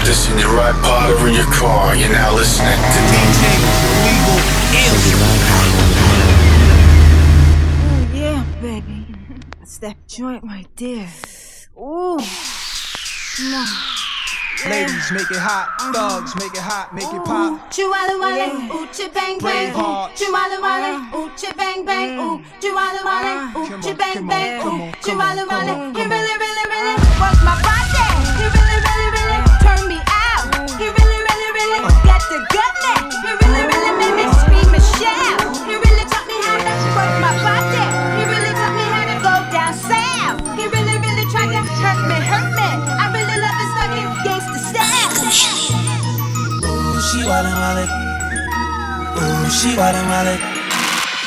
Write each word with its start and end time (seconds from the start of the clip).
tuned. 0.00 0.10
This 0.10 0.30
in 0.30 0.38
your 0.38 0.48
iPod 0.48 1.20
or 1.20 1.28
in 1.28 1.34
your 1.34 1.44
car. 1.46 1.94
You're 1.94 2.10
now 2.10 2.34
listening 2.34 2.68
to 2.68 3.00
DJ 3.12 3.42
Illegal 4.74 5.28
Oh 7.86 8.10
yeah, 8.14 8.44
baby. 8.60 9.06
That's 9.58 9.78
that 9.78 9.96
joint 10.08 10.44
right 10.44 10.68
there. 10.76 11.08
Ooh. 11.78 12.18
Come 13.36 13.54
on. 13.54 13.66
Ladies, 14.68 15.10
make 15.12 15.30
it 15.30 15.40
hot. 15.40 15.72
Uh-huh. 15.80 16.20
Thugs, 16.20 16.36
make 16.36 16.52
it 16.52 16.60
hot. 16.60 16.92
Make 16.92 17.08
it 17.08 17.24
pop. 17.24 17.70
Chihuahua 17.72 18.20
wale, 18.20 18.76
ooh 18.76 18.86
chi 18.92 19.08
bang 19.08 19.40
uh-huh. 19.40 19.48
bang, 19.48 19.72
Braveheart. 19.72 20.16
Chihuahua 20.16 20.60
wale, 20.60 21.00
ooh 21.16 21.30
chi 21.32 21.48
bang 21.56 21.84
bang, 21.86 22.20
ooh 22.20 22.44
Chihuahua 22.60 23.00
uh-huh. 23.00 23.24
wale, 23.24 23.56
ooh 23.56 23.68
Come 23.70 23.80
chi 23.80 23.92
bang 23.94 24.26
bang, 24.28 24.60
ooh 24.60 24.68
on, 24.68 24.92
come 24.92 25.00
Chihuahua 25.00 25.48
wale. 25.48 25.70
on, 25.80 25.94
He 25.96 26.02
really, 26.04 26.36
really, 26.44 26.64
really 26.68 26.96
works 27.16 27.40
my 27.40 27.56
body. 27.64 28.04
He 28.36 28.44
really, 28.52 28.60
really, 28.60 28.80
really 28.84 28.89
really 32.30 32.46
got 32.46 32.46
the 32.46 32.46
gut 32.54 32.74
man. 32.82 33.10
He 33.10 33.30
really, 33.42 33.62
really 33.66 33.92
made 33.98 34.14
me 34.14 34.26
scream 34.38 34.70
and 34.70 34.86
shout. 34.98 35.56
He 35.66 35.74
really 35.74 36.06
taught 36.06 36.26
me 36.26 36.38
how 36.46 36.58
to 36.62 36.74
work 36.94 37.14
my 37.18 37.34
body. 37.42 37.84
He 38.18 38.24
really 38.30 38.54
taught 38.54 38.74
me 38.74 38.86
how 38.86 39.04
to 39.10 39.16
go 39.18 39.34
down 39.50 39.74
south. 39.74 40.38
He 40.54 40.64
really, 40.70 40.96
really 41.02 41.26
tried 41.30 41.50
to 41.50 41.60
hurt 41.82 42.00
me, 42.06 42.16
hurt 42.22 42.50
me. 42.54 42.70
I 43.02 43.10
really 43.10 43.38
love 43.42 43.56
his 43.58 43.72
fucking 43.74 44.10
gangster 44.22 44.62
style. 44.62 45.10
Ooh, 46.70 47.00
she 47.02 47.26
wildin' 47.26 47.56
wildin'. 47.58 47.90
Ooh, 49.18 49.50
she 49.50 49.74
wildin' 49.74 50.06
wildin'. 50.06 50.38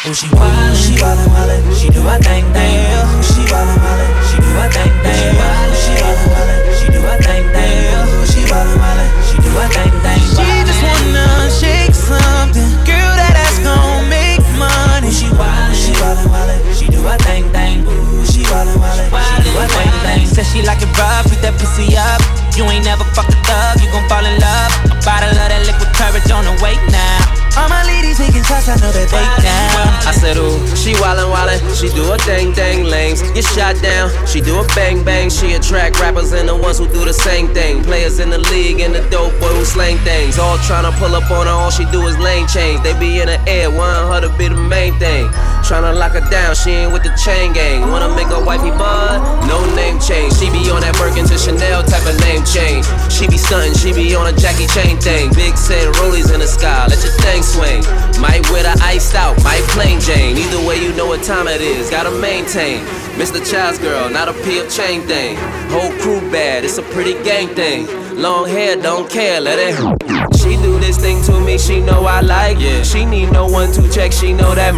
Ooh, 0.07 0.13
she 0.13 0.27
wildin', 0.31 0.75
she 0.79 0.93
wildin' 0.99 1.29
wildin'. 1.31 1.63
She 1.75 1.87
do 1.89 2.01
her 2.03 2.19
thing, 2.19 2.43
thing. 2.55 2.79
Ooh, 2.95 3.23
she 3.23 3.43
wildin' 3.51 3.79
wildin'. 3.83 4.11
She 4.29 4.37
do 4.39 4.49
her 4.55 4.69
thing, 4.71 4.93
thing. 5.03 5.35
Ooh, 5.35 5.75
she 5.75 5.91
wildin' 5.99 6.31
wildin'. 6.31 6.63
She 6.79 6.85
do 6.91 6.99
her 7.03 7.17
thing, 7.19 7.43
thing. 7.51 7.91
Ooh, 7.91 8.25
she 8.27 8.41
wildin' 8.47 8.79
wildin'. 8.79 9.22
She 9.33 9.41
do 9.41 9.49
her 9.57 9.65
thing, 9.73 9.89
thing. 10.05 10.21
She 10.37 10.45
just 10.61 10.81
wanna 10.85 11.49
shake 11.49 11.95
something, 11.97 12.69
girl. 12.85 13.13
That 13.17 13.33
ass 13.33 13.57
gon' 13.65 14.05
make 14.05 14.45
money. 14.61 15.09
She 15.09 15.25
wildin', 15.33 15.73
she 15.73 15.89
wildin' 15.97 16.29
wildin'. 16.29 16.61
She 16.77 16.85
do 16.85 17.01
her 17.01 17.17
thing, 17.25 17.49
thing. 17.49 17.81
Ooh, 17.81 18.21
she 18.29 18.45
wildin' 18.45 18.77
wildin'. 18.77 19.09
She 19.09 19.49
do 19.49 19.57
her 19.57 19.67
thing, 19.73 19.93
thing. 20.05 20.27
Said 20.29 20.45
she 20.45 20.61
like 20.61 20.85
it 20.85 20.93
rough, 21.01 21.25
beat 21.33 21.41
that 21.41 21.57
pussy 21.57 21.97
up. 21.97 22.21
You 22.53 22.69
ain't 22.69 22.85
never 22.85 23.03
fucked 23.17 23.33
a 23.33 23.39
thug, 23.41 23.81
you 23.81 23.89
gon' 23.89 24.05
fall 24.05 24.21
in 24.21 24.37
love. 24.37 24.69
A 24.93 25.01
bottle 25.01 25.33
of 25.33 25.49
that 25.49 25.65
liquid 25.65 25.89
courage 25.97 26.29
on 26.29 26.45
the 26.45 26.53
way 26.61 26.77
now. 26.93 27.42
All 27.55 27.69
my 27.69 27.85
ladies 27.85 28.17
taking 28.17 28.41
shots, 28.41 28.65
I 28.65 28.75
know 28.81 28.89
that 28.89 29.09
they 29.13 29.25
down. 29.45 29.85
I 30.09 30.11
said, 30.11 30.37
ooh, 30.41 30.57
she 30.73 30.97
wildin' 30.97 31.29
wildin', 31.29 31.61
she 31.77 31.85
do 31.93 32.01
a 32.09 32.17
dang 32.25 32.51
dang 32.53 32.85
lanes. 32.89 33.21
Get 33.37 33.45
shot 33.45 33.77
down, 33.77 34.09
she 34.25 34.41
do 34.41 34.57
a 34.57 34.65
bang 34.73 35.03
bang. 35.05 35.29
She 35.29 35.53
attract 35.53 35.99
rappers 36.01 36.33
and 36.33 36.49
the 36.49 36.55
ones 36.55 36.79
who 36.79 36.87
do 36.89 37.05
the 37.05 37.13
same 37.13 37.53
thing. 37.53 37.83
Players 37.83 38.17
in 38.17 38.31
the 38.31 38.39
league 38.49 38.79
and 38.79 38.95
the 38.95 39.05
dope 39.13 39.37
boy 39.39 39.53
who 39.53 39.65
slang 39.65 39.97
things. 39.99 40.39
All 40.39 40.57
tryna 40.65 40.97
pull 40.97 41.13
up 41.13 41.29
on 41.29 41.45
her, 41.45 41.53
all 41.53 41.69
she 41.69 41.85
do 41.93 42.01
is 42.07 42.17
lane 42.17 42.47
change. 42.47 42.81
They 42.81 42.97
be 42.97 43.21
in 43.21 43.27
the 43.27 43.37
air, 43.45 43.69
want 43.69 44.09
her 44.09 44.21
to 44.25 44.33
be 44.35 44.49
the 44.49 44.57
main 44.57 44.97
thing. 44.97 45.29
Tryna 45.61 45.93
lock 45.93 46.17
her 46.17 46.25
down, 46.33 46.55
she 46.55 46.71
ain't 46.71 46.91
with 46.91 47.03
the 47.03 47.13
chain 47.21 47.53
gang. 47.53 47.85
Wanna 47.93 48.09
make 48.17 48.33
her 48.33 48.43
wifey 48.43 48.73
bud? 48.73 49.21
No 49.45 49.61
name 49.77 50.01
change. 50.01 50.33
She 50.41 50.49
be 50.49 50.73
on 50.73 50.81
that 50.81 50.97
Birkin 50.97 51.29
to 51.29 51.37
Chanel 51.37 51.85
type 51.85 52.03
of 52.09 52.17
name 52.25 52.41
change. 52.49 52.83
She 53.13 53.29
be 53.29 53.37
stuntin', 53.37 53.77
she 53.77 53.93
be 53.93 54.15
on 54.17 54.25
a 54.25 54.33
Jackie 54.33 54.67
Chan 54.67 54.97
thing. 54.99 55.29
Big 55.37 55.55
said 55.55 55.85
rollies 56.01 56.33
in 56.33 56.41
the 56.41 56.49
sky, 56.49 56.89
let 56.89 56.97
your 57.05 57.13
thing 57.21 57.42
swing. 57.43 57.83
Might 58.19 58.47
wear 58.49 58.63
the 58.63 58.75
iced 58.81 59.15
out, 59.15 59.35
might 59.43 59.63
plain 59.75 59.99
Jane. 59.99 60.37
Either 60.37 60.65
way, 60.65 60.81
you 60.81 60.93
know 60.93 61.07
what 61.07 61.21
time 61.23 61.47
it 61.47 61.61
is, 61.61 61.89
gotta 61.89 62.11
maintain. 62.11 62.79
Mr. 63.19 63.43
Child's 63.43 63.79
girl, 63.79 64.09
not 64.09 64.29
a 64.29 64.33
peel 64.43 64.65
chain 64.67 65.01
thing. 65.01 65.35
Whole 65.69 65.91
crew 65.99 66.21
bad, 66.31 66.63
it's 66.63 66.77
a 66.77 66.83
pretty 66.95 67.13
gang 67.23 67.49
thing. 67.49 67.85
Long 68.15 68.47
hair, 68.47 68.75
don't 68.75 69.09
care, 69.09 69.41
let 69.41 69.59
it. 69.59 70.13
She 70.37 70.57
do 70.57 70.77
this 70.77 70.97
thing 70.97 71.21
to 71.23 71.39
me, 71.39 71.57
she 71.57 71.79
know 71.79 72.05
I 72.05 72.19
like. 72.19 72.59
Yeah. 72.59 72.83
She 72.83 73.05
need 73.05 73.31
no 73.31 73.47
one 73.47 73.71
to 73.73 73.89
check, 73.89 74.11
she 74.11 74.33
know 74.33 74.53
that. 74.53 74.73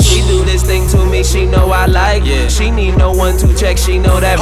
She 0.00 0.20
do 0.22 0.44
this 0.44 0.62
thing 0.62 0.88
to 0.90 1.04
me, 1.04 1.24
she 1.24 1.46
know 1.46 1.70
I 1.70 1.86
like. 1.86 2.24
Yeah. 2.24 2.48
She 2.48 2.70
need 2.70 2.96
no 2.96 3.12
one 3.12 3.36
to 3.38 3.52
check, 3.56 3.76
she 3.76 3.98
know 3.98 4.20
that. 4.20 4.38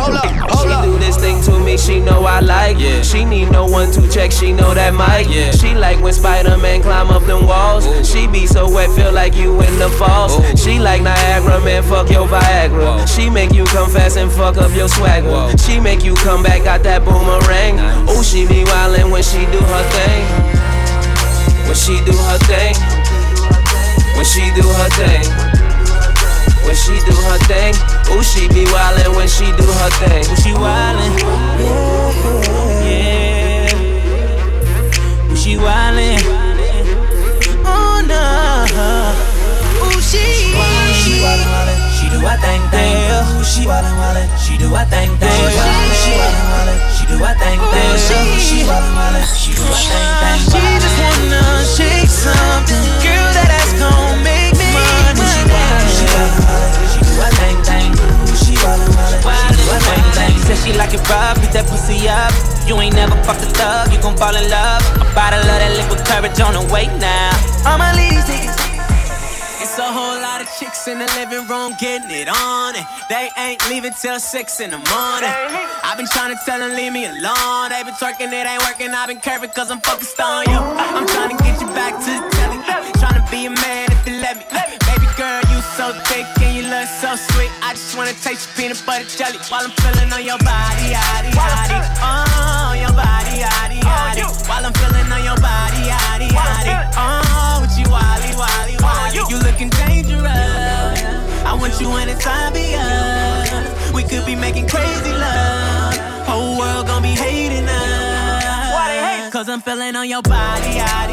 she 0.60 0.86
do 0.86 0.98
this 0.98 1.16
thing 1.16 1.42
to 1.44 1.58
me, 1.58 1.78
she 1.78 2.00
know 2.00 2.24
I 2.24 2.40
like. 2.40 2.78
Yeah. 2.78 3.02
She 3.02 3.24
need 3.24 3.50
no 3.50 3.66
one 3.66 3.90
to 3.92 4.08
check, 4.10 4.30
she 4.30 4.52
know 4.52 4.74
that 4.74 4.92
mic. 4.94 5.34
Yeah. 5.34 5.52
She 5.52 5.74
like 5.74 6.00
when 6.02 6.12
Spider-Man 6.12 6.82
climb 6.82 7.08
up 7.08 7.24
them 7.24 7.46
walls. 7.46 7.86
She 8.08 8.26
be 8.26 8.46
so 8.46 8.70
wet, 8.70 8.90
feel 8.90 9.12
like 9.12 9.34
you 9.34 9.60
in 9.62 9.78
the 9.78 9.88
falls. 9.98 10.36
She 10.60 10.78
like 10.78 11.02
Niagara, 11.02 11.60
man, 11.64 11.82
fuck 11.82 12.10
your 12.10 12.28
Viagra. 12.28 13.08
She 13.08 13.30
make 13.30 13.52
you 13.52 13.64
come 13.66 13.90
fast 13.90 14.18
and 14.18 14.30
fuck 14.30 14.58
up 14.58 14.74
your 14.76 14.88
swagger. 14.88 15.56
She 15.58 15.80
make 15.80 16.04
you 16.04 16.14
come 16.16 16.42
back, 16.42 16.64
got 16.64 16.82
that 16.82 17.04
boomerang. 17.04 17.78
Oh, 18.06 18.22
she 18.28 18.44
be 18.44 18.62
wildin' 18.62 19.10
when 19.10 19.22
she 19.22 19.40
do 19.48 19.56
her 19.56 19.84
thing. 19.88 20.24
When 21.64 21.74
she 21.74 21.96
do 22.04 22.12
her 22.12 22.36
thing. 22.44 22.76
When 24.16 24.24
she 24.24 24.44
do 24.52 24.68
her 24.68 24.90
thing. 25.00 25.24
When 26.66 26.76
she 26.76 27.00
do 27.08 27.16
her 27.24 27.38
thing. 27.48 27.72
Ooh, 28.12 28.22
she 28.22 28.46
be 28.48 28.66
wildin' 28.68 29.16
when 29.16 29.28
she 29.28 29.46
do 29.56 29.64
her 29.64 29.90
thing. 29.96 30.28
Ooh, 30.28 30.36
she 30.36 30.52
wildin'. 30.52 31.12
Yeah. 32.84 33.72
Ooh, 35.32 35.36
she 35.36 35.56
wildin'. 35.56 36.20
Oh 37.64 38.04
no. 38.04 38.22
Ooh, 39.88 40.00
she. 40.04 40.52
She 41.00 41.16
wildin' 41.24 41.48
wildin', 41.48 41.80
she 41.96 42.06
do 42.12 42.20
her 42.20 42.36
thing 42.44 42.60
thing. 42.68 42.92
Ooh, 43.08 43.42
she 43.42 43.64
wildin' 43.64 43.96
wildin', 43.96 44.28
she 44.36 44.58
do 44.58 44.68
her 44.76 44.84
thing 44.84 45.16
thing. 45.16 45.32
She 45.32 46.12
wildin' 46.12 46.48
wildin', 46.52 46.97
do 47.08 47.16
her 47.24 47.34
thing 47.40 47.60
thing. 47.72 47.88
Ooh, 47.88 48.38
she 48.38 48.68
wildin', 48.68 49.24
she 49.32 49.56
do 49.56 49.64
her 49.64 49.72
thing 49.72 50.12
thing. 50.20 50.40
She 50.44 50.60
just 50.76 50.98
wanna 51.00 51.64
shake 51.64 52.12
something. 52.12 52.84
Girl, 53.00 53.28
that 53.32 53.48
ass 53.48 53.72
gon' 53.80 54.20
make 54.20 54.52
me 54.60 54.68
money. 54.76 55.24
She 55.24 55.42
wildin', 55.48 55.88
she 56.92 57.00
do 57.00 57.14
her 57.16 57.32
thing 57.40 57.58
thing. 57.64 57.90
She 58.36 58.52
she 58.52 58.54
do 58.54 59.64
her 59.72 59.82
thing 59.88 60.06
thing. 60.12 60.34
Said 60.44 60.58
she 60.60 60.72
like 60.76 60.92
it 60.92 61.02
rough, 61.08 61.40
beat 61.40 61.52
that 61.56 61.66
pussy 61.66 62.08
up. 62.08 62.32
You 62.68 62.76
ain't 62.84 62.94
never 62.94 63.16
fucked 63.24 63.42
a 63.42 63.48
thug, 63.56 63.92
you 63.92 63.98
gon' 64.00 64.16
fall 64.16 64.36
in 64.36 64.44
love. 64.50 64.84
A 65.00 65.06
bottle 65.16 65.40
of 65.40 65.58
that 65.58 65.72
liquid 65.80 66.04
courage 66.04 66.38
on 66.40 66.52
the 66.52 66.64
way 66.72 66.86
now. 67.00 67.32
All 67.64 67.78
my 67.78 67.92
ladies 67.96 68.28
It's 69.64 69.78
a 69.78 69.88
whole 69.88 70.17
lot 70.38 70.46
of 70.46 70.58
chicks 70.58 70.86
in 70.86 70.98
the 70.98 71.06
living 71.18 71.46
room 71.48 71.72
getting 71.80 72.10
it 72.10 72.28
on 72.28 72.74
it. 72.76 72.86
They 73.08 73.28
ain't 73.36 73.58
leaving 73.68 73.92
till 74.00 74.20
six 74.20 74.60
in 74.60 74.70
the 74.70 74.78
morning. 74.78 75.34
I've 75.82 75.96
been 75.96 76.06
trying 76.06 76.30
to 76.36 76.38
tell 76.44 76.60
them 76.60 76.76
leave 76.76 76.92
me 76.92 77.06
alone. 77.06 77.70
They 77.70 77.82
been 77.82 77.94
twerking, 77.94 78.30
it 78.30 78.46
ain't 78.46 78.62
working. 78.62 78.90
I've 78.90 79.08
been 79.08 79.20
curving 79.20 79.50
cause 79.50 79.70
I'm 79.70 79.80
focused 79.80 80.20
on 80.20 80.44
you. 80.46 80.58
I'm 80.58 81.06
trying 81.06 81.36
to 81.36 81.42
get 81.42 81.60
you 81.60 81.66
back 81.74 81.94
to 81.98 82.12
the 82.22 82.62
telly. 82.66 82.92
Trying 83.02 83.18
to 83.18 83.26
be 83.30 83.46
a 83.46 83.50
man 83.50 83.90
if 83.90 84.06
you 84.06 84.20
let 84.20 84.38
me. 84.38 84.44
Baby 84.86 85.08
girl, 85.16 85.42
you 85.50 85.58
so 85.74 85.90
thick 86.06 86.26
and 86.26 86.37
look 86.68 86.88
so 86.88 87.16
sweet. 87.16 87.50
I 87.64 87.72
just 87.72 87.96
wanna 87.96 88.12
taste 88.12 88.48
your 88.48 88.54
peanut 88.56 88.80
butter 88.84 89.08
jelly 89.08 89.38
while 89.48 89.64
I'm 89.64 89.72
feeling 89.80 90.12
on 90.12 90.24
your 90.24 90.38
body, 90.44 90.92
yaddy, 90.92 91.32
yaddy. 91.32 91.78
Oh, 92.04 92.76
your 92.76 92.92
body, 92.92 93.40
yaddy, 93.42 93.80
yaddy. 93.80 94.24
While 94.48 94.64
I'm 94.66 94.74
feeling 94.76 95.08
on 95.10 95.24
your 95.24 95.40
body, 95.40 95.80
yaddy, 95.88 96.28
yaddy. 96.28 96.74
Oh, 96.96 97.64
with 97.64 97.76
you, 97.80 97.88
wally, 97.88 98.32
wally, 98.36 98.76
wally. 98.84 99.16
You 99.16 99.38
looking 99.40 99.70
dangerous. 99.70 100.28
I 101.48 101.56
want 101.58 101.80
you 101.80 101.88
anytime 101.96 102.52
be 102.52 102.76
us. 102.76 103.92
We 103.94 104.02
could 104.04 104.26
be 104.26 104.36
making 104.36 104.68
crazy 104.68 105.12
love. 105.12 105.96
Whole 106.28 106.58
world 106.58 106.86
gon' 106.86 107.02
be 107.02 107.16
hating 107.16 107.64
us. 107.64 108.44
Why 108.76 108.86
they 108.92 109.00
hate? 109.24 109.32
Cause 109.32 109.48
I'm 109.48 109.62
feeling 109.62 109.96
on 109.96 110.08
your 110.08 110.22
body, 110.22 110.76
yaddy. 110.76 111.07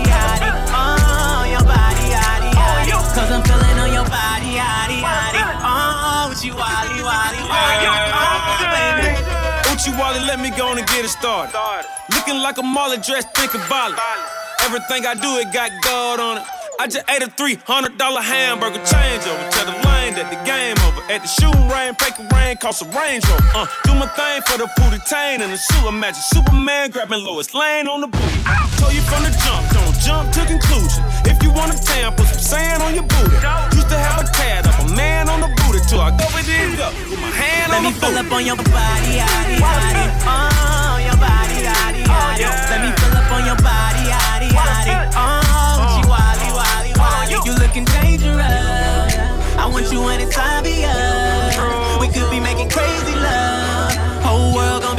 Body. 2.86 3.16
Cause 3.16 3.32
I'm 3.32 3.44
feeling 3.44 3.78
on 3.80 3.94
your 3.94 4.06
body, 4.06 4.60
yaddy, 4.60 5.02
yaddy. 5.02 5.42
Oh, 5.64 6.30
with 6.30 6.44
you, 6.46 6.54
wally, 6.54 7.02
wally, 7.02 7.42
wally. 7.42 7.88
Oh, 8.14 8.66
baby. 8.70 9.16
Uchi 9.72 9.92
Wally, 9.98 10.20
let 10.26 10.40
me 10.40 10.52
go 10.52 10.68
on 10.68 10.78
and 10.78 10.88
get 10.88 11.06
it 11.06 11.10
started. 11.10 11.54
Looking 12.14 12.40
like 12.40 12.58
a 12.58 12.64
Marley 12.64 12.98
dressed, 12.98 13.34
think 13.36 13.54
about 13.54 13.92
it. 13.92 14.00
Everything 14.64 15.06
I 15.06 15.14
do, 15.16 15.38
it 15.38 15.52
got 15.54 15.72
God 15.84 16.20
on 16.20 16.38
it. 16.38 16.44
I 16.80 16.88
just 16.88 17.08
ate 17.10 17.24
a 17.24 17.28
$300 17.28 17.96
hamburger 17.96 18.80
changeover. 18.84 19.50
Tell 19.52 19.66
the 19.66 19.80
lane 19.88 20.16
that 20.20 20.28
the 20.28 20.40
game 20.44 20.76
over. 20.84 21.00
At 21.08 21.24
the 21.24 21.30
shooting 21.32 21.68
range, 21.72 21.96
break 21.98 22.20
a 22.20 22.28
rain, 22.36 22.58
cost 22.58 22.84
a 22.84 22.88
Range 22.92 23.24
Rover. 23.32 23.48
Uh, 23.56 23.68
do 23.88 23.96
my 23.96 24.08
thing 24.12 24.42
for 24.44 24.58
the 24.60 24.68
booty 24.76 25.00
tain 25.08 25.40
and 25.40 25.54
the 25.54 25.58
suit. 25.58 25.88
Imagine 25.88 26.20
Superman 26.36 26.92
grabbing 26.92 27.24
Lois 27.24 27.54
Lane 27.54 27.88
on 27.88 28.02
the 28.02 28.08
booty. 28.08 28.40
Told 28.76 28.92
you 28.92 29.00
from 29.08 29.24
the 29.24 29.32
jump, 29.40 29.64
don't 29.72 29.96
jump 30.04 30.26
to 30.36 30.42
conclusion. 30.44 31.04
If 31.24 31.35
you 31.56 31.62
want 31.62 31.72
a 31.72 31.80
tan, 31.80 32.12
put 32.16 32.28
some 32.28 32.40
sand 32.40 32.84
on 32.84 32.94
your 32.94 33.08
booty. 33.08 33.40
Used 33.76 33.88
to 33.88 33.98
have 33.98 34.20
a 34.20 34.28
tad 34.36 34.68
of 34.68 34.76
a 34.84 34.96
man 34.96 35.30
on 35.30 35.40
the 35.40 35.48
booty 35.64 35.80
till 35.88 36.02
I 36.02 36.12
go 36.12 36.28
with 36.36 36.48
it 36.52 36.80
up 36.84 36.92
with 37.08 37.20
my 37.20 37.32
hand 37.32 37.72
Let 37.72 37.80
on 37.80 37.84
me 37.88 37.92
the 37.92 38.00
fill 38.00 38.18
up 38.20 38.32
on 38.32 38.44
your 38.46 38.60
body, 38.60 39.24
yaddy, 39.24 39.56
yaddy. 39.64 40.06
Oh, 40.28 41.00
your 41.00 41.16
body, 41.16 41.58
yaddy, 41.64 42.04
oh, 42.04 42.36
yaddy. 42.36 42.70
Let 42.70 42.80
me 42.84 42.90
fill 43.00 43.16
up 43.16 43.32
on 43.32 43.44
your 43.48 43.60
body, 43.64 44.04
yaddy, 44.04 44.50
yaddy. 44.52 44.96
Oh, 45.16 45.24
uh. 45.24 45.80
with 45.80 45.96
you, 46.04 46.08
wally, 46.12 46.50
wally, 46.52 46.92
oh, 46.92 47.00
wally. 47.00 47.40
You 47.48 47.54
looking 47.56 47.86
dangerous. 47.88 49.16
I 49.56 49.66
want 49.72 49.88
you 49.92 50.04
anytime 50.12 50.64
be 50.64 50.84
us. 50.84 51.56
We 52.02 52.08
could 52.12 52.30
be 52.30 52.40
making 52.40 52.70
crazy 52.70 53.16
love. 53.16 53.96
Whole 54.28 54.54
world 54.54 54.84
gon' 54.84 54.95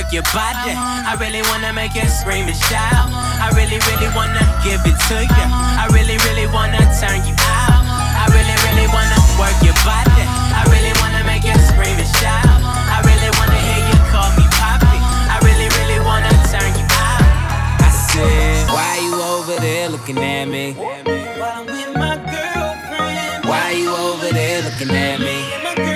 work 0.00 0.12
your 0.12 0.24
body. 0.32 0.72
I 0.72 1.12
really 1.20 1.42
wanna 1.52 1.72
make 1.72 1.94
you 1.94 2.08
scream 2.08 2.48
and 2.48 2.56
shout. 2.56 3.12
I 3.12 3.52
really, 3.52 3.76
really 3.84 4.08
wanna 4.16 4.40
give 4.64 4.80
it 4.88 4.96
to 5.12 5.16
you. 5.20 5.46
I 5.76 5.84
really, 5.92 6.16
really 6.24 6.48
wanna 6.48 6.80
turn 6.96 7.20
you 7.28 7.36
out. 7.36 7.84
I 7.84 8.24
really, 8.32 8.56
really 8.64 8.88
wanna 8.88 9.20
work 9.36 9.52
your 9.60 9.76
body. 9.84 10.24
I 10.56 10.64
really 10.72 10.94
wanna 11.04 11.20
make 11.28 11.44
you 11.44 11.56
scream 11.68 12.00
and 12.00 12.12
shout. 12.16 12.48
I 12.96 13.04
really 13.04 13.30
wanna 13.36 13.60
hear 13.60 13.80
you 13.92 13.98
call 14.08 14.30
me 14.40 14.46
poppy. 14.56 14.96
I 15.28 15.36
really, 15.44 15.68
really 15.76 16.00
wanna 16.00 16.32
turn 16.48 16.72
you 16.80 16.86
out. 16.96 17.84
I 17.84 17.90
said, 18.08 18.72
Why 18.72 19.04
you 19.04 19.14
over 19.20 19.56
there 19.60 19.90
looking 19.90 20.16
at 20.16 20.48
me? 20.48 20.72
While 20.80 21.60
I'm 21.60 21.66
with 21.66 21.92
my 21.92 22.16
girlfriend. 22.16 23.44
Why 23.44 23.76
you 23.76 23.90
over 23.92 24.32
there 24.32 24.62
looking 24.64 24.96
at 24.96 25.20
me? 25.20 25.89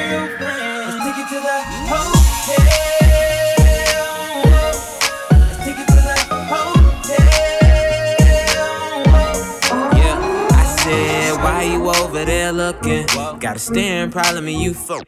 There 12.44 12.52
looking? 12.52 13.06
Got 13.38 13.56
a 13.56 13.58
staring 13.58 14.10
problem 14.10 14.46
and 14.48 14.60
you 14.60 14.74
fuck. 14.74 15.06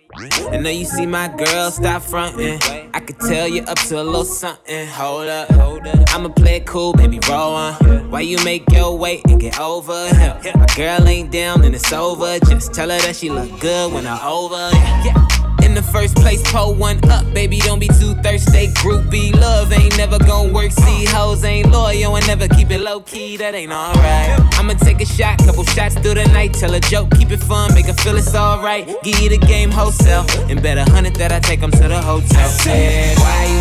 And 0.50 0.64
now 0.64 0.70
you 0.70 0.84
see 0.84 1.06
my 1.06 1.28
girl 1.28 1.70
stop 1.70 2.02
fronting. 2.02 2.58
I 2.94 3.00
could 3.00 3.18
tell 3.20 3.48
you 3.48 3.62
up 3.62 3.78
to 3.88 4.00
a 4.00 4.02
little 4.02 4.24
something. 4.24 4.86
Hold 4.88 5.28
up, 5.28 5.50
hold 5.50 5.86
up. 5.86 6.14
I'ma 6.14 6.30
play 6.30 6.56
it 6.56 6.66
cool, 6.66 6.92
baby, 6.92 7.18
roll 7.28 7.54
on. 7.54 8.10
Why 8.10 8.20
you 8.20 8.42
make 8.44 8.64
your 8.72 8.96
weight 8.96 9.22
and 9.28 9.40
get 9.40 9.60
over 9.60 10.08
here? 10.14 10.40
My 10.54 10.66
girl 10.76 11.06
ain't 11.06 11.30
down 11.30 11.64
and 11.64 11.74
it's 11.74 11.92
over. 11.92 12.38
Just 12.40 12.72
tell 12.72 12.88
her 12.88 12.98
that 12.98 13.16
she 13.16 13.28
look 13.28 13.60
good 13.60 13.92
when 13.92 14.06
I'm 14.06 14.20
over. 14.26 14.70
Yeah. 15.04 15.55
In 15.76 15.84
the 15.84 15.92
first 15.92 16.16
place, 16.16 16.40
pull 16.50 16.72
one 16.74 16.98
up, 17.10 17.30
baby. 17.34 17.58
Don't 17.58 17.78
be 17.78 17.88
too 17.88 18.14
thirsty. 18.22 18.68
Groupie 18.80 19.38
love 19.38 19.70
ain't 19.74 19.94
never 19.98 20.18
gon' 20.18 20.50
work. 20.50 20.70
See, 20.72 21.04
hoes 21.04 21.44
ain't 21.44 21.70
loyal 21.70 22.16
and 22.16 22.26
never 22.26 22.48
keep 22.48 22.70
it 22.70 22.80
low 22.80 23.00
key. 23.00 23.36
That 23.36 23.54
ain't 23.54 23.70
alright. 23.70 24.40
I'ma 24.54 24.72
take 24.72 25.02
a 25.02 25.04
shot, 25.04 25.36
couple 25.44 25.64
shots 25.64 25.94
through 25.96 26.14
the 26.14 26.24
night. 26.32 26.54
Tell 26.54 26.72
a 26.72 26.80
joke, 26.80 27.10
keep 27.18 27.30
it 27.30 27.40
fun, 27.40 27.74
make 27.74 27.88
her 27.88 27.92
feel 27.92 28.16
it's 28.16 28.34
alright. 28.34 28.86
Give 29.02 29.20
you 29.20 29.28
the 29.28 29.36
game 29.36 29.70
wholesale, 29.70 30.24
and 30.48 30.62
bet 30.62 30.78
a 30.78 30.90
hundred 30.90 31.16
that 31.16 31.30
I 31.30 31.40
take 31.40 31.62
'em 31.62 31.72
to 31.72 31.88
the 31.88 32.00
hotel. 32.00 32.48
Said, 32.48 33.18
why 33.18 33.44
you 33.44 33.60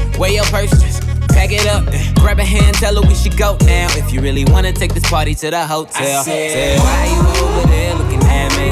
weigh 0.19 0.35
your 0.35 0.45
purse, 0.45 0.71
just 0.71 1.01
pack 1.29 1.51
it 1.51 1.65
up. 1.67 1.85
Grab 2.15 2.39
a 2.39 2.43
hand, 2.43 2.75
tell 2.77 2.95
her 2.95 3.07
we 3.07 3.15
should 3.15 3.37
go 3.37 3.57
now. 3.61 3.87
If 3.97 4.11
you 4.13 4.21
really 4.21 4.45
wanna 4.45 4.71
take 4.73 4.93
this 4.93 5.09
party 5.09 5.35
to 5.35 5.49
the 5.49 5.65
hotel, 5.65 6.19
I 6.19 6.23
said, 6.23 6.51
Say, 6.51 6.77
why 6.77 7.05
you 7.13 7.21
over 7.43 7.67
there 7.67 7.95
looking 7.95 8.23
at 8.23 8.51
me? 8.57 8.71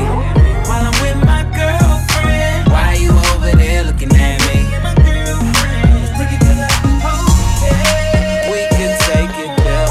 While 0.69 0.85
I'm 0.85 0.95
with 1.01 1.17
my 1.25 1.43
girlfriend. 1.55 2.67
Why 2.71 2.93
you 2.99 3.11
over 3.11 3.51
there 3.57 3.83
looking 3.83 4.11
at 4.15 4.39
me? 4.47 4.63
My 4.83 4.93
girlfriend. 5.01 6.15
Take 6.17 6.31
it 6.35 6.39
to 6.45 6.53
the 6.61 6.67
hotel. 6.85 8.51
We 8.51 8.59
can 8.77 8.93
take 9.09 9.35
it 9.43 9.51
there. 9.65 9.87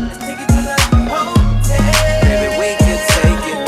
Let's 0.00 0.18
take 0.18 0.40
it 0.40 0.48
to 0.48 0.60
the 0.64 0.76
hotel. 1.12 2.22
Baby, 2.22 2.48
we 2.60 2.68
can 2.80 2.98
take 3.12 3.44
it 3.52 3.60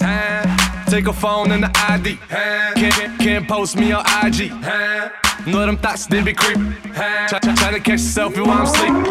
there. 0.00 0.86
Take 0.86 1.06
a 1.06 1.12
phone 1.12 1.52
and 1.52 1.62
the 1.62 1.70
ID. 1.88 2.18
Can't, 2.28 2.67
can't 3.28 3.46
post 3.46 3.76
me 3.76 3.92
on 3.92 4.02
IG. 4.24 4.50
Know 5.46 5.66
them 5.66 5.76
thoughts, 5.76 6.06
they 6.06 6.22
be 6.22 6.32
creepin'. 6.32 6.74
Try, 7.28 7.38
try, 7.38 7.54
try 7.54 7.70
to 7.72 7.80
catch 7.80 8.00
a 8.00 8.10
selfie 8.16 8.40
while 8.46 8.62
I'm 8.62 8.66
sleeping. 8.66 9.04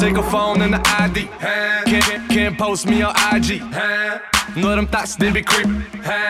Take 0.00 0.16
a 0.16 0.22
phone 0.22 0.62
and 0.62 0.72
the 0.72 0.80
ID. 0.98 1.28
Can't, 1.84 2.30
can't 2.30 2.58
post 2.58 2.86
me 2.86 3.02
on 3.02 3.14
IG. 3.34 3.60
Know 4.56 4.74
them 4.74 4.86
thoughts, 4.86 5.16
they 5.16 5.30
be 5.30 5.42
creepin'. 5.42 5.84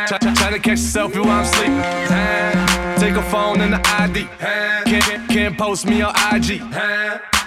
Try, 0.08 0.18
try, 0.18 0.34
try 0.34 0.50
to 0.50 0.58
catch 0.58 0.80
a 0.80 0.90
selfie 0.94 1.24
while 1.24 1.42
I'm 1.42 1.46
sleeping. 1.54 2.98
Take 3.00 3.14
a 3.14 3.22
phone 3.30 3.60
and 3.60 3.74
the 3.74 3.80
ID. 4.00 4.26
Can't, 4.90 5.28
can't 5.30 5.56
post 5.56 5.86
me 5.86 6.02
on 6.02 6.12
IG. 6.34 6.60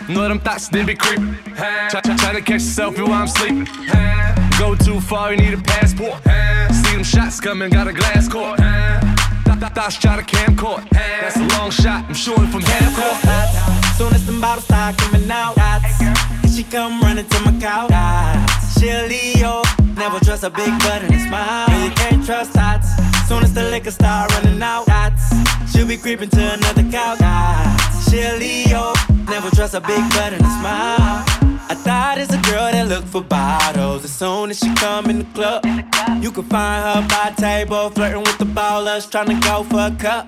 Know 0.08 0.30
them 0.30 0.40
thoughts, 0.40 0.70
they 0.70 0.86
be 0.86 0.96
creepin'. 0.96 1.36
Try, 1.90 2.00
try, 2.00 2.16
try 2.16 2.32
to 2.32 2.42
catch 2.42 2.62
a 2.62 2.72
selfie 2.78 3.06
while 3.06 3.24
I'm 3.24 3.28
sleeping. 3.28 3.68
Go 4.58 4.74
too 4.74 5.02
far, 5.02 5.34
you 5.34 5.38
need 5.42 5.54
a 5.54 5.62
passport. 5.62 6.24
See 6.74 6.96
them 6.96 7.04
shots 7.04 7.42
coming, 7.42 7.70
got 7.70 7.90
a 7.90 7.94
glass 7.94 8.30
court. 8.30 8.58
Th- 9.60 9.72
Thoughts 9.72 9.98
try 9.98 10.16
to 10.18 10.24
camcord. 10.24 10.88
That's 10.92 11.36
a 11.36 11.46
long 11.58 11.72
shot, 11.72 12.06
I'm 12.08 12.14
shooting 12.14 12.48
from 12.48 12.62
half 12.62 12.94
court. 12.96 13.98
Soon 13.98 14.14
as 14.14 14.26
them 14.26 14.40
bottles 14.40 14.66
start 14.66 14.98
coming 14.98 15.30
out, 15.32 15.56
dots. 15.56 16.00
And 16.02 16.52
she 16.54 16.64
come 16.64 17.02
running 17.02 17.28
to 17.28 17.40
my 17.42 17.60
couch. 17.60 17.90
Dots. 17.90 18.80
She'll 18.80 19.08
Leo, 19.08 19.64
never 19.96 20.20
trust 20.20 20.44
a 20.44 20.50
big 20.52 20.70
butt 20.80 21.02
and 21.02 21.14
a 21.14 21.20
smile. 21.20 21.70
And 21.70 21.84
you 21.86 21.92
can't 21.96 22.24
trust 22.26 22.54
dots. 22.54 22.90
Soon 23.28 23.44
as 23.44 23.54
the 23.54 23.64
liquor 23.64 23.92
start 23.92 24.32
running 24.34 24.62
out, 24.62 24.86
dots. 24.86 25.24
She'll 25.72 25.88
be 25.88 25.98
creeping 25.98 26.30
to 26.30 26.54
another 26.54 26.84
couch. 26.92 27.20
Dots. 27.20 28.12
She'll 28.12 28.38
Leo, 28.38 28.94
never 29.26 29.50
trust 29.56 29.74
a 29.74 29.82
big 29.82 30.02
butt 30.12 30.34
and 30.34 30.42
a 30.42 30.52
smile. 30.60 31.37
I 31.70 31.76
thought 31.76 32.18
it's 32.18 32.34
a 32.34 32.42
girl 32.50 32.72
that 32.72 32.88
look 32.88 33.06
for 33.06 33.22
bottles. 33.22 34.06
As 34.06 34.14
soon 34.14 34.52
as 34.52 34.60
she 34.60 34.74
come 34.76 35.10
in 35.10 35.20
the 35.20 35.26
club, 35.34 35.66
you 36.24 36.32
can 36.32 36.44
find 36.44 36.84
her 36.86 37.08
by 37.10 37.34
the 37.36 37.42
table, 37.42 37.90
flirting 37.90 38.22
with 38.22 38.38
the 38.38 38.46
ballers, 38.46 39.10
trying 39.12 39.28
to 39.28 39.40
go 39.46 39.64
for 39.64 39.88
a 39.88 39.96
cup. 40.00 40.28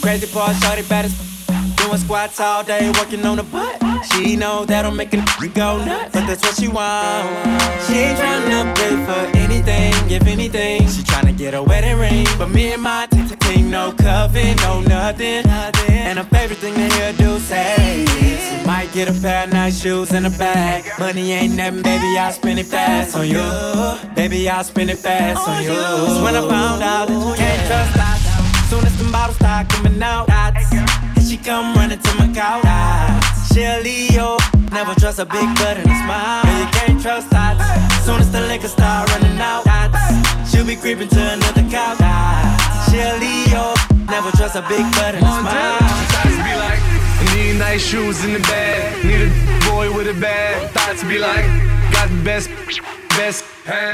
Crazy 0.00 0.26
part, 0.32 0.54
shorty 0.56 0.82
bad 0.82 1.06
as 1.06 1.43
Doing 1.84 1.98
squats 1.98 2.40
all 2.40 2.64
day, 2.64 2.90
working 2.98 3.26
on 3.26 3.36
the 3.36 3.42
butt. 3.42 3.78
She 4.06 4.36
know 4.36 4.64
that'll 4.64 4.90
make 4.90 5.12
a 5.12 5.22
go 5.48 5.84
nuts, 5.84 6.14
but 6.14 6.26
that's 6.26 6.42
what 6.42 6.54
she 6.54 6.66
want. 6.66 7.28
She 7.84 7.98
ain't 7.98 8.18
tryna 8.18 8.74
pay 8.74 8.96
for 9.04 9.36
anything, 9.36 9.92
if 10.10 10.26
anything. 10.26 10.80
She 10.88 11.02
tryna 11.02 11.36
get 11.36 11.52
a 11.52 11.62
wedding 11.62 11.98
ring, 11.98 12.26
but 12.38 12.48
me 12.48 12.72
and 12.72 12.82
my 12.82 13.06
team 13.10 13.28
king, 13.36 13.70
no 13.70 13.92
cuffing, 13.92 14.56
no 14.56 14.80
nothing. 14.80 15.46
And 15.90 16.18
her 16.18 16.24
favorite 16.24 16.58
thing 16.58 16.74
to 16.74 16.94
hear 16.94 17.12
do 17.12 17.38
say 17.38 18.04
is, 18.04 18.66
might 18.66 18.90
get 18.92 19.08
a 19.08 19.20
pair 19.20 19.44
of 19.44 19.52
nice 19.52 19.82
shoes 19.82 20.10
and 20.12 20.26
a 20.26 20.30
bag. 20.30 20.90
Money 20.98 21.32
ain't 21.32 21.54
nothing, 21.54 21.82
baby, 21.82 22.16
I'll 22.16 22.32
spend 22.32 22.60
it 22.60 22.66
fast 22.66 23.14
on 23.14 23.28
you. 23.28 23.44
Baby, 24.14 24.48
I'll 24.48 24.64
spend 24.64 24.88
it 24.88 24.98
fast 24.98 25.46
on 25.46 25.62
you. 25.62 26.24
When 26.24 26.34
I 26.34 26.48
found 26.48 26.82
out 26.82 27.08
that 27.08 27.28
you 27.28 27.34
can't 27.34 27.66
trust 27.66 27.98
us. 27.98 28.70
Soon 28.70 28.86
as 28.86 28.96
the 28.96 29.12
bottles 29.12 29.36
start 29.36 29.68
coming 29.68 30.02
out. 30.02 30.30
She 31.34 31.40
come 31.40 31.74
running 31.74 31.98
to 31.98 32.14
my 32.14 32.32
couch. 32.32 32.62
She'll 33.50 33.80
Leo, 33.82 34.36
never 34.70 34.94
trust 34.94 35.18
a 35.18 35.24
big 35.24 35.48
butt 35.58 35.76
and 35.78 35.90
a 35.90 35.96
smile. 36.06 36.46
And 36.46 36.58
you 36.62 36.66
can't 36.78 37.02
trust 37.02 37.28
dots. 37.28 37.58
Soon 38.06 38.20
as 38.20 38.30
the 38.30 38.40
liquor 38.42 38.68
start 38.68 39.10
running 39.10 39.36
out. 39.40 39.64
She'll 40.46 40.64
be 40.64 40.76
creeping 40.76 41.08
to 41.08 41.32
another 41.32 41.66
couch. 41.68 41.98
She'll 42.86 43.18
Leo, 43.18 43.74
never 44.06 44.30
trust 44.36 44.54
a 44.54 44.62
big 44.68 44.86
butt 44.94 45.16
and 45.18 45.26
a 45.26 45.34
smile. 45.42 45.78
Thoughts 46.14 46.38
be 46.46 46.54
like, 46.54 46.80
need 47.34 47.58
nice 47.58 47.84
shoes 47.84 48.24
in 48.24 48.32
the 48.32 48.38
bag. 48.38 49.04
Need 49.04 49.26
a 49.26 49.70
boy 49.70 49.92
with 49.92 50.06
a 50.06 50.20
bag. 50.20 50.70
Thoughts 50.70 51.02
be 51.02 51.18
like, 51.18 51.46
got 51.90 52.10
the 52.10 52.22
best, 52.22 52.48
best. 53.18 53.44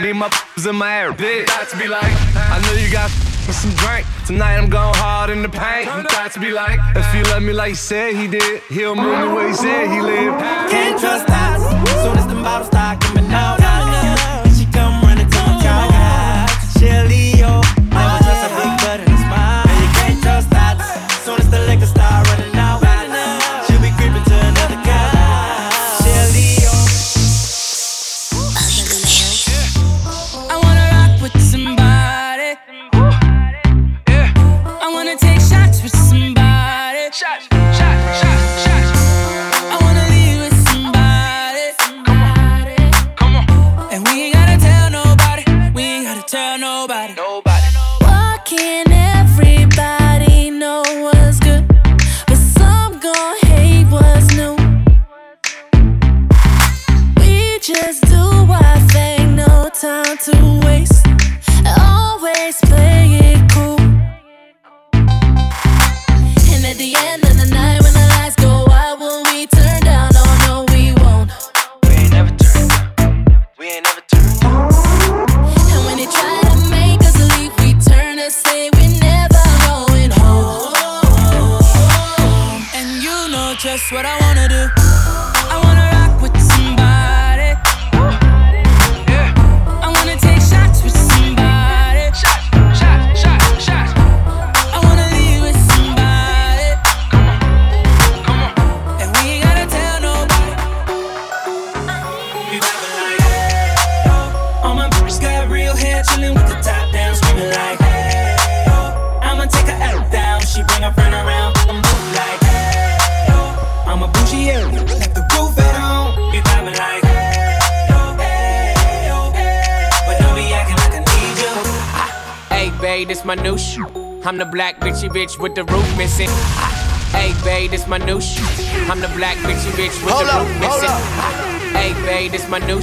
Need 0.03 0.13
my 0.13 0.29
in 0.69 0.77
my 0.77 0.91
hair. 0.91 1.15
Thoughts 1.15 1.73
be 1.81 1.89
like, 1.89 2.13
I 2.37 2.61
know 2.61 2.73
you 2.75 2.93
got 2.93 3.11
some 3.52 3.71
drink. 3.73 4.07
Tonight 4.26 4.57
I'm 4.57 4.71
going 4.71 4.95
hard 4.95 5.30
in 5.30 5.42
the 5.42 5.49
paint. 5.49 5.88
Thoughts 6.11 6.38
be 6.38 6.52
like, 6.52 6.78
if 6.95 7.14
you 7.14 7.23
love 7.33 7.42
me 7.42 7.52
like 7.52 7.71
he 7.71 7.75
said 7.75 8.14
he 8.14 8.28
did, 8.28 8.62
he'll 8.69 8.95
move 8.95 9.19
me 9.19 9.35
where 9.35 9.49
he 9.49 9.54
said 9.54 9.90
he 9.90 10.00
lived. 10.00 10.38
Can't 10.71 11.00
trust 11.00 11.26
dots. 11.26 11.64
Soon 12.02 12.16
as 12.16 12.26
them 12.26 12.42
bottles 12.42 12.69
start 12.69 13.00
coming 13.00 13.30
out, 13.33 13.50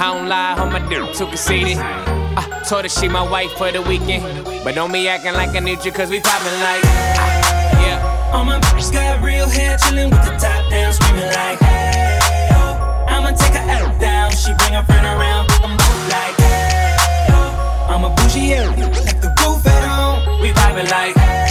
I 0.00 0.14
don't 0.14 0.28
lie, 0.28 0.54
on 0.54 0.72
my 0.72 0.78
dick 0.88 1.12
too 1.12 1.26
conceited. 1.26 1.76
I 1.76 2.62
told 2.68 2.84
her 2.84 2.88
she 2.88 3.08
my 3.08 3.28
wife 3.28 3.50
for 3.58 3.72
the 3.72 3.82
weekend. 3.82 4.22
But 4.62 4.76
don't 4.76 4.92
be 4.92 5.08
acting 5.08 5.32
like 5.34 5.60
need 5.60 5.84
you, 5.84 5.90
cause 5.90 6.08
we 6.08 6.20
poppin' 6.20 6.54
like, 6.62 6.82
ah, 6.84 7.82
yeah. 7.82 8.30
All 8.32 8.44
my 8.44 8.60
bitches 8.60 8.92
got 8.92 9.20
real 9.24 9.48
hair, 9.48 9.76
chillin' 9.76 10.10
with 10.10 10.22
the 10.22 10.38
top 10.38 10.70
down, 10.70 10.92
screaming 10.92 11.26
like, 11.26 11.58
hey, 11.58 12.48
oh. 12.52 13.06
I'ma 13.08 13.30
take 13.30 13.54
her 13.58 13.70
out 13.70 14.00
down. 14.00 14.30
She 14.30 14.54
bring 14.54 14.74
her 14.74 14.84
friend 14.84 15.04
around. 15.04 15.50
I'm 15.66 15.76
like, 16.06 16.36
hey, 16.46 16.96
oh. 17.30 17.88
I'm 17.90 18.04
a 18.04 18.10
bougie 18.14 18.54
left 18.54 19.20
the 19.20 19.34
roof 19.42 19.66
at 19.66 19.82
home. 19.82 20.40
We 20.40 20.52
poppin' 20.52 20.86
like, 20.86 21.16
we 21.16 21.47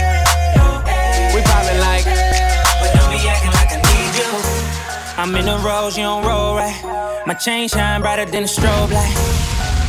I'm 5.18 5.34
in 5.34 5.46
the 5.46 5.58
rose, 5.58 5.98
you 5.98 6.04
don't 6.04 6.24
roll 6.24 6.54
right. 6.54 7.24
My 7.26 7.34
chain 7.34 7.66
shine 7.66 8.02
brighter 8.02 8.24
than 8.24 8.44
a 8.44 8.46
strobe 8.46 8.92
light. 8.92 9.12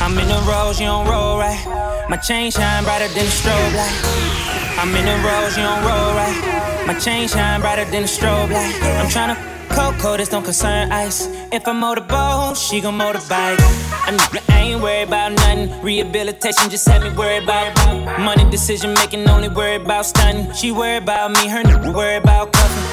I'm 0.01 0.17
in 0.17 0.27
the 0.27 0.41
rose, 0.41 0.79
you 0.79 0.88
don't 0.88 1.07
roll 1.07 1.38
right. 1.38 2.07
My 2.09 2.17
chain 2.17 2.50
shine 2.50 2.83
brighter 2.83 3.07
than 3.09 3.27
a 3.27 3.29
strobe 3.29 3.75
light. 3.75 4.49
I'm 4.81 4.95
in 4.95 5.03
the 5.03 5.12
rose, 5.27 5.57
you 5.57 5.63
don't 5.63 5.83
roll 5.83 6.13
right. 6.15 6.83
My 6.88 6.93
chain 6.98 7.27
shine 7.27 7.59
brighter 7.59 7.83
than 7.91 8.03
a 8.03 8.07
strobe 8.07 8.50
light. 8.50 8.74
I'm 8.81 9.07
tryna 9.07 9.36
Coco, 9.69 10.15
this 10.15 10.29
don't 10.29 10.43
concern 10.43 10.89
ice. 10.89 11.27
If 11.51 11.67
I 11.67 11.74
motorboat, 11.74 12.55
she 12.55 12.79
gon' 12.79 12.98
motorbike. 12.98 13.59
I 13.59 14.15
nigga 14.15 14.55
ain't 14.55 14.81
worried 14.81 15.09
about 15.09 15.33
nothing. 15.33 15.81
Rehabilitation 15.81 16.69
just 16.69 16.88
had 16.88 17.03
me 17.03 17.09
worried 17.09 17.43
about 17.43 18.19
money 18.21 18.50
decision 18.50 18.93
making, 18.93 19.27
only 19.27 19.50
worried 19.50 19.81
about 19.81 20.05
stunning. 20.05 20.50
She 20.53 20.71
worried 20.71 21.03
about 21.03 21.31
me, 21.31 21.50
her 21.50 21.62
nigga 21.62 21.93
worried 21.93 22.24
about 22.24 22.53
cuffing. 22.53 22.83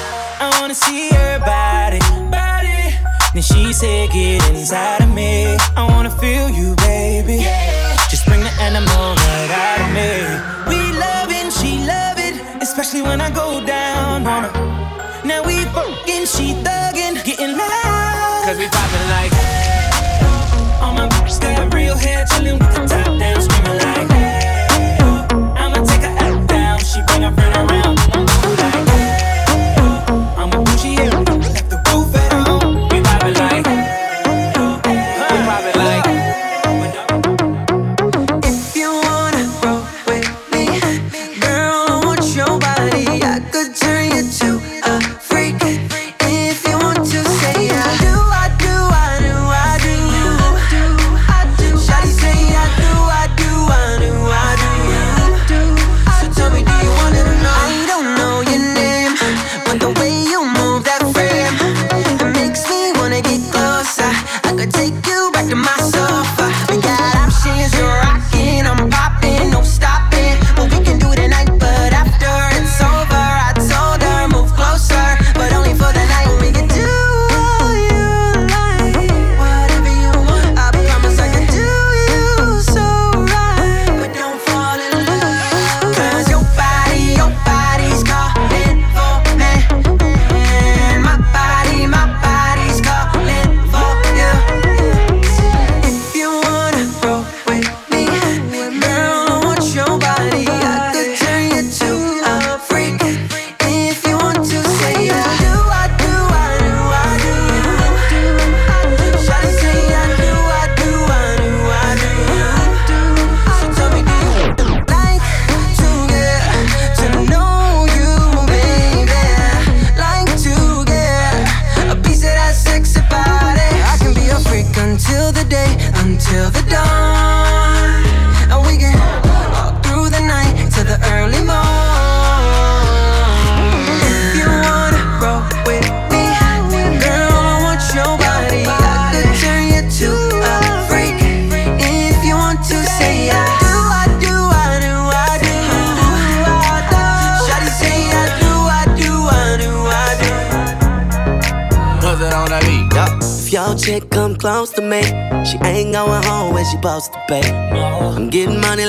I 0.43 0.59
wanna 0.59 0.75
see 0.75 1.09
her 1.11 1.39
body, 1.39 1.99
body. 2.29 2.99
Then 3.33 3.43
she 3.43 3.71
said, 3.71 4.11
Get 4.11 4.43
inside 4.49 5.03
of 5.03 5.13
me. 5.15 5.55
I 5.77 5.87
wanna 5.87 6.11
feel 6.11 6.49
you, 6.49 6.75
baby. 6.75 7.47
Just 8.09 8.25
bring 8.25 8.41
the 8.41 8.51
animal 8.59 9.15
right 9.15 9.51
out 9.51 9.87
of 9.87 9.93
me. 9.95 10.56
Especially 12.97 13.01
when 13.09 13.21
I 13.21 13.29
go 13.29 13.65
down 13.65 14.25
on 14.25 14.43
her. 14.43 15.25
Now 15.25 15.43
we 15.43 15.63
fucking, 15.75 16.25
she 16.25 16.53
thuggin', 16.63 17.23
getting 17.23 17.57
loud. 17.57 18.43
cause 18.45 18.57
we 18.57 18.67
poppin' 18.67 19.09
like, 19.09 19.33
All 20.81 20.93
my 20.93 21.07
bitches 21.09 21.41
got 21.41 21.73
real 21.73 21.95
hair, 21.95 22.25
chillin' 22.25 22.66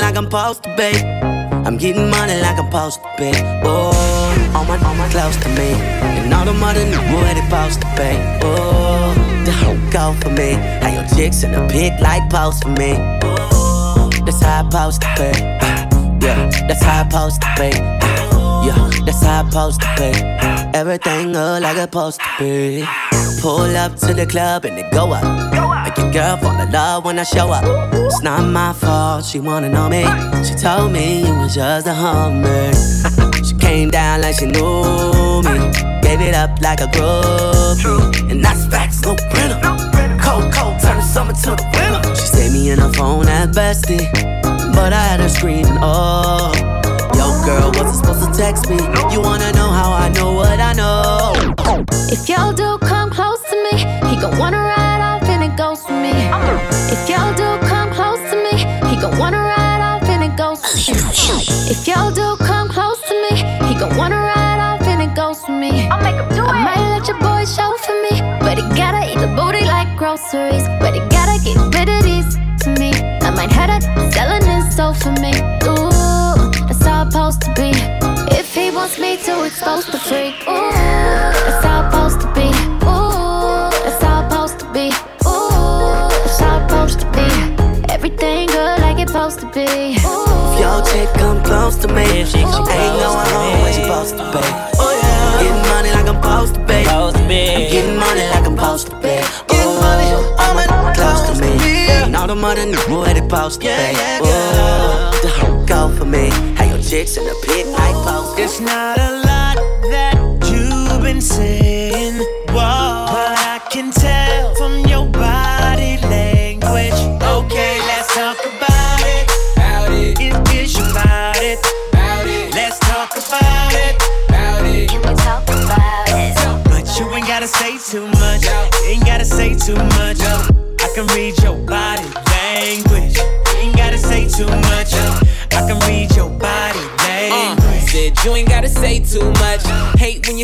like 0.08 0.16
I'm 0.16 0.24
supposed 0.24 0.62
to 0.62 0.74
be. 0.74 0.90
I'm 1.66 1.76
getting 1.76 2.08
money 2.08 2.40
like 2.40 2.58
I'm 2.58 2.64
supposed 2.66 3.00
to 3.02 3.08
be. 3.18 3.30
Oh, 3.64 3.92
all 4.54 4.64
my, 4.64 4.82
all 4.82 4.94
my 4.94 5.06
close 5.10 5.36
to 5.36 5.48
me. 5.50 5.72
And 6.16 6.32
all 6.32 6.46
the 6.46 6.54
money 6.54 6.84
knew 6.84 7.02
where 7.12 7.34
they 7.34 7.42
supposed 7.42 7.82
to 7.82 7.88
be. 7.94 8.16
Oh, 8.42 9.12
the 9.44 9.52
whole 9.52 9.76
go 9.90 10.18
for 10.20 10.30
me. 10.30 10.52
How 10.80 10.88
your 10.88 11.06
chicks 11.14 11.42
in 11.42 11.52
the 11.52 11.60
pit 11.70 12.00
like 12.00 12.30
post 12.30 12.62
for 12.62 12.70
me. 12.70 12.94
Oh, 13.22 14.08
that's 14.24 14.42
how 14.42 14.64
I 14.64 14.90
supposed 14.90 15.02
to 15.02 15.08
be. 15.18 15.30
Yeah, 16.24 16.50
that's 16.66 16.82
how 16.82 17.02
I 17.02 17.08
supposed 17.08 17.42
to 17.42 17.48
be. 17.58 17.70
Yeah, 18.66 18.90
that's 19.04 19.22
how 19.22 19.42
I 19.42 19.50
supposed 19.50 19.80
to 19.82 19.88
be. 19.98 20.78
Everything 20.78 21.32
look 21.32 21.62
like 21.62 21.76
it's 21.76 21.82
supposed 21.82 22.20
to 22.20 22.28
be. 22.38 22.86
Pull 23.42 23.76
up 23.76 23.94
to 23.96 24.14
the 24.14 24.24
club 24.24 24.64
and 24.64 24.78
they 24.78 24.88
go 24.90 25.12
up. 25.12 25.67
Girl 26.12 26.36
fall 26.38 26.58
in 26.60 26.72
love 26.72 27.04
when 27.04 27.18
I 27.18 27.22
show 27.22 27.50
up. 27.50 27.64
It's 27.92 28.22
not 28.22 28.42
my 28.42 28.72
fault, 28.72 29.24
she 29.24 29.40
wanna 29.40 29.68
know 29.68 29.88
me. 29.88 30.04
She 30.42 30.54
told 30.54 30.90
me 30.90 31.26
you 31.26 31.34
was 31.34 31.54
just 31.54 31.86
a 31.86 31.92
hummer. 31.92 32.72
she 33.44 33.54
came 33.56 33.90
down 33.90 34.22
like 34.22 34.36
she 34.36 34.46
knew 34.46 35.42
me. 35.42 35.70
Gave 36.00 36.20
it 36.22 36.34
up 36.34 36.60
like 36.62 36.80
a 36.80 36.86
groupie. 36.86 38.30
And 38.30 38.42
that's 38.42 38.66
facts, 38.66 39.02
no 39.02 39.16
printer. 39.30 39.60
Cold, 40.22 40.52
cold, 40.52 40.80
turn 40.80 40.96
the 40.96 41.02
summer 41.02 41.34
to 41.34 41.50
the 41.50 41.66
winter. 41.74 42.14
She 42.14 42.26
saved 42.26 42.54
me 42.54 42.70
in 42.70 42.78
her 42.78 42.92
phone 42.94 43.28
at 43.28 43.50
bestie. 43.50 44.10
But 44.74 44.92
I 44.94 45.02
had 45.02 45.20
her 45.20 45.28
screaming, 45.28 45.78
oh. 45.82 46.52
Yo, 47.18 47.26
girl, 47.44 47.70
wasn't 47.74 47.96
supposed 47.96 48.24
to 48.26 48.38
text 48.38 48.70
me. 48.70 48.76
You 49.12 49.20
wanna 49.20 49.52
know 49.52 49.68
how 49.70 49.92
I 49.92 50.08
know 50.08 50.32
what 50.32 50.58
I 50.58 50.72
know? 50.72 51.32
If 52.10 52.28
y'all 52.28 52.52
do 52.54 52.78
come 52.78 53.10
close 53.10 53.42
to 53.50 53.56
me, 53.70 53.78
he 54.08 54.20
gon' 54.20 54.38
wanna 54.38 54.58
ride 54.58 55.00
off 55.02 55.17
me. 56.12 56.28
If 56.94 57.08
your 57.08 57.28
dude 57.38 57.68
come 57.68 57.90
close 57.90 58.20
to 58.30 58.36
me, 58.36 58.54
he 58.88 59.00
gon' 59.00 59.18
wanna 59.18 59.38
ride 59.38 59.82
off 59.82 59.98
goes 60.38 60.60
for 60.62 60.76
me. 60.76 61.42
If 61.68 61.86
your 61.88 62.12
dude 62.12 62.38
come 62.38 62.68
close 62.68 63.00
to 63.08 63.14
me, 63.24 63.34
he 63.66 63.74
gon' 63.74 63.94
wanna 63.96 64.16
ride 64.16 64.60
off 64.60 64.82
and 64.82 65.02
it 65.02 65.14
goes 65.16 65.40
for 65.44 65.50
me. 65.50 65.88
I'll 65.88 66.00
make 66.00 66.14
him 66.14 66.28
do 66.28 66.44
it. 66.44 66.54
I 66.56 66.62
might 66.62 66.84
let 66.94 67.08
your 67.08 67.18
boy 67.18 67.44
show 67.44 67.74
for 67.84 67.96
me, 68.06 68.14
but 68.40 68.54
he 68.56 68.64
gotta 68.82 69.02
eat 69.10 69.18
the 69.18 69.32
booty 69.38 69.64
like 69.66 69.88
groceries. 69.96 70.66
But 70.82 70.94
he 70.94 71.00
gotta 71.16 71.36
get 71.42 71.58
rid 71.74 71.88
of 71.88 72.02
these 72.04 72.30
to 72.62 72.68
me. 72.80 72.90
I 73.26 73.30
might 73.30 73.50
have 73.50 73.68
that 73.72 73.82
selling 74.14 74.46
his 74.52 74.76
soul 74.76 74.94
for 74.94 75.12
me. 75.24 75.34
Ooh, 75.66 76.38
that's 76.68 76.84
how 76.86 77.02
it's 77.02 77.12
supposed 77.12 77.40
to 77.42 77.50
be. 77.60 77.70
If 78.40 78.54
he 78.54 78.70
wants 78.70 78.96
me 78.96 79.16
to 79.26 79.44
expose 79.44 79.86
the 79.86 79.98
freak, 79.98 80.34
ooh, 80.46 80.70
that's 81.44 81.64
how 81.64 81.97
close 92.24 92.34
oh, 92.34 92.38
to 92.38 92.38
me, 92.38 92.38
she, 92.38 92.38
ain't 92.38 92.98
going 92.98 93.26
home 93.30 93.62
when 93.62 93.72
she 93.72 93.82
supposed 93.82 94.16
to 94.16 94.24
be. 94.32 94.42
I'm 94.78 95.38
getting 95.38 95.62
money 95.68 95.90
like 95.90 96.08
I'm 96.08 96.16
supposed 96.16 96.54
to 96.54 96.60
be. 96.66 96.74
I'm 96.74 97.70
getting 97.70 97.96
money 97.96 98.24
like 98.28 98.46
I'm 98.46 98.56
supposed 98.56 98.86
to 98.88 98.94
be. 99.00 99.14
Oh, 99.50 100.34
I'm 100.38 100.94
close 100.94 101.22
to 101.28 101.40
me. 101.40 101.52
And 102.02 102.16
all 102.16 102.26
the 102.26 102.34
money 102.34 102.66
knew 102.66 102.98
where 102.98 103.14
they 103.14 103.20
supposed 103.20 103.60
to 103.60 103.66
be. 103.66 103.72
Oh, 103.72 105.10
whole 105.38 105.64
go 105.66 105.94
for 105.96 106.04
me. 106.04 106.30
How 106.56 106.64
your 106.64 106.82
chicks 106.82 107.16
in 107.16 107.24
the 107.24 107.34
pit 107.46 107.66
like 107.66 107.94
post. 107.94 108.38
It's 108.38 108.60
not 108.60 108.98
a 108.98 109.17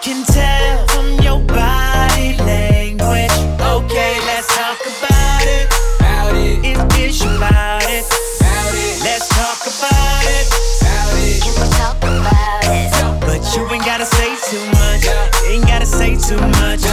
can 0.00 0.24
tell 0.24 0.86
from 0.88 1.18
your 1.24 1.40
body 1.40 2.36
language. 2.38 3.34
Okay, 3.58 4.14
let's 4.26 4.46
talk 4.54 4.78
about 4.78 5.42
it. 5.42 5.66
About 5.98 6.36
it. 6.36 6.64
It 6.64 6.78
is 7.00 7.22
about 7.22 7.82
it. 7.82 8.04
About 8.38 8.74
it. 8.74 9.02
Let's 9.02 9.28
talk 9.28 9.58
about 9.66 10.22
it. 10.22 10.46
About 10.80 11.18
it. 11.18 11.42
Can 11.42 11.54
we 11.58 11.66
talk 11.74 11.98
about 11.98 12.64
it? 12.64 13.20
But 13.26 13.42
you 13.56 13.66
ain't 13.74 13.84
gotta 13.84 14.06
say 14.06 14.36
too 14.46 14.64
much. 14.78 15.04
You 15.04 15.54
ain't 15.54 15.66
gotta 15.66 15.86
say 15.86 16.16
too 16.16 16.40
much. 16.62 16.84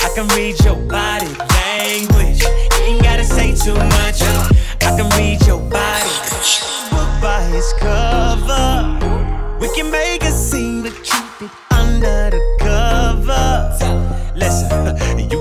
I 0.00 0.08
can 0.14 0.28
read 0.36 0.62
your 0.64 0.76
body 0.76 1.34
language. 1.58 2.40
You 2.42 2.84
ain't 2.84 3.02
gotta 3.02 3.24
say 3.24 3.54
too 3.54 3.74
much. 3.74 4.22
I 4.80 4.94
can 4.96 5.10
read 5.18 5.44
your 5.46 5.58
body. 5.58 6.03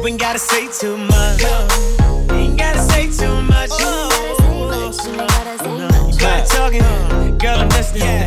You 0.04 0.10
ain't 0.10 0.20
gotta 0.20 0.38
say 0.40 0.68
too 0.68 0.98
much. 0.98 1.42
You 1.42 2.36
ain't 2.36 2.58
gotta 2.58 2.80
say 2.92 3.10
too 3.10 3.42
much. 3.44 3.72
You 3.72 3.86
gotta 6.20 6.46
talking, 6.46 7.38
girl, 7.38 7.60
I'm 7.60 7.70
listening. 7.70 8.02
Come 8.02 8.23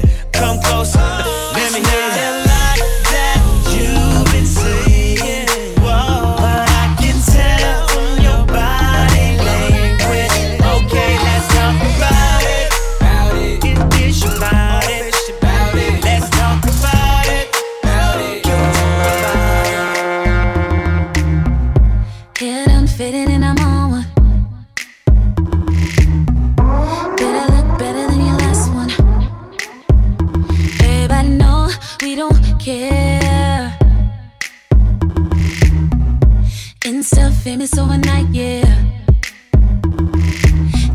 famous 37.46 37.78
overnight, 37.78 38.26
yeah. 38.32 38.64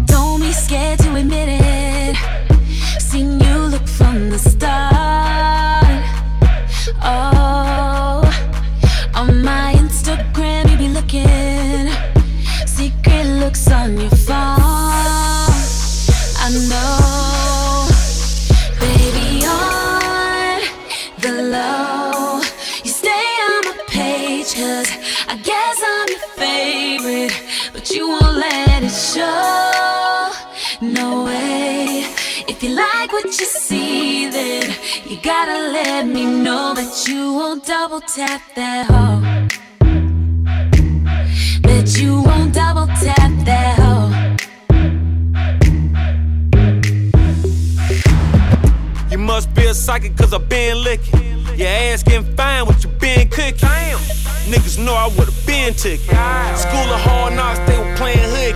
Don't 0.03 0.41
be 0.41 0.51
scared 0.51 0.99
to 0.99 1.15
admit 1.15 1.47
it. 1.47 2.17
Seen 2.99 3.39
you 3.39 3.55
look 3.73 3.87
from 3.87 4.29
the 4.29 4.37
start. 4.37 5.85
Oh, 7.01 8.21
on 9.15 9.41
my 9.45 9.75
Instagram, 9.77 10.69
you 10.71 10.77
be 10.77 10.89
looking. 10.89 11.87
Secret 12.67 13.27
looks 13.39 13.71
on 13.71 13.97
your 13.97 14.09
phone. 14.09 14.50
Like 33.12 33.24
what 33.24 33.39
you 33.39 33.45
see, 33.45 34.30
then 34.30 34.74
you 35.06 35.17
gotta 35.21 35.71
let 35.71 36.08
me 36.08 36.26
know 36.26 36.74
that 36.74 37.08
you 37.08 37.34
won't 37.34 37.65
double 37.65 38.02
tap 38.02 38.41
that 38.56 38.86
hoe. 38.88 39.21
Bet 41.62 41.62
Bet 41.62 41.97
you 41.97 42.21
won't 42.21 42.54
double 42.54 42.88
tap 42.88 43.32
that 43.45 43.80
hoe. 43.80 44.12
You 49.10 49.17
must 49.17 49.54
be 49.54 49.65
a 49.65 49.74
psychic 49.74 50.15
cause 50.15 50.34
I 50.34 50.38
been 50.38 50.84
licking. 50.84 51.39
Your 51.56 51.67
ass 51.67 52.04
getting 52.04 52.36
fine 52.36 52.65
what 52.65 52.84
you 52.84 52.89
been 52.91 53.30
cooking. 53.30 53.58
Damn. 53.58 54.20
Niggas 54.49 54.84
know 54.84 54.93
I 54.93 55.08
would've 55.17 55.45
been 55.45 55.73
ticking. 55.73 56.06
School 56.06 56.88
of 56.91 57.01
hard 57.01 57.36
knocks, 57.36 57.60
they 57.69 57.77
were 57.77 57.95
playing 57.95 58.19
hood. 58.19 58.56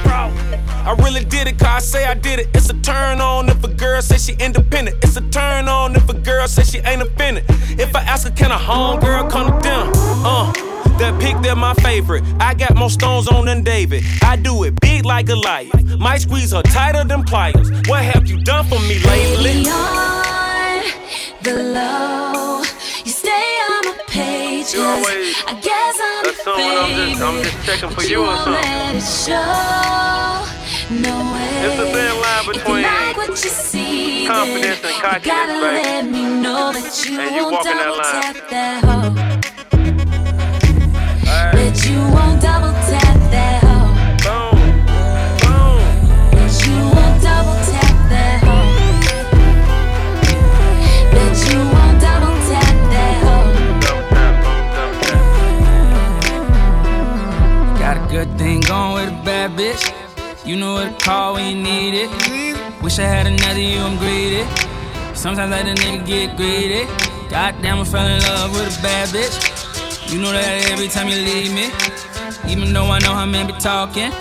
I 0.86 0.94
really 1.00 1.26
did 1.26 1.48
it 1.48 1.58
cause 1.58 1.68
I 1.68 1.80
say 1.80 2.06
I 2.06 2.14
did 2.14 2.40
it. 2.40 2.50
It's 2.54 2.70
a 2.70 2.74
turn 2.82 3.20
on 3.20 3.50
if 3.50 3.64
a 3.64 3.68
girl 3.68 4.02
say 4.02 4.18
she 4.18 4.34
independent. 4.40 4.98
It's 5.04 5.18
a 5.18 5.22
turn 5.30 5.68
on 5.68 5.96
if 5.96 6.08
a 6.10 6.14
girl 6.14 6.48
say 6.48 6.64
she 6.64 6.78
ain't 6.80 7.02
offended. 7.02 7.44
If 7.80 7.96
I 7.96 8.02
ask 8.02 8.28
her, 8.28 8.34
can 8.34 8.52
a 8.52 8.58
home 8.58 9.00
girl 9.00 9.28
come 9.30 9.60
dinner? 9.62 9.92
Uh. 9.96 10.54
That 11.00 11.20
pick, 11.20 11.36
they're 11.42 11.58
my 11.58 11.74
favorite. 11.74 12.24
I 12.40 12.54
got 12.54 12.76
more 12.76 12.90
stones 12.90 13.28
on 13.28 13.48
than 13.48 13.64
David. 13.64 14.04
I 14.22 14.38
do 14.38 14.64
it 14.64 14.80
big 14.80 15.04
like 15.04 15.26
Goliath. 15.26 16.00
Might 16.00 16.22
squeeze 16.22 16.54
her 16.54 16.62
tighter 16.62 17.04
than 17.04 17.24
pliers. 17.24 17.70
What 17.88 18.02
have 18.04 18.28
you 18.30 18.42
done 18.44 18.66
for 18.66 18.80
me 18.80 19.00
lately? 19.00 19.66
Baby, 19.66 20.90
the 21.42 21.64
low, 21.74 22.55
You 24.74 24.82
always 24.82 25.36
I 25.48 25.54
guess 25.62 25.96
I'm 26.02 26.26
assume 26.26 26.56
I'm 26.58 26.90
just, 26.90 27.22
I'm 27.22 27.44
just 27.44 27.66
checking 27.66 27.90
for 27.96 28.02
you 28.04 28.20
or 28.22 28.26
won't 28.26 28.40
something. 28.44 28.64
let 28.64 28.96
it 28.96 29.02
show. 29.04 29.36
No 30.90 31.16
way. 31.34 31.52
It's 31.66 31.80
a 31.80 31.86
thin 31.94 32.14
line 32.22 32.42
If 32.42 32.46
you 32.48 32.54
between 32.54 32.84
like 32.84 33.18
what 33.18 33.30
you 33.30 33.36
see, 33.36 34.26
confidence 34.28 34.80
then 34.82 34.90
and 34.90 34.96
you 34.96 35.02
cockiness, 35.02 35.26
gotta 35.26 35.54
baby. 35.62 35.84
let 35.88 36.04
me 36.06 36.24
know 36.42 36.72
that 36.74 36.88
you 37.06 37.20
And 37.20 37.36
you 37.36 37.44
won't 37.44 37.54
walking 37.54 37.78
that 37.78 37.86
double 37.86 37.98
line. 38.02 38.22
tap 38.22 38.38
that 38.50 38.78
hoe. 38.86 39.14
That 41.56 41.76
you 41.88 42.00
won't 42.16 42.42
double 42.42 42.74
tap 42.90 43.05
bitch. 59.56 59.84
You 60.46 60.56
know 60.56 60.74
what 60.74 61.00
to 61.00 61.06
call 61.06 61.34
when 61.34 61.56
you 61.56 61.64
need 61.64 61.94
it. 61.94 62.10
Wish 62.84 63.00
I 63.00 63.04
had 63.04 63.26
another 63.26 63.60
you, 63.60 63.80
I'm 63.80 63.98
greedy. 63.98 64.44
Sometimes 65.16 65.40
I 65.40 65.64
let 65.64 65.68
a 65.68 65.82
nigga 65.82 66.06
get 66.06 66.38
greedy. 66.38 66.86
Goddamn, 67.30 67.80
I 67.80 67.84
fell 67.84 68.06
in 68.06 68.22
love 68.22 68.52
with 68.54 68.78
a 68.78 68.82
bad 68.82 69.10
bitch. 69.10 70.12
You 70.12 70.22
know 70.22 70.32
that 70.32 70.70
every 70.72 70.88
time 70.88 71.08
you 71.08 71.16
leave 71.16 71.54
me. 71.54 71.72
Even 72.52 72.74
though 72.74 72.86
I 72.86 73.00
know 73.00 73.14
how 73.14 73.26
men 73.26 73.48
be 73.48 73.54
talking. 73.54 74.12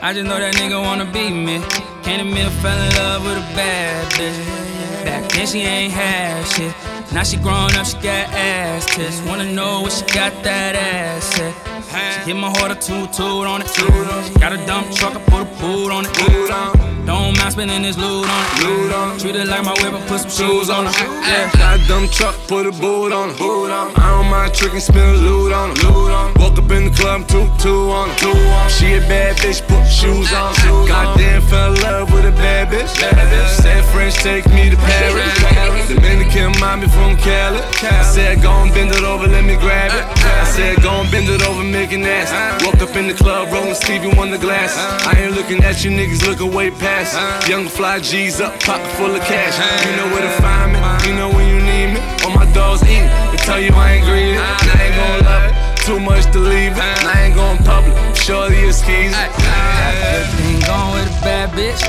I 0.00 0.12
just 0.12 0.26
know 0.28 0.38
that 0.38 0.54
nigga 0.54 0.80
wanna 0.80 1.06
be 1.06 1.30
me. 1.30 1.58
Can't 2.04 2.22
admit 2.22 2.46
I 2.46 2.50
fell 2.62 2.78
in 2.78 2.94
love 2.94 3.24
with 3.24 3.38
a 3.38 3.46
bad 3.56 4.12
bitch. 4.12 5.04
Back 5.04 5.28
then 5.32 5.46
she 5.46 5.60
ain't 5.62 5.92
had 5.92 6.46
shit. 6.46 6.72
Now 7.12 7.24
she 7.24 7.36
grown 7.36 7.74
up, 7.74 7.86
she 7.86 7.94
got 7.94 8.30
ass 8.32 8.86
tits. 8.94 9.20
Wanna 9.22 9.52
know 9.52 9.80
what 9.80 9.92
she 9.92 10.04
got 10.14 10.32
that 10.44 10.76
ass 10.76 11.40
at. 11.40 11.67
She 11.88 12.20
hit 12.32 12.36
my 12.36 12.50
heart 12.50 12.70
a 12.70 12.74
toot 12.74 13.12
toot 13.12 13.46
on 13.46 13.62
it. 13.62 13.68
Got 14.40 14.52
a 14.52 14.58
dump 14.66 14.92
truck, 14.92 15.16
I 15.16 15.20
put 15.24 15.42
a 15.42 15.50
boot 15.60 15.90
on 15.90 16.04
it. 16.04 16.12
Don't 17.06 17.38
mind 17.38 17.52
spending 17.52 17.82
this 17.82 17.96
loot 17.96 18.28
on 18.28 19.16
it. 19.16 19.20
Treat 19.20 19.36
it 19.36 19.48
like 19.48 19.64
my 19.64 19.72
whip, 19.80 19.94
I 19.94 20.00
put 20.06 20.20
some 20.20 20.30
shoes 20.30 20.68
on 20.68 20.86
it. 20.86 20.92
Yeah. 21.00 21.50
Got 21.56 21.80
a 21.80 21.88
dumb 21.88 22.08
truck, 22.08 22.36
put 22.46 22.66
a 22.66 22.72
boot 22.72 23.12
on 23.12 23.30
it. 23.30 23.40
I 23.40 24.12
don't 24.12 24.28
mind 24.28 24.52
tricking, 24.52 24.80
spin 24.80 25.16
loot 25.24 25.52
on 25.52 25.72
it. 25.72 25.82
Woke 26.38 26.58
up 26.58 26.70
in 26.70 26.84
the 26.84 26.90
club, 26.92 27.26
two, 27.26 27.48
two 27.58 27.88
on 27.90 28.10
it. 28.10 28.70
She 28.70 28.94
a 28.94 29.00
bad 29.08 29.36
bitch, 29.36 29.66
put 29.66 29.86
shoes 29.88 30.32
on. 30.32 30.52
it. 30.52 30.88
Goddamn, 30.88 31.40
fell 31.48 31.72
in 31.72 31.80
love 31.80 32.12
with 32.12 32.26
a 32.26 32.32
bad 32.32 32.68
bitch. 32.68 32.88
Said 32.92 33.84
French, 33.86 34.14
take 34.16 34.46
me 34.52 34.68
to 34.68 34.76
Paris. 34.76 35.88
Dominican, 35.88 36.52
mommy 36.60 36.88
from 36.88 37.16
Cali. 37.16 37.60
I 37.80 38.02
said, 38.02 38.42
go 38.42 38.52
and 38.52 38.72
bend 38.74 38.92
it 38.92 39.02
over, 39.02 39.26
let 39.26 39.44
me 39.44 39.56
grab 39.56 39.92
it. 39.96 40.04
I 40.24 40.44
said, 40.44 40.82
go 40.82 41.00
and 41.00 41.10
bend 41.10 41.28
it 41.30 41.42
over, 41.48 41.64
it 41.86 41.98
nasty. 41.98 42.66
Woke 42.66 42.82
up 42.82 42.96
in 42.96 43.06
the 43.06 43.14
club, 43.14 43.52
rolling 43.52 43.74
Stevie 43.74 44.10
Wonder 44.16 44.38
glass. 44.38 44.76
I 45.06 45.14
ain't 45.20 45.34
looking 45.34 45.62
at 45.62 45.84
you 45.84 45.90
niggas, 45.90 46.26
looking 46.26 46.52
way 46.52 46.70
past. 46.70 47.14
Young 47.48 47.68
fly 47.68 48.00
G's 48.00 48.40
up, 48.40 48.58
pocket 48.60 48.90
full 48.98 49.14
of 49.14 49.22
cash. 49.22 49.54
You 49.86 49.96
know 49.96 50.08
where 50.12 50.22
to 50.22 50.42
find 50.42 50.72
me, 50.72 50.78
you 51.06 51.14
know 51.14 51.28
when 51.30 51.46
you 51.48 51.60
need 51.62 51.94
me. 51.94 52.00
All 52.24 52.32
my 52.34 52.50
dogs 52.52 52.82
eat, 52.82 53.06
they 53.30 53.38
tell 53.46 53.60
you 53.60 53.70
I 53.74 53.92
ain't 53.92 54.04
greedy. 54.04 54.36
And 54.36 54.70
I 54.74 54.82
ain't 54.84 54.96
gon' 54.98 55.20
love 55.24 55.44
it, 55.46 55.54
too 55.86 56.00
much 56.00 56.24
to 56.32 56.38
leave 56.40 56.72
it. 56.72 56.78
And 56.78 57.08
I 57.08 57.26
ain't 57.26 57.36
gon' 57.36 57.58
public, 57.58 57.94
surely 58.16 58.56
it's. 58.56 58.82
Good 58.82 59.12
thing 60.36 60.60
going 60.66 60.92
with 60.94 61.06
a 61.06 61.20
bad 61.22 61.50
bitch. 61.50 61.82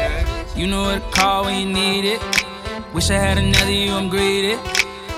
You 0.56 0.68
know 0.68 0.84
what 0.84 1.02
to 1.02 1.18
call 1.18 1.46
when 1.46 1.56
you 1.60 1.74
need 1.74 2.06
it. 2.06 2.22
Wish 2.94 3.10
I 3.10 3.16
had 3.16 3.38
another 3.38 3.72
you, 3.72 3.92
I'm 3.92 4.10
greedy. 4.10 4.58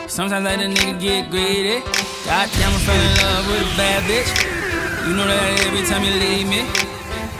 Sometimes 0.07 0.45
I 0.45 0.55
let 0.55 0.61
a 0.61 0.67
nigga 0.67 0.99
get 0.99 1.29
greedy. 1.31 1.79
Goddamn, 2.25 2.73
I 2.73 2.79
fell 2.85 2.95
in 2.95 3.17
love 3.17 3.47
with 3.47 3.73
a 3.73 3.77
bad 3.77 4.03
bitch. 4.03 4.60
You 5.07 5.15
know 5.17 5.25
that 5.25 5.65
every 5.65 5.83
time 5.89 6.03
you 6.03 6.13
leave 6.13 6.47
me. 6.47 6.61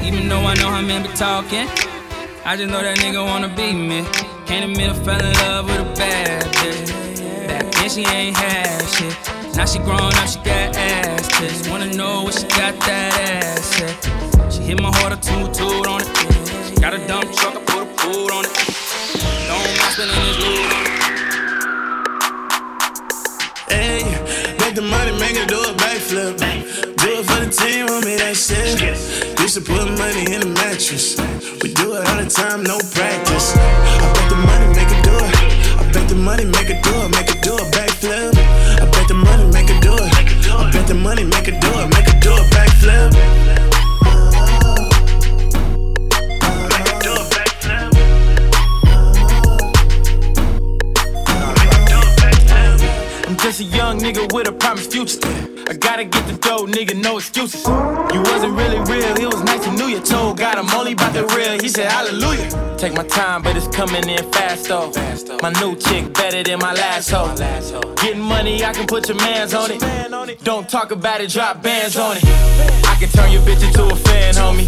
Even 0.06 0.28
though 0.28 0.41
I 0.41 0.56
know 0.56 0.69
how 0.69 0.82
men 0.82 1.04
be 1.04 1.10
talking. 1.10 1.67
I 2.43 2.58
just 2.58 2.71
know 2.71 2.82
that 2.82 2.97
nigga 2.97 3.24
wanna 3.24 3.50
be 3.50 3.71
me. 3.71 4.04
Can't 4.47 4.65
admit 4.65 4.89
I 4.89 4.93
fell 5.06 5.24
in 5.24 5.34
love 5.45 5.65
with 5.67 5.80
a 5.80 5.93
bad 5.93 6.43
bitch. 6.56 7.47
Back 7.47 7.71
then 7.71 7.89
she 7.89 8.02
ain't 8.02 8.36
had 8.36 8.82
shit. 8.89 9.15
Now 9.56 9.65
she 9.65 9.78
grown 9.80 10.02
up, 10.02 10.28
she 10.28 10.39
got 10.39 10.76
ass 10.76 11.28
tits. 11.38 11.69
Wanna 11.69 11.93
know 11.93 12.24
what 12.24 12.34
she 12.34 12.47
got 12.47 12.74
that 12.82 13.13
ass 13.30 13.82
at. 13.82 14.52
She 14.52 14.63
hit 14.63 14.82
my 14.82 14.89
heart 14.97 15.13
a 15.13 15.17
toot 15.17 15.54
toot 15.54 15.86
on 15.86 16.02
it. 16.02 16.10
She 16.67 16.76
Got 16.82 16.95
a 16.95 17.08
dump 17.08 17.32
truck, 17.32 17.56
I 17.56 17.62
put 17.62 17.84
a 17.84 17.89
boot 18.02 18.32
on 18.32 18.43
it. 18.43 18.54
Don't 19.47 19.69
mind 19.78 19.93
spending 19.93 20.17
this 20.17 20.38
loot 20.39 21.01
want 27.92 28.06
me 28.06 28.16
that 28.16 28.36
shit. 28.36 28.80
Used 29.40 29.56
to 29.56 29.62
put 29.62 29.84
money 30.00 30.24
in 30.32 30.40
the 30.40 30.52
mattress. 30.56 31.20
We 31.62 31.74
do 31.74 31.96
it 31.96 32.08
all 32.08 32.18
the 32.24 32.30
time, 32.30 32.64
no 32.64 32.80
practice. 32.96 33.56
I 33.58 34.08
bet 34.16 34.30
the 34.30 34.40
money 34.40 34.68
make 34.72 34.92
it 34.96 35.04
do 35.04 35.16
it. 35.16 35.36
I 35.80 35.84
bet 35.92 36.08
the 36.08 36.16
money 36.16 36.46
make 36.46 36.70
it 36.70 36.84
do 36.84 36.94
it, 37.04 37.10
make 37.12 37.30
it 37.34 37.42
do 37.44 37.54
a 37.54 37.66
backflip. 37.76 38.32
I 38.80 38.86
bet 38.88 39.08
the 39.08 39.16
money 39.16 39.46
make 39.52 39.70
it 39.70 39.82
do 39.82 39.94
it. 39.94 40.12
I 40.52 40.72
bet 40.72 40.88
the 40.88 40.96
money 40.96 41.24
make 41.24 41.48
it 41.48 41.60
do 41.60 41.68
it, 41.68 41.88
make 41.92 42.08
it 42.08 42.20
do 42.22 42.32
a 42.32 42.46
backflip. 42.56 43.12
I'm 53.28 53.38
just 53.38 53.60
a 53.60 53.64
young 53.64 54.00
nigga 54.00 54.32
with 54.34 54.48
a 54.48 54.52
promised 54.52 54.92
future. 54.92 55.51
I 55.72 55.74
gotta 55.76 56.04
get 56.04 56.28
the 56.28 56.34
dough, 56.34 56.66
nigga, 56.66 57.02
no 57.02 57.16
excuses. 57.16 57.66
You 57.66 58.22
wasn't 58.24 58.60
really 58.60 58.80
real, 58.92 59.16
it 59.16 59.34
was 59.34 59.42
nice 59.42 59.64
to 59.64 59.72
knew 59.72 59.88
you. 59.88 60.02
Told 60.02 60.38
God 60.38 60.58
I'm 60.58 60.70
only 60.78 60.92
about 60.92 61.14
the 61.14 61.26
real, 61.28 61.58
he 61.62 61.70
said 61.70 61.90
hallelujah. 61.90 62.76
Take 62.78 62.94
my 62.94 63.08
time, 63.08 63.42
but 63.42 63.56
it's 63.56 63.70
coming 63.70 64.04
in 64.10 64.30
fast 64.34 64.68
though. 64.68 64.92
My 65.42 65.54
new 65.62 65.78
chick 65.78 66.14
better 66.14 66.44
than 66.44 66.60
my 66.60 66.74
last 66.74 67.10
hoe. 67.10 67.34
Getting 68.04 68.20
money, 68.20 68.66
I 68.66 68.74
can 68.74 68.86
put 68.86 69.08
your 69.08 69.16
mans 69.16 69.54
on 69.54 69.72
it. 69.72 70.44
Don't 70.44 70.68
talk 70.68 70.92
about 70.92 71.22
it, 71.22 71.30
drop 71.30 71.64
bands 71.64 71.96
on 71.96 72.18
it. 72.18 72.26
I 72.84 72.98
can 73.00 73.08
turn 73.08 73.32
your 73.32 73.42
bitch 73.44 73.66
into 73.66 73.86
a 73.86 73.96
fan, 73.96 74.34
homie. 74.34 74.68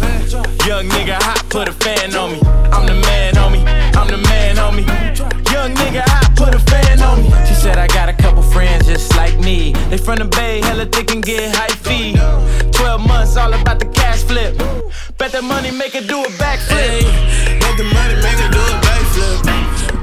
Young 0.66 0.88
nigga 0.88 1.20
hot, 1.20 1.44
put 1.50 1.68
a 1.68 1.72
fan 1.72 2.16
on 2.16 2.32
me. 2.32 2.40
I'm 2.72 2.86
the 2.86 2.94
man, 2.94 3.34
homie. 3.34 3.62
I'm 3.94 4.08
the 4.08 4.16
man, 4.16 4.56
homie. 4.56 4.86
Young 5.52 5.74
nigga 5.74 6.00
hot, 6.06 6.34
put 6.34 6.54
a 6.54 6.58
fan 6.60 7.02
on 7.02 7.22
me. 7.22 7.28
She 7.46 7.52
said 7.52 7.76
I 7.76 7.88
got 7.88 8.08
a 8.08 8.14
couple 8.14 8.42
friends 8.54 8.86
just 8.86 9.14
like 9.16 9.36
me. 9.40 9.72
They 9.90 9.98
from 9.98 10.18
the 10.22 10.24
Bay, 10.24 10.60
hella 10.62 10.86
thick 10.86 11.10
and 11.10 11.22
get 11.22 11.54
high 11.56 11.74
fee. 11.84 12.14
12 12.70 13.06
months, 13.06 13.36
all 13.36 13.52
about 13.52 13.80
the 13.80 13.86
cash 13.86 14.22
flip. 14.22 14.56
Bet 15.18 15.32
that 15.32 15.42
money 15.42 15.72
make 15.72 15.94
it 15.96 16.06
do 16.06 16.22
a 16.22 16.30
backflip. 16.38 17.02
Make 17.60 17.76
the 17.76 17.84
money, 17.90 18.14
make 18.22 18.38
it 18.38 18.50
do 18.54 18.62
a 18.62 18.76
backflip. 18.86 19.42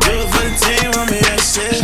Do 0.03 0.11
it 0.19 0.27
for 0.33 0.43
the 0.43 0.53
team, 0.59 0.91
want 0.99 1.09
me 1.11 1.19
that 1.23 1.39
shit. 1.39 1.79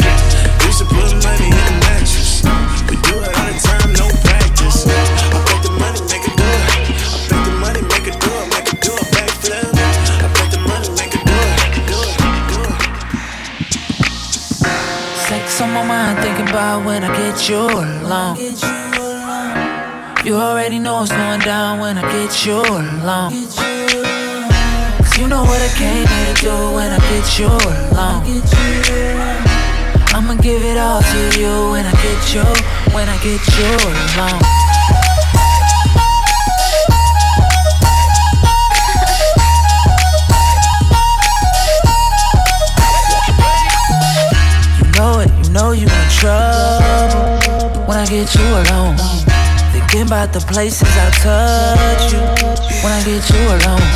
Used 0.68 0.80
to 0.84 0.86
put 0.92 1.16
money 1.24 1.48
in 1.48 1.56
the 1.56 1.76
mattress. 1.88 2.44
We 2.92 2.96
do 3.08 3.16
it 3.24 3.32
all 3.32 3.48
the 3.48 3.56
time, 3.64 3.96
no 3.96 4.08
practice. 4.28 4.84
I 4.84 5.40
bet 5.48 5.60
the 5.64 5.72
money 5.72 6.02
make 6.12 6.28
it 6.28 6.36
do 6.36 6.44
it. 6.44 6.68
I 6.68 7.32
bet 7.32 7.42
the 7.48 7.54
money 7.64 7.82
make 7.88 8.08
it 8.12 8.20
do 8.20 8.28
it, 8.28 8.46
make 8.52 8.68
it 8.76 8.80
do 8.84 8.92
a 8.92 9.06
backflip. 9.16 9.72
I 9.72 10.28
bet 10.36 10.52
the 10.52 10.60
money 10.68 10.90
make 11.00 11.16
it 11.16 11.24
do 11.24 11.32
it, 11.32 11.80
do 11.88 11.96
it, 11.96 12.44
do 12.52 12.60
it. 12.60 12.84
Sex 15.28 15.62
on 15.62 15.72
my 15.72 15.84
mind, 15.84 16.17
thinking 16.17 16.17
about 16.58 16.86
when 16.88 17.04
I 17.04 17.16
get 17.16 17.48
you 17.48 17.70
alone. 17.70 18.36
You 20.26 20.34
already 20.34 20.80
know 20.80 21.04
it's 21.04 21.12
going 21.12 21.42
down 21.42 21.80
when 21.80 22.00
I 22.00 22.02
get 22.12 22.34
you 22.48 22.58
alone. 22.58 23.30
Cause 24.98 25.18
you 25.20 25.28
know 25.28 25.44
what 25.44 25.62
I 25.62 25.70
came 25.78 26.08
here 26.08 26.34
to 26.34 26.42
do 26.42 26.56
when 26.74 26.90
I 26.92 27.00
get 27.14 27.38
you 27.38 27.46
alone. 27.46 28.24
I'ma 30.16 30.34
give 30.42 30.64
it 30.64 30.80
all 30.80 31.04
to 31.04 31.40
you 31.40 31.70
when 31.70 31.86
I 31.86 31.94
get 32.02 32.34
you, 32.34 32.46
when 32.92 33.08
I 33.08 33.18
get 33.22 33.42
you 33.56 33.70
alone 34.18 34.58
get 48.10 48.34
you 48.34 48.50
alone. 48.50 48.98
Thinking 49.72 50.08
about 50.08 50.34
the 50.34 50.40
places 50.48 50.88
I 50.96 51.08
touch 51.22 52.14
you 52.14 52.24
when 52.82 52.92
I 52.92 53.02
get 53.04 53.24
you 53.30 53.44
alone. 53.46 53.88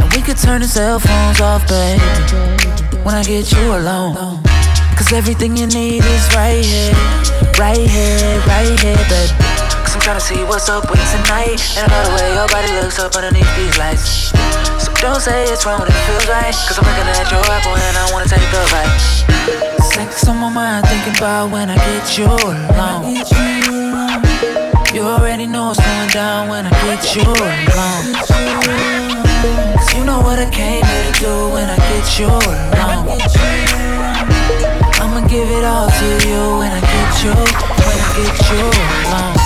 And 0.00 0.08
we 0.14 0.22
could 0.22 0.38
turn 0.38 0.60
the 0.62 0.68
cell 0.68 0.98
phones 0.98 1.40
off, 1.40 1.66
baby, 1.68 2.00
when 3.02 3.14
I 3.14 3.22
get 3.22 3.50
you 3.52 3.74
alone. 3.74 4.40
Cause 4.96 5.12
everything 5.12 5.56
you 5.56 5.66
need 5.66 6.04
is 6.06 6.24
right 6.32 6.64
here, 6.64 6.94
right 7.58 7.84
here, 7.84 8.38
right 8.46 8.72
here, 8.80 9.02
baby. 9.12 9.34
Cause 9.82 9.92
I'm 9.92 10.00
tryna 10.00 10.22
see 10.22 10.40
what's 10.48 10.68
up 10.68 10.88
with 10.88 11.02
tonight. 11.12 11.60
And 11.76 11.84
I 11.84 11.92
love 11.92 12.06
the 12.06 12.12
way 12.16 12.28
your 12.32 12.48
body 12.48 12.70
looks 12.80 12.98
up 12.98 13.14
underneath 13.14 13.50
these 13.58 13.76
lights. 13.76 14.30
So 14.78 14.88
don't 15.02 15.20
say 15.20 15.44
it's 15.50 15.66
wrong 15.66 15.80
when 15.80 15.90
it 15.90 16.00
feels 16.06 16.26
right. 16.28 16.54
Cause 16.64 16.78
I'm 16.78 16.86
looking 16.86 17.10
at 17.12 17.28
your 17.28 17.44
apple 17.50 17.76
and 17.76 17.96
I 17.98 18.04
wanna 18.14 18.30
take 18.30 18.46
a 18.46 18.62
bite. 18.72 19.73
Sex 19.94 20.26
on 20.26 20.38
my 20.38 20.52
mind, 20.52 20.84
thinking 20.88 21.16
about 21.16 21.52
when 21.52 21.70
I 21.70 21.76
get 21.76 22.18
you 22.18 22.24
alone. 22.26 23.14
You 24.92 25.02
already 25.02 25.46
know 25.46 25.68
what's 25.68 25.78
going 25.78 26.10
down 26.10 26.48
when 26.48 26.66
I 26.66 26.70
get 26.82 27.14
you 27.14 27.22
alone. 27.22 28.14
Cause 29.76 29.94
you 29.94 30.04
know 30.04 30.18
what 30.18 30.40
I 30.40 30.50
came 30.50 30.84
here 30.84 31.12
to 31.12 31.20
do 31.20 31.48
when 31.54 31.70
I 31.70 31.76
get 31.76 32.18
you 32.18 32.26
alone. 32.26 33.06
I'ma 34.98 35.20
give 35.28 35.48
it 35.48 35.64
all 35.64 35.88
to 35.88 36.06
you 36.26 36.58
when 36.58 36.72
I 36.72 36.80
get 36.80 37.22
you, 37.22 37.30
when 37.86 37.98
I 38.02 38.10
get 38.18 38.50
you 38.50 38.64
alone. 39.06 39.43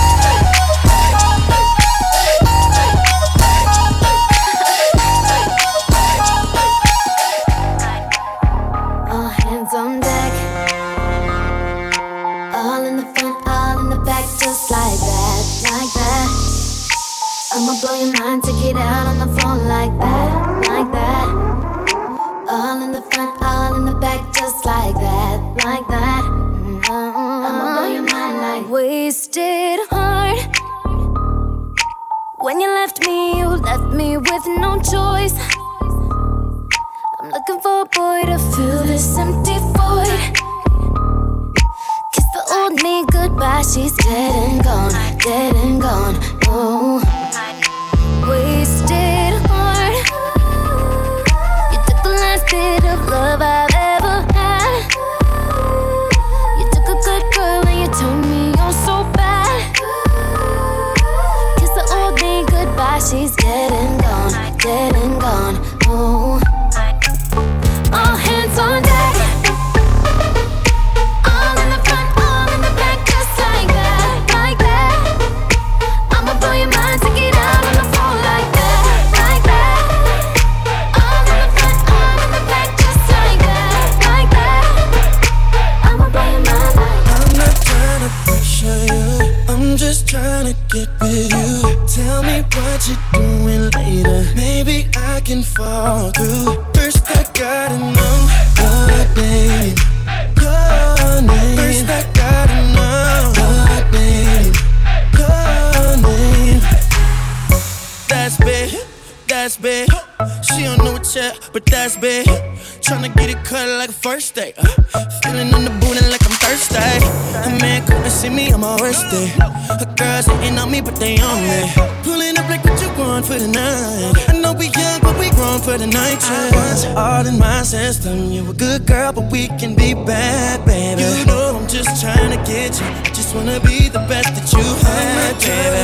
Me, 120.79 120.91
but 120.91 120.99
they 120.99 121.17
on 121.19 121.41
me. 121.43 121.71
Pulling 122.03 122.37
up 122.37 122.49
like 122.49 122.63
what 122.63 122.81
you 122.81 122.89
want 122.97 123.25
for 123.25 123.37
the 123.37 123.47
night. 123.47 124.13
I 124.29 124.39
know 124.39 124.53
we 124.53 124.67
young, 124.67 125.01
but 125.01 125.17
we 125.19 125.29
grown 125.31 125.59
for 125.59 125.77
the 125.77 125.87
night. 125.87 126.19
Yeah. 126.21 126.55
Once 126.55 126.85
all 126.85 127.25
in 127.25 127.37
my 127.37 127.63
system. 127.63 128.31
You 128.31 128.49
a 128.49 128.53
good 128.53 128.85
girl, 128.85 129.11
but 129.13 129.31
we 129.31 129.47
can 129.59 129.75
be 129.75 129.93
bad, 129.93 130.65
baby. 130.65 131.01
You 131.01 131.25
know 131.25 131.59
I'm 131.59 131.67
just 131.67 132.01
trying 132.01 132.31
to 132.31 132.39
get 132.51 132.79
you. 132.79 132.87
I 132.87 133.09
just 133.13 133.35
wanna 133.35 133.59
be 133.59 133.89
the 133.89 134.03
best 134.09 134.29
that 134.35 134.47
you 134.53 134.65
had, 134.85 135.33
baby. 135.45 135.83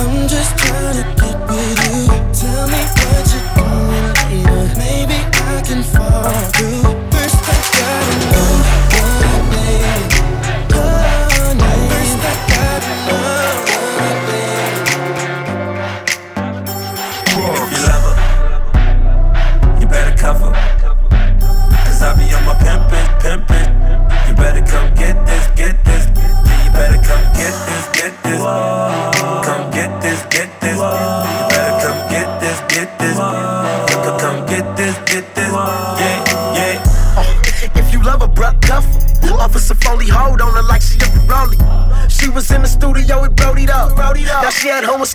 I'm 0.00 0.28
just 0.28 0.58
trying 0.58 0.96
to 1.02 1.25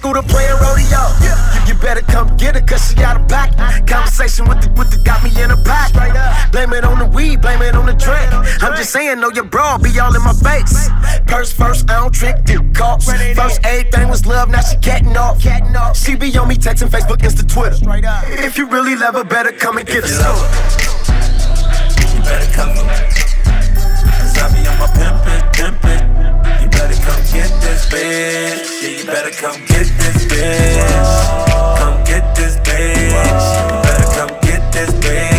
Scooter 0.02 0.24
playing 0.24 0.58
rodeo. 0.58 1.14
You, 1.22 1.34
you 1.68 1.76
better 1.80 2.02
come 2.02 2.36
get 2.36 2.56
her 2.56 2.62
cause 2.62 2.90
she 2.90 3.04
out 3.04 3.22
of 3.22 3.28
pocket. 3.28 3.54
Conversation 3.86 4.50
with 4.50 4.60
the, 4.60 4.72
with 4.74 4.90
the 4.90 4.98
got 5.06 5.24
me 5.24 5.30
in 5.40 5.52
a 5.52 5.58
pack. 5.58 5.94
Blame 6.52 6.74
it 6.74 6.84
on 6.84 6.98
the 6.98 7.06
weed, 7.06 7.40
blame 7.40 7.62
it 7.62 7.76
on 7.76 7.86
the 7.86 7.94
drink. 7.94 8.34
I'm 8.64 8.76
just 8.76 8.90
saying, 8.90 9.20
know 9.20 9.30
your 9.30 9.44
bra 9.44 9.78
be 9.78 9.94
all 10.00 10.10
in 10.16 10.24
my 10.24 10.34
face. 10.34 10.90
Purse 11.28 11.54
first, 11.54 11.88
I 11.92 12.00
don't 12.00 12.12
trick, 12.12 12.44
do 12.46 12.68
cops. 12.74 13.06
First, 13.06 13.62
everything 13.64 14.10
was 14.10 14.26
love, 14.26 14.50
now 14.50 14.62
she 14.62 14.76
catting 14.78 15.16
off. 15.16 15.40
She 15.96 16.16
be 16.16 16.36
on 16.36 16.48
me 16.48 16.56
texting 16.56 16.90
Facebook, 16.90 17.18
Insta, 17.22 17.46
Twitter. 17.46 17.78
If 18.44 18.58
you 18.58 18.68
really 18.70 18.96
love 18.96 19.14
her, 19.14 19.24
better 19.24 19.52
come 19.52 19.78
and 19.78 19.86
get 19.86 20.04
her. 20.04 20.10
You 22.10 22.24
better 22.26 22.52
come 22.54 22.74
Cause 22.74 24.36
I 24.36 24.50
be 24.50 24.68
on 24.68 24.80
my 24.80 24.88
pimpin', 24.98 25.54
pimpin'. 25.54 26.62
You 26.64 26.70
better 26.70 27.00
come 27.06 27.22
get 27.32 27.54
this 27.62 27.86
bitch. 27.86 28.91
You 29.02 29.08
better 29.08 29.32
come 29.32 29.60
get 29.66 29.88
this 29.98 30.26
bitch. 30.28 31.78
Come 31.80 32.04
get 32.04 32.36
this 32.36 32.58
bitch. 32.58 33.02
You 33.02 33.82
better 33.82 34.06
come 34.14 34.40
get 34.42 34.72
this 34.72 34.92
bitch. 34.92 35.31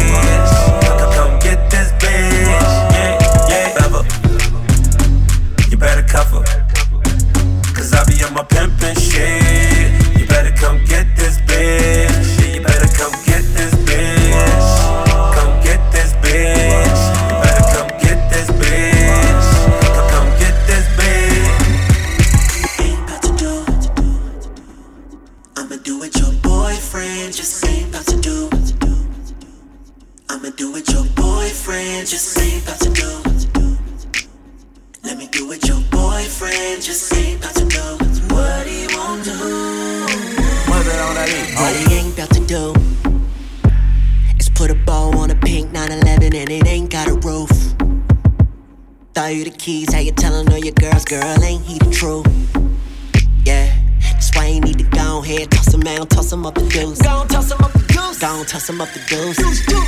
Toss 58.53 58.69
him 58.69 58.83
up 58.83 58.89
the 58.93 59.01
deuce. 59.09 59.82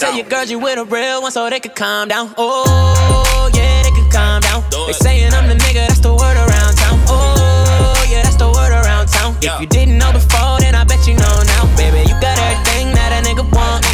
Tell 0.00 0.16
your 0.16 0.24
girls 0.24 0.50
you 0.50 0.58
with 0.58 0.78
a 0.78 0.84
real 0.84 1.20
one 1.20 1.30
so 1.30 1.50
they 1.50 1.60
could 1.60 1.74
calm 1.74 2.08
down. 2.08 2.32
Oh, 2.38 3.50
yeah, 3.52 3.82
they 3.82 3.90
could 3.90 4.10
calm 4.10 4.40
down. 4.40 4.64
They 4.86 4.94
saying 4.94 5.34
I'm 5.34 5.46
the 5.46 5.56
nigga, 5.56 5.88
that's 5.88 6.00
the 6.00 6.08
word 6.08 6.38
around 6.40 6.72
town. 6.80 6.98
Oh, 7.04 8.08
yeah, 8.08 8.22
that's 8.22 8.36
the 8.36 8.48
word 8.48 8.72
around 8.72 9.08
town. 9.08 9.36
If 9.42 9.60
you 9.60 9.66
didn't 9.66 9.98
know 9.98 10.10
before, 10.10 10.56
then 10.60 10.74
I 10.74 10.84
bet 10.84 11.06
you 11.06 11.12
know 11.20 11.36
now. 11.44 11.68
Baby, 11.76 12.08
you 12.08 12.16
got 12.16 12.38
everything 12.40 12.94
that 12.96 13.12
a 13.12 13.20
nigga 13.28 13.44
want. 13.52 13.84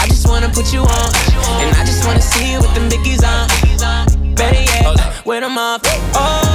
I 0.00 0.08
just 0.08 0.26
wanna 0.28 0.48
put 0.48 0.72
you 0.72 0.80
on. 0.80 1.10
And 1.60 1.76
I 1.76 1.84
just 1.84 2.06
wanna 2.06 2.22
see 2.22 2.52
you 2.52 2.58
with 2.64 2.72
them 2.72 2.88
biggies 2.88 3.20
on. 3.20 3.52
Better 4.34 4.62
yet, 4.64 5.26
with 5.26 5.42
them 5.42 5.58
off. 5.58 5.82
Oh, 6.16 6.45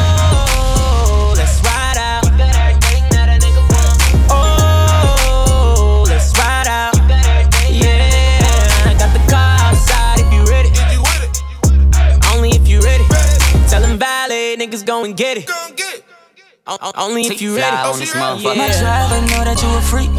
Only 16.82 17.30
if 17.30 17.42
you 17.42 17.56
ready. 17.56 17.78
on 17.78 18.00
this 18.00 18.10
motherfucker. 18.18 18.58
Yeah. 18.58 18.66
My 18.66 18.74
driver 18.74 19.22
know 19.30 19.46
that 19.46 19.62
you 19.62 19.70
a 19.70 19.82
freak. 19.86 20.10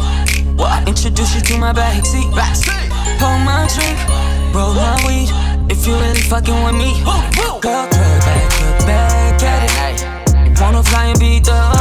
Well, 0.55 0.71
I 0.71 0.79
introduce 0.87 1.35
you 1.35 1.41
to 1.51 1.57
my 1.59 1.75
backseat. 1.75 2.31
Pour 3.19 3.35
my 3.43 3.67
drink, 3.67 3.99
roll 4.55 4.71
my 4.71 4.95
weed. 5.03 5.27
If 5.67 5.83
you 5.83 5.91
really 5.99 6.23
fucking 6.23 6.55
with 6.63 6.79
me, 6.79 6.95
girl, 7.59 7.83
throw 7.91 8.07
it 8.15 8.23
back, 8.23 8.47
look 8.63 8.79
back 8.87 9.43
at 9.43 9.99
it. 9.99 10.07
Wanna 10.55 10.79
fly 10.87 11.11
and 11.11 11.19
beat 11.19 11.43
the 11.43 11.51
oh, 11.51 11.75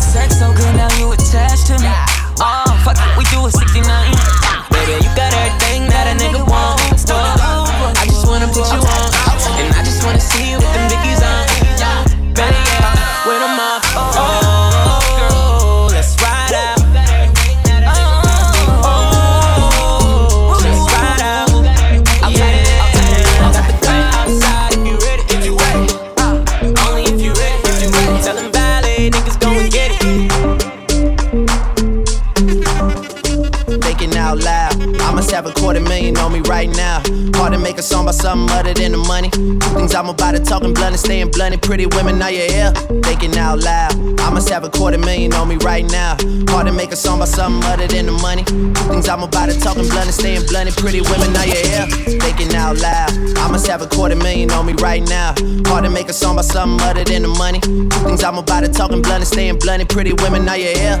sex 0.00 0.40
so 0.40 0.48
good 0.56 0.72
now 0.80 0.88
you 0.96 1.12
attached 1.12 1.68
to 1.68 1.76
me. 1.76 1.92
Oh, 2.40 2.64
fuck 2.88 2.96
it, 2.96 3.12
we 3.20 3.28
do 3.28 3.44
a 3.44 3.52
69. 3.52 3.84
Baby, 4.72 4.96
you 5.04 5.12
got 5.12 5.28
everything 5.36 5.92
that 5.92 6.08
a 6.08 6.16
nigga 6.16 6.40
want. 6.48 6.80
Oh, 7.12 7.68
I 8.00 8.08
just 8.08 8.24
wanna 8.24 8.48
put 8.48 8.64
you 8.72 8.80
on. 8.80 9.08
And 9.60 9.76
I 9.76 9.84
just 9.84 10.00
wanna 10.00 10.24
see 10.24 10.52
you 10.52 10.56
with 10.56 10.72
them 10.72 10.88
biggies 10.88 11.20
on. 11.20 11.44
Better 12.32 12.56
yet, 12.56 13.28
with 13.28 13.44
them 13.44 13.60
off. 13.60 14.11
Make 37.72 37.78
a 37.78 37.82
song 37.82 38.04
about 38.04 38.16
something 38.16 38.54
other 38.54 38.74
than 38.74 38.92
the 38.92 38.98
money. 38.98 39.30
Two 39.30 39.58
things 39.58 39.94
I'm 39.94 40.10
about 40.10 40.32
to 40.32 40.40
talking 40.44 40.74
blunt 40.74 40.92
and 40.92 41.00
staying 41.00 41.30
blunt. 41.30 41.62
Pretty 41.62 41.86
women, 41.86 42.18
now 42.18 42.28
you're 42.28 42.50
here. 42.52 42.70
Thinking 43.00 43.34
out 43.38 43.60
loud, 43.60 43.94
I 44.20 44.28
must 44.28 44.50
have 44.50 44.64
a 44.64 44.68
quarter 44.68 44.98
million 44.98 45.32
on 45.32 45.48
me 45.48 45.56
right 45.56 45.82
now. 45.90 46.16
Hard 46.52 46.66
to 46.66 46.72
make 46.72 46.92
a 46.92 46.96
song 46.96 47.16
about 47.16 47.28
something 47.28 47.64
other 47.70 47.86
than 47.86 48.04
the 48.04 48.12
money. 48.12 48.44
Two 48.44 48.74
things 48.92 49.08
I'm 49.08 49.22
about 49.22 49.48
to 49.48 49.58
talking 49.58 49.88
blunt 49.88 50.04
and 50.04 50.14
staying 50.14 50.44
blunt. 50.48 50.76
Pretty 50.76 51.00
women, 51.00 51.32
now 51.32 51.44
you're 51.44 51.66
here. 51.66 51.86
Thinking 52.20 52.54
out 52.54 52.76
loud, 52.76 53.10
I 53.38 53.48
must 53.50 53.66
have 53.68 53.80
a 53.80 53.86
quarter 53.86 54.16
million 54.16 54.50
on 54.50 54.66
me 54.66 54.74
right 54.74 55.02
now. 55.08 55.32
Hard 55.64 55.84
to 55.84 55.90
make 55.90 56.10
a 56.10 56.12
song 56.12 56.34
about 56.34 56.44
something 56.44 56.86
other 56.86 57.04
than 57.04 57.22
the 57.22 57.28
money. 57.28 57.60
Two 57.60 57.88
things 58.04 58.22
I'm 58.22 58.36
about 58.36 58.64
to 58.64 58.68
talking 58.68 59.00
blunt 59.00 59.24
and 59.24 59.26
staying 59.26 59.58
blunt. 59.60 59.88
Pretty 59.88 60.12
women, 60.12 60.44
now 60.44 60.54
you're 60.56 60.76
here. 60.76 61.00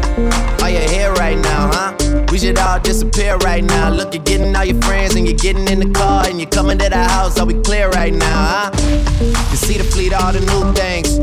Are 0.62 0.70
you 0.70 0.80
here 0.88 1.12
right 1.12 1.36
now, 1.36 1.70
huh? 1.70 2.01
We 2.32 2.38
should 2.38 2.58
all 2.58 2.80
disappear 2.80 3.36
right 3.44 3.62
now. 3.62 3.90
Look, 3.90 4.14
you're 4.14 4.24
getting 4.24 4.56
all 4.56 4.64
your 4.64 4.80
friends 4.80 5.14
and 5.16 5.28
you're 5.28 5.36
getting 5.36 5.68
in 5.68 5.80
the 5.80 5.90
car 5.90 6.26
and 6.26 6.40
you're 6.40 6.48
coming 6.48 6.78
to 6.78 6.88
the 6.88 6.96
house. 6.96 7.38
Are 7.38 7.44
we 7.44 7.52
clear 7.60 7.90
right 7.90 8.14
now, 8.14 8.70
huh? 8.72 9.50
You 9.50 9.56
see 9.58 9.76
the 9.76 9.84
fleet, 9.84 10.14
all 10.14 10.32
the 10.32 10.40
new 10.40 10.72
things. 10.72 11.18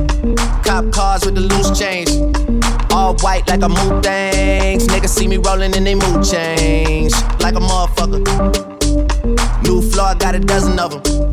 Cop 0.64 0.92
cars 0.92 1.26
with 1.26 1.34
the 1.34 1.42
loose 1.42 1.72
change. 1.78 2.12
All 2.92 3.16
white 3.24 3.50
like 3.50 3.64
a 3.64 3.70
mood 3.70 4.04
things. 4.04 4.86
Niggas 4.86 5.10
see 5.10 5.28
me 5.28 5.38
rolling 5.38 5.76
and 5.76 5.88
they 5.88 5.96
mood 5.96 6.24
change. 6.24 7.12
Like 7.42 7.56
a 7.56 7.60
motherfucker. 7.60 9.64
New 9.64 9.82
floor, 9.82 10.10
I 10.10 10.14
got 10.14 10.36
a 10.36 10.40
dozen 10.40 10.78
of 10.78 11.04
them. 11.04 11.29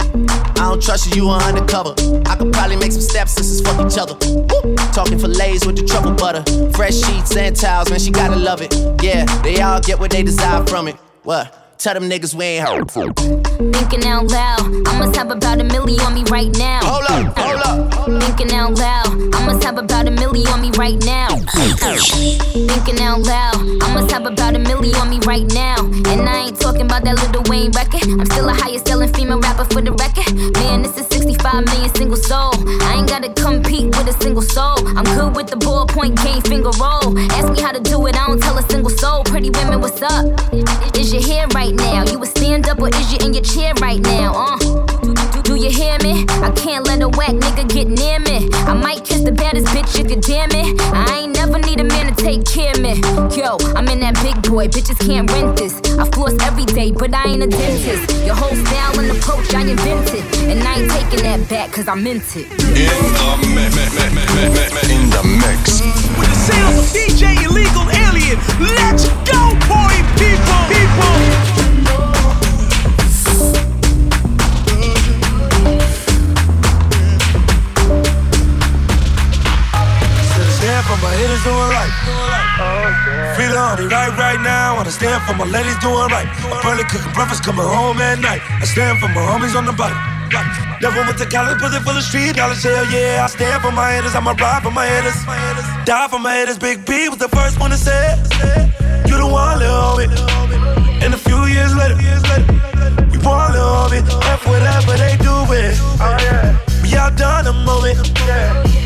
I 0.67 0.71
don't 0.71 0.83
trust 0.83 1.15
you, 1.15 1.23
you 1.23 1.29
are 1.31 1.41
undercover. 1.43 1.95
I 2.27 2.35
could 2.35 2.53
probably 2.53 2.75
make 2.75 2.91
some 2.91 3.01
stepsisters 3.01 3.61
fuck 3.61 3.87
each 3.87 3.97
other. 3.99 4.17
Woo! 4.27 4.75
Talking 4.93 5.17
fillets 5.17 5.65
with 5.65 5.77
the 5.77 5.85
truffle 5.87 6.13
butter. 6.13 6.43
Fresh 6.73 6.97
sheets 7.05 7.37
and 7.37 7.55
towels, 7.55 7.89
man, 7.89 8.01
she 8.01 8.11
gotta 8.11 8.35
love 8.35 8.61
it. 8.61 8.75
Yeah, 9.01 9.27
they 9.43 9.63
all 9.63 9.81
get 9.81 10.01
what 10.01 10.11
they 10.11 10.25
desire 10.25 10.67
from 10.67 10.89
it. 10.89 10.97
What? 11.23 11.66
Tell 11.79 11.95
them 11.95 12.09
niggas 12.09 12.35
we 12.35 12.45
ain't 12.45 12.67
hurt. 12.67 12.91
Thinking 12.91 14.05
out 14.07 14.27
loud, 14.27 14.61
I 14.89 14.99
must 14.99 15.15
have 15.17 15.31
about 15.31 15.61
a 15.61 15.65
million 15.65 16.01
on 16.01 16.15
me 16.15 16.25
right 16.31 16.51
now. 16.57 16.81
Hold 16.83 17.05
up, 17.11 17.39
hold 17.39 17.61
up. 17.63 18.23
Thinking 18.23 18.53
out 18.57 18.73
loud, 18.75 19.07
I 19.35 19.47
must 19.47 19.63
have 19.63 19.79
about 19.79 20.09
a 20.09 20.11
million 20.11 20.47
on 20.49 20.63
me 20.63 20.71
right 20.79 20.99
now. 21.05 21.29
Thinking 21.37 23.01
out 23.01 23.21
loud, 23.21 23.57
I 23.83 23.95
must 23.95 24.11
have 24.11 24.27
about 24.27 24.57
a 24.57 24.59
million 24.59 24.97
on 24.97 25.11
me 25.11 25.19
right 25.27 25.47
now. 25.53 25.77
And 25.85 26.29
I 26.29 26.47
ain't 26.49 26.59
talking 26.59 26.83
about 26.83 27.05
that 27.05 27.17
Lil 27.33 27.43
Wayne 27.49 27.71
record. 27.73 28.03
I'm 28.09 28.27
still 28.27 28.49
a 28.49 28.55
highest 28.55 28.89
selling 28.89 29.13
female 29.13 29.41
rapper 29.41 29.65
for 29.67 29.83
the 29.83 29.93
record. 29.93 30.35
Man, 30.55 30.83
this 30.83 30.97
is 30.99 31.07
65 31.07 31.65
million 31.67 31.95
single 31.95 32.17
soul. 32.17 32.53
I 32.83 32.97
ain't 32.99 33.09
gotta 33.09 33.29
compete 33.35 33.95
with 33.97 34.09
a 34.09 34.17
single 34.23 34.43
soul. 34.43 34.77
I'm 34.97 35.05
good 35.05 35.37
with 35.37 35.49
the 35.49 35.57
ballpoint 35.57 36.23
game 36.25 36.43
finger 36.43 36.71
roll. 36.81 37.17
Ask 37.33 37.53
me 37.53 37.61
how 37.61 37.73
to 37.73 37.81
do 37.81 38.07
it, 38.07 38.17
I 38.17 38.27
don't 38.27 38.41
tell 38.43 38.57
a 38.59 38.63
single 38.71 38.91
soul. 38.91 39.25
Pretty 39.25 39.51
women, 39.51 39.81
what's 39.81 40.01
up? 40.03 40.25
Is 40.97 41.13
your 41.13 41.23
hair 41.23 41.47
right 41.55 41.66
now? 41.75 42.05
You 42.05 42.23
a 42.23 42.27
stand 42.27 42.69
up 42.69 42.81
or 42.81 42.89
is 42.89 43.13
you 43.13 43.19
in 43.25 43.35
your 43.35 43.43
chair 43.43 43.73
right 43.81 44.01
now? 44.01 44.33
Uh. 44.35 44.87
Do, 45.07 45.15
do, 45.15 45.43
do 45.43 45.55
you 45.55 45.71
hear 45.71 45.97
me? 46.03 46.27
I 46.43 46.51
can't 46.57 46.85
let 46.87 47.01
a 47.01 47.09
whack 47.09 47.31
nigga 47.31 47.69
get 47.69 47.87
near 47.87 48.19
me. 48.19 48.49
I 48.67 48.75
might 48.75 49.05
kiss 49.05 49.23
the 49.23 49.33
baddest 49.33 49.67
bitch 49.69 49.99
if 49.99 50.11
you 50.11 50.17
damn 50.17 50.51
it. 50.51 50.81
I 50.93 51.21
ain't 51.21 51.35
never 51.35 51.59
need 51.59 51.81
a 51.81 51.85
man 51.85 52.13
to 52.13 52.15
take 52.15 52.45
care 52.45 52.73
of 52.73 52.81
me. 52.81 52.99
Yo, 53.37 53.57
I'm 53.79 53.87
in 53.89 54.01
that 54.01 54.19
big 54.23 54.35
boy, 54.51 54.69
bitches 54.69 54.99
can't 55.07 55.31
rent 55.31 55.57
this. 55.57 55.79
I 55.99 56.11
floss 56.11 56.35
every 56.43 56.65
day, 56.65 56.91
but 56.91 57.15
I 57.15 57.29
ain't 57.29 57.43
a 57.43 57.47
dentist. 57.47 58.27
Your 58.27 58.35
whole 58.35 58.57
style 58.67 58.99
and 58.99 59.11
approach 59.17 59.55
I 59.55 59.63
invented. 59.63 60.25
And 60.51 60.63
I 60.63 60.81
ain't 60.81 60.91
taking 60.91 61.23
that 61.23 61.49
back, 61.49 61.73
cause 61.73 61.89
I 61.89 61.95
meant 61.95 62.25
it. 62.37 62.51
In 62.75 62.91
the 63.15 63.31
mix. 63.55 63.79
In 64.91 65.11
the 65.11 65.23
mix. 65.39 65.81
With 66.19 66.29
the 66.29 66.39
sounds 66.51 66.79
of 66.79 66.87
DJ 66.91 67.47
Illegal 67.47 67.87
Alien. 67.95 68.39
Let's 68.59 69.07
go, 69.31 69.55
party 69.71 70.03
people! 70.19 70.61
People! 70.67 71.56
ladies 81.27 81.43
doing 81.43 81.71
right. 81.75 81.93
Freedom 83.35 83.59
on 83.59 83.75
me 83.83 83.87
right 83.91 84.15
right 84.15 84.41
now. 84.41 84.79
I 84.79 84.89
stand 84.91 85.23
for 85.27 85.35
my 85.35 85.45
ladies 85.45 85.77
doing 85.83 86.07
right. 86.15 86.29
I'm 86.47 86.63
barely 86.63 86.85
cooking 86.87 87.13
breakfast, 87.13 87.43
coming 87.43 87.67
home 87.67 87.99
at 87.99 88.21
night. 88.21 88.43
I 88.63 88.65
stand 88.65 88.99
for 89.01 89.09
my 89.09 89.23
homies 89.27 89.59
on 89.59 89.67
the 89.67 89.73
bottom. 89.73 89.99
Never 90.81 91.03
went 91.03 91.19
to 91.19 91.27
college, 91.27 91.59
but 91.59 91.75
full 91.83 91.97
of 91.97 92.03
street 92.03 92.37
knowledge. 92.37 92.63
Hell 92.63 92.87
yeah, 92.95 93.25
I 93.25 93.27
stand 93.27 93.63
for 93.63 93.73
my 93.73 93.99
haters. 93.99 94.15
I'ma 94.15 94.39
ride 94.39 94.63
for 94.63 94.71
my 94.71 94.87
haters. 94.87 95.19
Die 95.85 96.09
for 96.09 96.19
my 96.19 96.33
haters. 96.35 96.59
Big 96.59 96.87
B 96.87 97.09
was 97.09 97.19
the 97.19 97.29
first 97.29 97.59
one 97.59 97.71
to 97.71 97.77
say, 97.77 98.15
it. 98.15 99.11
You 99.11 99.19
the 99.19 99.27
one, 99.27 99.59
little 99.59 99.75
homie. 99.75 100.07
And 101.03 101.13
a 101.15 101.19
few 101.19 101.47
years 101.47 101.75
later, 101.75 101.97
we 103.11 103.19
born, 103.19 103.51
little 103.51 103.75
homie. 103.83 104.03
F 104.31 104.47
whatever 104.47 104.95
they 104.95 105.17
do 105.19 105.35
it. 105.51 105.75
Oh, 105.99 106.17
yeah. 106.23 106.59
We 106.83 106.95
outdone 106.95 107.45
the 107.51 107.53
moment. 107.67 107.99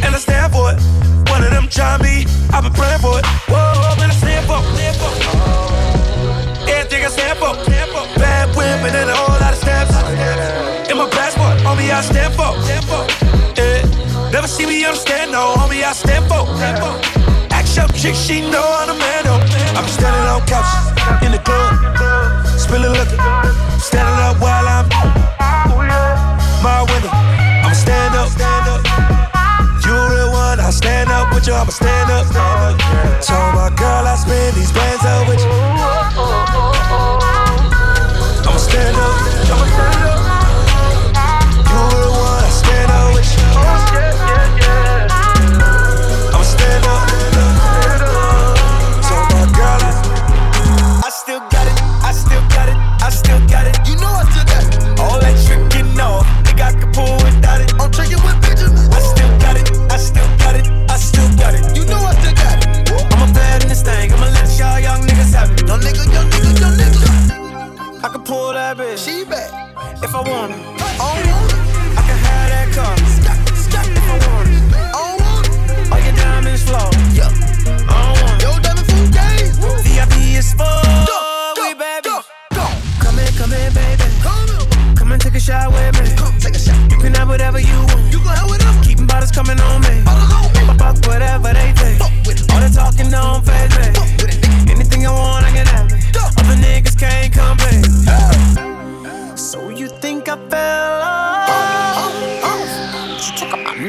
And 0.05 0.15
I 0.15 0.19
stand 0.19 0.53
for 0.53 0.73
it 0.73 1.10
one 1.41 1.49
of 1.49 1.57
them 1.57 1.69
trying 1.69 2.03
me. 2.03 2.27
I've 2.53 2.65
been 2.65 2.73
praying 2.73 3.01
for 3.01 3.17
it. 3.19 3.25
Whoa, 3.49 3.97
been 3.97 4.11
a 4.11 4.19
stand 4.21 4.45
for, 4.45 4.61
stand 4.77 4.97
for. 5.01 5.11
Everything 6.69 7.05
I 7.05 7.09
stand 7.09 7.39
for. 7.41 7.53
stand 7.65 7.89
for. 7.93 8.05
Bad 8.21 8.55
women 8.55 8.93
and 8.95 9.09
a 9.09 9.17
whole 9.17 9.41
lot 9.41 9.53
of 9.57 9.59
steps. 9.59 9.97
In 10.91 10.99
my 10.99 11.09
passport, 11.09 11.57
homie, 11.65 11.89
I 11.89 12.03
stand 12.03 12.35
for. 12.37 12.53
Yeah. 13.57 14.31
Never 14.31 14.47
see 14.47 14.67
me 14.67 14.85
understand, 14.85 15.33
no, 15.33 15.55
homie, 15.57 15.83
I 15.83 15.93
stand 15.93 16.29
for. 16.29 16.45
Act 17.57 17.75
your 17.77 17.89
chick, 17.89 18.15
she 18.15 18.43
know 18.43 18.67
I'm 18.81 18.91
a 18.91 18.99
man, 18.99 19.25
no. 19.25 19.35
I'm 19.79 19.89
standing 19.89 20.27
on 20.29 20.41
couches, 20.47 20.93
in 21.25 21.33
the 21.33 21.41
club, 21.41 22.47
spilling 22.59 22.93
liquor, 22.93 23.19
standing 23.81 24.19
up 24.29 24.37
while 24.41 24.69
I'm. 24.69 25.20
Up. 31.51 31.63
I'ma 31.63 31.71
stand 31.71 32.11
up. 32.11 32.27
Told 33.23 33.55
my 33.55 33.71
girl 33.77 34.07
I 34.07 34.15
spend 34.17 34.57
these 34.57 34.73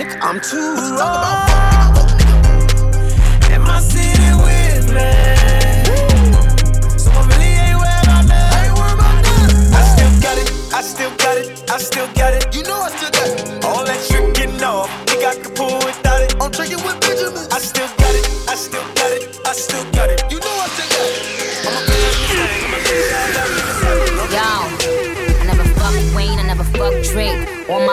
Nigga, 0.02 0.18
I'm 0.24 0.40
too 0.42 0.58
I 3.70 3.80
sitting 3.82 4.38
with 4.42 4.88
me? 4.90 5.14
So 6.98 7.12
I 7.12 7.22
really 7.28 7.54
ain't 7.54 7.78
about 7.78 8.26
that. 8.28 8.66
I 9.72 9.82
still 9.94 10.14
got 10.20 10.38
it, 10.40 10.50
I 10.74 10.82
still 10.82 11.12
got 11.18 11.38
it, 11.38 11.70
I 11.70 11.78
still 11.78 12.08
got 12.16 12.34
it. 12.34 12.56
You 12.56 12.64
know 12.64 12.82
I 12.82 12.90
still 12.90 13.12
got 13.12 13.28
it. 13.30 13.61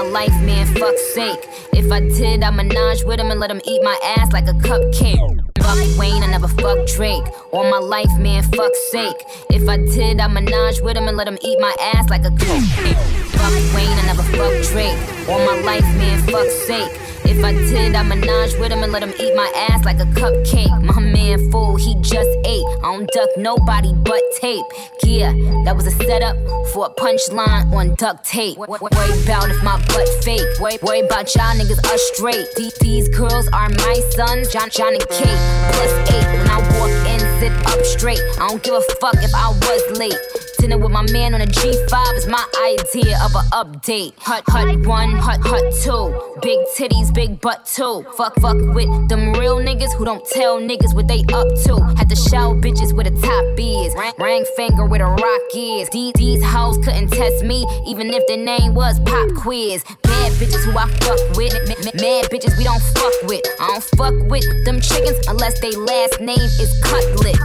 Life, 0.09 0.35
man, 0.43 0.67
fuck 0.75 0.97
sake. 1.15 1.39
If 1.73 1.91
I 1.93 2.01
did, 2.01 2.43
I'd 2.43 2.55
menage 2.55 3.05
with 3.05 3.21
him 3.21 3.31
and 3.31 3.41
let 3.41 3.51
him 3.51 3.61
eat 3.65 3.83
my 3.83 3.99
ass 4.17 4.33
like 4.33 4.49
a 4.49 4.53
cupcake. 4.53 5.19
Fuck 5.61 5.99
Wayne, 5.99 6.23
I 6.23 6.27
never 6.27 6.49
fuck 6.49 6.87
Drake. 6.87 7.25
All 7.53 7.69
my 7.71 7.79
life, 7.79 8.11
man, 8.19 8.43
fuck 8.43 8.73
sake. 8.91 9.17
If 9.51 9.69
I 9.69 9.77
did, 9.77 10.21
I'd 10.21 10.33
menage 10.33 10.81
with 10.81 10.97
him 10.97 11.09
and 11.09 11.17
let 11.17 11.29
him 11.29 11.39
eat 11.43 11.59
my 11.61 11.75
ass 11.95 12.09
like 12.09 12.25
a 12.25 12.31
cupcake. 12.31 12.97
Fuck 13.37 13.75
Wayne, 13.75 13.99
I 13.99 14.07
never 14.07 14.23
fuck 14.23 14.55
Drake. 14.73 14.99
All 15.29 15.45
my 15.45 15.61
life, 15.63 15.87
man, 15.97 16.19
fuck 16.27 16.49
sake. 16.67 16.93
If 17.29 17.45
I 17.45 17.53
did, 17.53 17.95
I 17.95 18.03
menage 18.03 18.59
with 18.59 18.73
him 18.73 18.83
and 18.83 18.91
let 18.91 19.03
him 19.03 19.13
eat 19.21 19.35
my 19.37 19.53
ass 19.69 19.85
like 19.85 20.01
a 20.01 20.07
cupcake. 20.17 20.83
My 20.83 20.99
man 20.99 21.51
fool, 21.51 21.77
he 21.77 21.95
just 22.01 22.29
ate. 22.45 22.65
I 22.83 22.97
don't 22.97 23.11
duck 23.13 23.29
nobody 23.37 23.93
but 23.95 24.23
tape. 24.41 24.65
Yeah, 25.05 25.33
that 25.65 25.77
was 25.77 25.87
a 25.87 25.91
setup 25.91 26.37
for 26.73 26.87
a 26.87 26.91
punchline 26.91 27.71
on 27.73 27.95
duct 27.97 28.25
tape. 28.25 28.57
Worry 28.57 28.79
about 29.25 29.51
if 29.51 29.63
my 29.63 29.77
butt 29.89 30.09
fake. 30.25 30.41
Worry, 30.59 31.01
about 31.01 31.35
y'all 31.35 31.55
niggas 31.55 31.85
are 31.85 31.99
straight. 32.15 32.47
These, 32.57 32.75
these 32.81 33.09
girls 33.11 33.47
are 33.49 33.69
my 33.69 34.01
sons, 34.17 34.53
Jon, 34.53 34.71
Jon 34.71 34.95
and 34.95 35.09
Kate. 35.09 35.41
Plus 35.73 35.93
eight, 36.11 36.27
when 36.33 36.49
I 36.49 36.59
walk 36.81 36.91
in, 37.13 37.21
sit 37.41 37.53
up 37.67 37.85
straight. 37.85 38.21
I 38.41 38.49
don't 38.49 38.63
give 38.63 38.75
a 38.75 38.83
fuck 39.01 39.17
if 39.17 39.35
I 39.35 39.51
was 39.51 39.99
late. 39.99 40.48
Dinner 40.59 40.79
with 40.79 40.91
my 40.91 41.03
man 41.13 41.35
on 41.35 41.41
a 41.41 41.47
G5 41.47 42.15
is 42.17 42.27
my 42.27 42.45
idea 42.67 43.17
of 43.23 43.33
a 43.37 43.45
update. 43.55 44.13
Hut, 44.19 44.43
hut 44.49 44.85
one, 44.87 45.13
hut, 45.13 45.41
hut 45.41 45.73
two. 45.83 46.11
Big 46.43 46.59
titties, 46.77 47.15
big 47.15 47.41
butt 47.41 47.65
too. 47.65 48.05
Fuck, 48.17 48.35
fuck 48.41 48.57
with 48.75 49.09
them 49.09 49.35
real 49.35 49.59
niggas 49.59 49.95
who 49.95 50.05
don't 50.05 50.27
tell 50.29 50.59
niggas 50.61 50.95
what 50.95 51.07
they 51.07 51.21
up 51.33 51.47
to. 51.65 51.79
Had 51.97 52.09
to 52.09 52.17
shout 52.17 52.57
bitches 52.57 52.93
where 52.93 53.05
the 53.05 53.15
top 53.23 53.45
is. 53.57 53.95
Ring, 54.19 54.45
finger 54.57 54.85
where 54.85 54.99
the 54.99 55.07
rock 55.07 55.43
is. 55.55 55.89
These, 55.91 56.15
these 56.15 56.43
hoes 56.45 56.77
couldn't 56.79 57.11
test 57.11 57.45
me, 57.45 57.65
even 57.87 58.09
if 58.13 58.27
their 58.27 58.45
name 58.45 58.75
was 58.75 58.99
Pop 59.01 59.33
Quiz. 59.37 59.85
Bad 60.03 60.33
bitches 60.33 60.65
who 60.65 60.77
I 60.77 60.89
fuck 61.07 61.21
with. 61.37 61.55
Mad 62.03 62.25
bitches 62.33 62.59
we 62.59 62.65
don't 62.65 62.83
fuck 62.83 63.15
with. 63.25 63.45
I 63.61 63.69
don't 63.69 63.85
fuck 63.97 64.15
with 64.29 64.45
them 64.65 64.81
chickens 64.81 65.25
unless 65.29 65.61
they 65.61 65.71
last 65.71 66.21
name 66.21 66.37
is 66.39 66.75
Cutlet. 66.83 67.39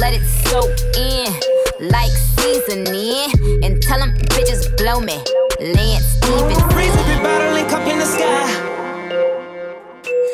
Let 0.00 0.12
it 0.12 0.24
soak 0.44 0.74
in 0.96 1.56
like 1.80 2.15
seasoning 2.16 3.64
and 3.64 3.82
tell 3.82 3.98
them 3.98 4.12
bitches 4.32 4.76
blow 4.76 5.00
me. 5.00 5.22
Lance 5.60 6.06
Stephenson. 6.16 6.68
Breeze 6.70 6.94
every 6.96 7.22
bottle 7.22 7.52
link 7.52 7.72
up 7.72 7.86
in 7.86 7.98
the 7.98 8.04
sky. 8.04 8.46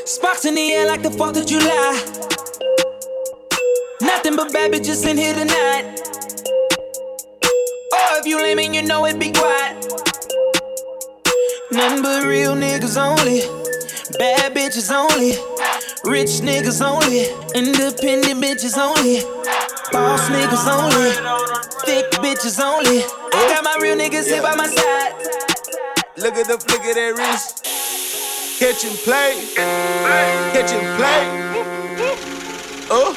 Sparks 0.04 0.44
in 0.44 0.54
the 0.54 0.72
air 0.72 0.86
like 0.86 1.02
the 1.02 1.10
4th 1.10 1.40
of 1.40 1.46
July. 1.46 1.92
Nothing 4.00 4.36
but 4.36 4.52
bad 4.52 4.72
bitches 4.72 5.06
in 5.08 5.16
here 5.16 5.34
tonight. 5.34 6.00
Oh, 7.94 8.18
if 8.18 8.26
you 8.26 8.36
lame 8.38 8.58
and 8.58 8.74
you 8.74 8.82
know 8.82 9.04
it, 9.06 9.18
be 9.18 9.32
quiet. 9.32 9.76
Nothing 11.70 12.02
but 12.02 12.24
real 12.24 12.54
niggas 12.54 12.96
only. 13.00 13.40
Bad 14.18 14.54
bitches 14.54 14.90
only. 14.92 15.32
Rich 16.04 16.42
niggas 16.42 16.82
only. 16.84 17.30
Independent 17.54 18.42
bitches 18.42 18.76
only. 18.76 19.22
Boss 19.90 20.28
niggas 20.28 20.68
only. 20.68 21.10
Thick 21.84 22.10
bitches 22.22 22.60
only. 22.62 23.02
I 23.32 23.48
Got 23.48 23.64
my 23.64 23.78
real 23.80 23.96
niggas 23.96 24.26
here 24.26 24.42
by 24.42 24.54
my 24.54 24.66
side. 24.66 25.14
Look 26.16 26.34
at 26.34 26.46
the 26.46 26.58
flick 26.58 26.84
of 26.86 26.94
that 26.94 27.14
wrist. 27.18 27.64
Catch 28.60 28.84
and 28.84 28.96
play. 28.98 29.32
Catch 30.52 30.72
and 30.72 30.98
play. 30.98 32.28
Oh. 32.94 33.16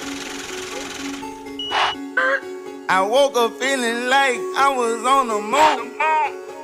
I 2.88 3.01
woke 3.01 3.36
up 3.36 3.51
feeling 3.59 4.07
like 4.07 4.38
I 4.55 4.74
was 4.74 5.03
on 5.03 5.28
the 5.28 5.36
moon. 5.36 5.95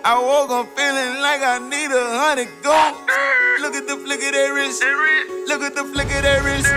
I 0.06 0.18
woke 0.18 0.50
up 0.50 0.68
feeling 0.78 1.22
like 1.22 1.42
I 1.42 1.60
need 1.60 1.92
a 1.92 2.06
hundred 2.18 2.48
gold. 2.64 2.96
Look 3.60 3.76
at 3.76 3.86
the 3.86 3.98
flick 3.98 4.24
of 4.24 4.32
that 4.32 4.50
wrist. 4.56 4.82
Look 5.48 5.62
at 5.62 5.76
the 5.76 5.84
flick 5.84 6.08
of 6.08 6.24
that 6.24 6.42
wrist. 6.46 6.72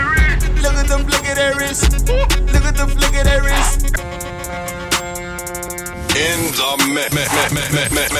Look 0.62 0.74
at 0.74 0.88
the 0.88 0.98
flick 0.98 1.30
of 1.30 1.36
that 1.36 1.54
wrist. 1.56 2.43
Look 2.74 2.88
at 2.88 2.88
the 2.88 2.96
flick 2.98 3.14
of 3.14 3.24
that 3.24 3.42
wrist. 3.44 3.86
In 6.16 6.40
the 6.58 6.70
mix. 6.92 7.22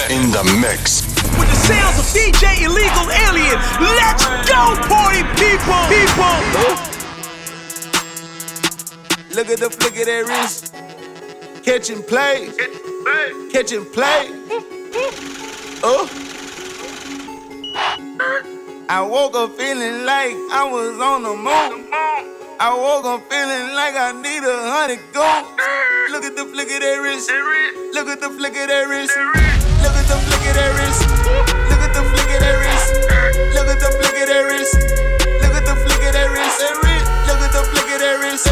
In 0.09 0.31
the 0.31 0.43
mix. 0.61 1.03
With 1.37 1.49
the 1.49 1.55
sounds 1.55 1.99
of 1.99 2.05
DJ 2.05 2.63
Illegal 2.63 3.11
Alien. 3.27 3.59
Let's 3.83 4.23
go, 4.47 4.75
party 4.87 5.23
people! 5.35 5.75
People! 5.91 6.35
Look 9.35 9.49
at 9.49 9.59
the 9.59 9.69
flick 9.69 9.99
of 9.99 10.05
that 10.05 10.23
wrist. 10.25 10.73
Catch 11.65 11.89
and 11.89 12.05
play. 12.07 12.49
Catch 13.51 13.73
and 13.73 13.85
play. 13.91 14.29
Oh. 15.83 16.07
I 18.87 19.01
woke 19.01 19.35
up 19.35 19.51
feeling 19.57 20.05
like 20.05 20.35
I 20.51 20.63
was 20.71 20.97
on 20.99 21.23
the 21.23 21.35
moon. 21.35 22.34
I 22.57 22.71
woke 22.71 23.03
up 23.03 23.19
feeling 23.27 23.75
like 23.75 23.99
I 23.99 24.15
need 24.15 24.39
a 24.39 24.55
hundred 24.71 25.03
gold. 25.11 25.43
Look 26.07 26.23
at 26.23 26.39
the 26.39 26.47
flick 26.47 26.71
of 26.71 26.79
that 26.79 27.03
wrist. 27.03 27.27
Look 27.91 28.07
at 28.07 28.23
the 28.23 28.31
flick 28.31 28.55
of 28.55 28.67
that 28.71 28.87
wrist. 28.87 29.11
Look 29.83 29.91
at 29.91 30.07
the 30.07 30.15
flick 30.23 30.39
of 30.39 30.55
that 30.55 30.71
wrist. 30.79 31.03
Look 31.67 31.83
at 31.83 31.91
the 31.91 31.99
flick 31.99 32.31
of 32.31 32.39
that 32.39 32.55
wrist. 32.63 32.87
Look 33.51 33.67
at 33.67 33.79
the 33.83 33.91
flick 33.91 34.15
of 34.15 34.27
that 34.31 34.43
wrist. 34.47 34.71
Look 35.43 35.51
at 35.51 35.65
the 35.67 35.75
flick 35.83 35.99
of 35.99 36.11
that 36.15 36.31
wrist. 36.31 36.63
Look 37.27 37.43
at 37.43 37.51
the 37.51 37.63
flick 37.67 37.89
of 37.91 37.99
that 37.99 38.15
wrist. 38.23 38.47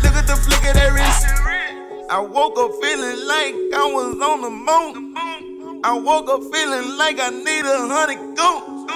Look 0.00 0.16
at 0.16 0.24
the 0.24 0.36
flick 0.40 0.64
of 0.64 0.74
that 0.80 0.90
wrist. 0.96 1.22
I 2.08 2.20
woke 2.24 2.56
up 2.56 2.72
feeling 2.80 3.28
like 3.28 3.52
I 3.76 3.84
was 3.92 4.16
on 4.24 4.40
the 4.40 4.52
moon. 4.56 5.12
I 5.84 5.92
woke 5.92 6.32
up 6.32 6.40
feeling 6.48 6.96
like 6.96 7.20
I 7.20 7.28
need 7.28 7.68
a 7.68 7.92
hundred 7.92 8.24
gold. 8.40 8.88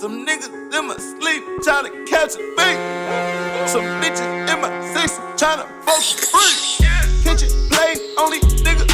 Some 0.00 0.24
niggas 0.24 0.48
in 0.48 0.88
my 0.88 0.96
sleep 0.96 1.44
trying 1.60 1.92
to 1.92 1.92
catch 2.08 2.40
a 2.40 2.42
beat. 2.56 3.41
Some 3.66 3.84
bitches 4.02 4.52
in 4.52 4.60
my 4.60 4.70
sex 4.92 5.18
trying 5.38 5.58
to 5.58 5.66
fuck 5.84 6.02
free. 6.30 6.86
Kitchen 7.22 7.48
play, 7.70 7.94
only 8.18 8.40
nigga 8.40 8.86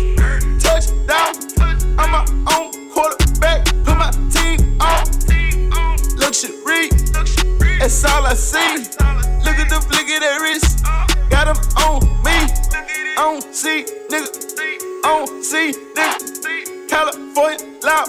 touchdown. 0.61 1.35
I'm 1.99 2.11
my 2.11 2.25
own 2.55 2.91
quarterback, 2.91 3.65
put 3.85 3.97
my 3.97 4.11
team 4.31 4.81
on. 4.81 5.05
Luxury, 6.17 6.91
that's 7.79 8.05
all 8.05 8.27
I 8.27 8.35
see. 8.35 8.85
Look 9.45 9.59
at 9.59 9.69
the 9.69 9.81
flick 9.89 10.11
of 10.15 10.21
that 10.21 10.39
wrist, 10.41 10.85
got 11.31 11.47
them 11.47 11.59
on 11.79 12.03
me. 12.23 12.39
On 13.19 13.41
C, 13.53 13.85
nigga, 14.11 14.31
on 15.05 15.43
C, 15.43 15.73
nigga. 15.97 16.89
California 16.89 17.59
loud, 17.83 18.09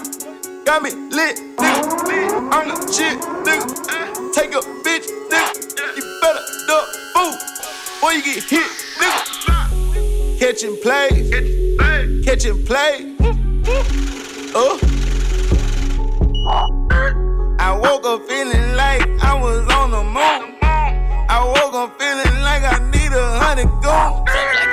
got 0.64 0.82
me 0.82 0.90
lit, 0.90 1.36
nigga. 1.56 2.52
I'm 2.52 2.68
the 2.68 2.92
shit, 2.92 3.18
nigga. 3.44 3.66
Take 4.32 4.54
a 4.54 4.79
or 8.02 8.12
you 8.12 8.22
get 8.22 8.42
hit, 8.44 8.70
nigga. 8.98 10.38
Catching 10.38 10.76
plays, 10.80 11.30
catching 12.24 12.64
plays. 12.64 13.16
Oh. 14.54 14.80
Uh. 14.82 14.86
I 17.60 17.76
woke 17.76 18.06
up 18.06 18.26
feeling 18.26 18.74
like 18.74 19.06
I 19.22 19.38
was 19.38 19.68
on 19.74 19.90
the 19.90 20.02
moon. 20.02 20.56
I 21.28 21.44
woke 21.44 21.74
up 21.74 22.00
feeling 22.00 22.42
like 22.42 22.64
I 22.64 22.80
need 22.90 23.12
a 23.12 23.38
hundred 23.38 23.68
goons. 23.84 24.24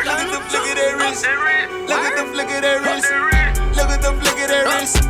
Look 0.08 0.18
at 0.24 0.32
the 0.32 0.40
flick 0.48 0.72
of 0.72 0.76
that 0.80 0.96
wrist. 0.98 1.28
Look 1.86 2.00
at 2.00 2.16
the 2.16 2.26
flick 2.32 2.50
of 2.50 2.62
that 2.64 2.80
wrist. 2.88 3.12
Look 3.76 3.90
at 3.92 4.02
the 4.02 4.12
flick 4.18 4.40
of 4.40 4.48
that 4.50 4.66
wrist. 4.72 5.04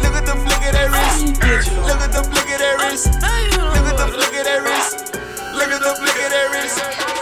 Look 0.00 0.14
at 0.14 0.24
the 0.24 0.34
flick 0.38 0.62
of 0.62 0.72
that 0.72 0.88
wrist. 0.94 1.26
Look 1.42 2.00
at 2.00 2.12
the 2.14 2.22
flick 2.22 2.46
of 2.46 2.58
that 2.62 2.78
wrist. 2.78 3.06
Look 3.10 3.86
at 3.90 3.96
the 3.98 4.06
flick 4.14 4.34
of 4.38 4.44
that 4.46 4.62
wrist. 4.62 4.94
Look 5.52 5.70
at 5.74 5.82
the 5.82 5.92
flick 5.98 6.14
of 6.14 6.30
that 6.30 6.48
wrist. 6.54 7.15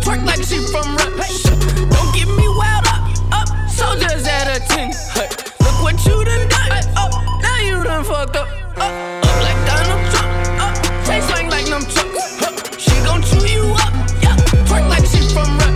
Twerk 0.00 0.24
like 0.24 0.42
she 0.42 0.58
from 0.72 0.96
rap. 0.96 1.12
Don't 1.90 2.14
get 2.14 2.28
me 2.28 2.48
wild 2.48 2.86
up. 2.86 3.02
Up, 3.32 3.48
soldiers 3.68 4.26
at 4.26 4.56
a 4.56 4.60
10. 4.68 4.92
Hey, 5.14 5.28
look 5.60 5.82
what 5.82 5.96
you 6.06 6.24
done 6.24 6.48
done. 6.48 6.72
Up, 6.72 6.84
oh, 6.96 7.38
now 7.42 7.58
you 7.60 7.82
done 7.84 8.04
fucked 8.04 8.36
up. 8.36 8.48
Up, 8.76 8.92
up 9.24 9.36
like 9.42 9.60
Donald 9.66 10.02
Trump. 10.10 10.28
Up, 10.64 10.74
chain 11.06 11.22
swing 11.22 11.48
like 11.50 11.66
them 11.66 11.82
trucks. 11.82 12.80
She 12.82 12.94
gon' 13.04 13.22
chew 13.22 13.44
you 13.46 13.64
up. 13.84 13.92
Yeah, 14.22 14.36
twerk 14.68 14.88
like 14.88 15.06
she 15.06 15.20
from 15.34 15.58
rap. 15.58 15.74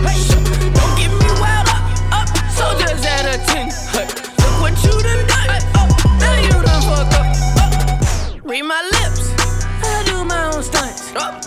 Don't 0.77 0.93
get 0.97 1.11
me 1.11 1.29
wild 1.39 1.67
up. 1.69 1.83
Up, 2.11 2.27
soldiers 2.51 3.03
at 3.05 3.25
a 3.25 3.37
10. 3.45 3.69
Hey, 3.93 4.07
look 4.41 4.55
what 4.61 4.75
you 4.83 4.95
done 5.01 5.25
done. 5.27 5.49
Up, 5.49 5.63
oh, 5.77 6.17
now 6.19 6.35
you 6.39 6.55
done 6.65 6.81
fucked 6.87 7.13
up. 7.19 7.27
Up, 7.63 8.49
read 8.49 8.63
my 8.63 8.81
lips. 8.97 9.33
I 9.83 10.03
do 10.05 10.23
my 10.25 10.53
own 10.53 10.63
stunts. 10.63 11.13
Up, 11.15 11.40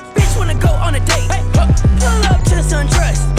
up 2.76 3.33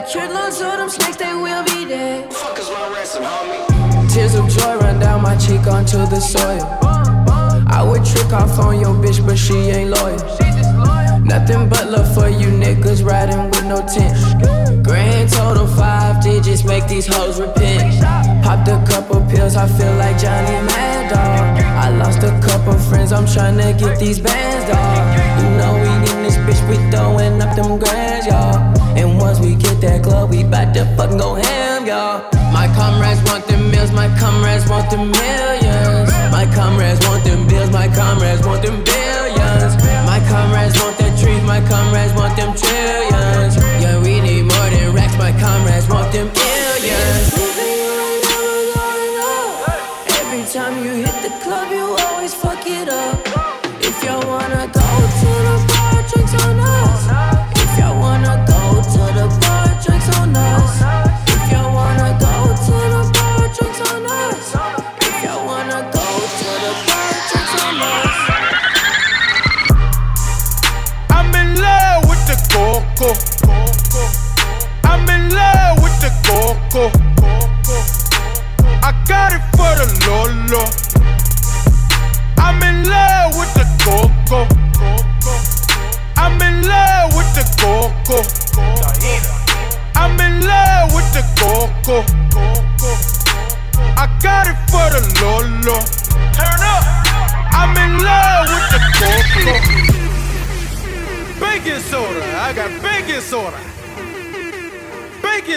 a 0.00 0.02
pedicure 0.02 0.32
load 0.32 0.52
so 0.52 0.76
them 0.76 0.88
snakes 0.88 1.16
they 1.16 1.34
will 1.34 1.64
be 1.64 1.86
dead. 1.86 2.32
Fuck 2.32 2.58
is 2.58 2.70
my 2.70 2.88
ransom, 2.94 3.22
homie? 3.22 4.12
Tears 4.12 4.34
of 4.34 4.48
joy 4.48 4.76
run 4.78 4.98
down 4.98 5.22
my 5.22 5.36
cheek 5.36 5.66
onto 5.66 5.98
the 5.98 6.20
soil. 6.20 6.62
I 7.72 7.82
would 7.82 8.04
trick 8.04 8.32
off 8.32 8.58
on 8.58 8.80
your 8.80 8.94
bitch, 8.94 9.24
but 9.24 9.36
she 9.38 9.54
ain't 9.54 9.90
loyal. 9.90 10.18
Nothing 11.24 11.68
but 11.68 11.88
love 11.90 12.12
for 12.14 12.28
you 12.28 12.48
niggas 12.48 13.04
riding 13.04 13.50
with 13.50 13.64
no 13.64 13.80
tent. 13.86 14.84
Grand 14.84 15.30
total 15.30 15.66
five 15.66 16.22
digits 16.22 16.64
make 16.64 16.86
these 16.88 17.06
hoes 17.06 17.40
repent. 17.40 18.02
Popped 18.42 18.68
a 18.68 18.82
couple 18.90 19.20
pills, 19.30 19.54
I 19.56 19.68
feel 19.68 19.94
like 19.96 20.18
Johnny 20.18 20.66
Mad 20.66 21.10
Dog. 21.10 21.64
I 21.84 21.90
lost 21.90 22.22
a 22.22 22.32
couple 22.46 22.74
friends, 22.74 23.12
I'm 23.12 23.26
tryna 23.26 23.78
get 23.78 23.98
these 23.98 24.18
bands, 24.18 24.68
dog. 24.68 25.29
We 26.70 26.76
throwing 26.90 27.42
up 27.42 27.56
them 27.56 27.78
grands, 27.78 28.26
y'all. 28.26 28.54
And 28.96 29.18
once 29.18 29.40
we 29.40 29.56
get 29.56 29.80
that 29.82 30.04
club, 30.04 30.30
we 30.30 30.44
bout 30.44 30.72
to 30.74 30.84
fucking 30.96 31.18
go 31.18 31.34
ham, 31.34 31.84
y'all. 31.84 32.22
My 32.54 32.70
comrades 32.78 33.20
want 33.26 33.44
them 33.46 33.70
meals, 33.70 33.90
my 33.90 34.06
comrades 34.18 34.68
want 34.70 34.88
them 34.90 35.10
millions. 35.10 36.10
My 36.30 36.46
comrades 36.54 37.02
want 37.06 37.24
them 37.24 37.46
bills, 37.48 37.70
my 37.70 37.88
comrades 37.88 38.46
want 38.46 38.62
them 38.62 38.78
billions. 38.84 39.74
My 40.06 40.22
comrades 40.30 40.78
want 40.78 40.96
that 40.98 41.18
trees, 41.18 41.42
my 41.42 41.60
comrades 41.66 42.14
want 42.14 42.36
them 42.38 42.54
trillions. 42.54 43.56
Yeah, 43.82 43.98
we 43.98 44.20
need 44.20 44.46
more 44.46 44.70
than 44.70 44.94
racks, 44.94 45.18
my 45.18 45.32
comrades 45.42 45.88
want 45.88 46.12
them 46.12 46.30
billions. 46.30 47.49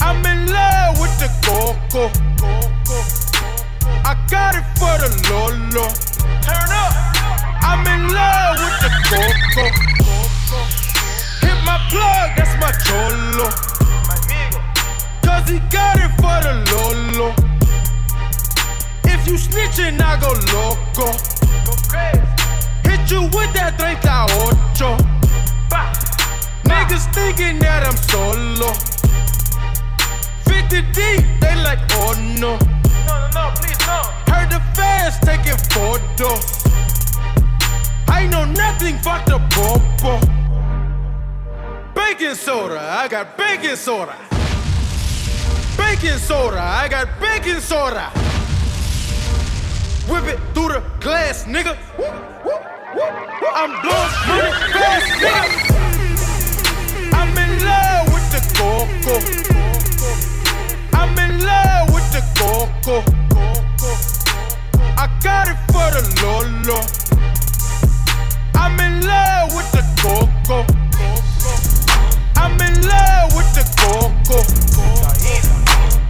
I'm 0.00 0.24
in 0.24 0.46
love 0.46 0.98
with 0.98 1.14
the 1.18 1.28
coco. 1.44 2.10
I 4.04 4.14
got 4.28 4.54
it 4.56 4.64
for 4.78 4.96
the 4.98 5.10
Lolo. 5.28 5.86
Turn 6.40 6.70
up. 6.72 6.94
I'm 7.62 7.86
in 7.86 8.12
love 8.12 8.56
with 8.58 8.78
the 8.80 8.90
coco. 9.08 9.64
Hit 11.46 11.58
my 11.64 11.78
plug, 11.90 12.30
that's 12.36 12.56
my 12.60 12.72
cholo. 12.84 13.50
Cause 15.22 15.48
he 15.48 15.58
got 15.68 15.96
it 15.98 16.12
for 16.16 16.38
the 16.46 16.54
Lolo. 16.72 17.34
If 19.04 19.26
you 19.26 19.34
snitching, 19.34 20.00
I 20.00 20.18
go 20.18 20.32
loco. 20.52 21.12
Hit 22.88 23.10
you 23.10 23.22
with 23.36 23.52
that 23.54 23.78
38. 23.78 24.00
Niggas 26.64 27.12
thinking 27.14 27.58
that 27.58 27.84
I'm 27.86 27.96
solo. 27.96 28.99
50 30.68 30.82
deep, 30.92 31.24
they 31.40 31.54
like, 31.56 31.78
oh 31.92 32.12
no. 32.38 32.58
No, 33.06 33.14
no, 33.18 33.28
no, 33.34 33.52
please 33.56 33.78
no. 33.86 34.02
Heard 34.28 34.50
the 34.50 34.60
fans 34.76 35.18
taking 35.20 35.56
photos. 35.72 36.64
I 38.08 38.26
know 38.26 38.44
nothing 38.44 38.98
but 39.02 39.24
the 39.24 39.38
popo. 39.54 40.20
Baking 41.94 42.34
soda, 42.34 42.78
I 42.78 43.08
got 43.08 43.38
baking 43.38 43.76
soda. 43.76 44.14
Baking 45.78 46.18
soda, 46.18 46.60
I 46.60 46.88
got 46.88 47.08
baking 47.20 47.60
soda. 47.60 48.10
Whip 50.10 50.24
it 50.24 50.40
through 50.52 50.68
the 50.74 50.82
glass, 51.00 51.44
nigga. 51.44 51.76
I'm 53.54 53.70
blowing 53.80 54.12
money 54.28 54.52
fast, 54.74 55.06
nigga. 55.22 55.46
I'm 57.14 57.38
in 57.38 57.64
love 57.64 58.12
with 58.12 58.26
the 58.34 58.40
coco. 58.58 59.49
The 62.12 62.22
coco. 62.34 63.02
I 64.96 65.06
got 65.22 65.48
it 65.48 65.58
for 65.70 65.90
the 65.94 66.02
Lolo. 66.22 66.80
I'm 68.54 68.78
in 68.80 69.06
love 69.06 69.54
with 69.54 69.70
the 69.70 69.84
coco. 70.02 70.66
I'm 72.36 72.58
in 72.60 72.74
love 72.82 73.34
with 73.36 73.50
the 73.54 73.64
coco. 73.78 74.42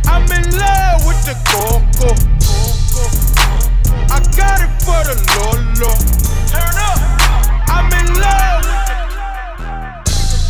I'm 0.09 0.25
in 0.33 0.45
love 0.57 1.05
with 1.05 1.21
the 1.27 1.37
coco. 1.53 2.15
I 4.09 4.21
got 4.37 4.61
it 4.65 4.73
for 4.81 5.05
the 5.05 5.17
Lolo. 5.37 5.93
Turn 6.49 6.77
up. 6.81 6.99
I'm 7.69 7.93
in 7.93 8.09
love 8.21 8.65
with 8.65 8.85
the 8.89 8.97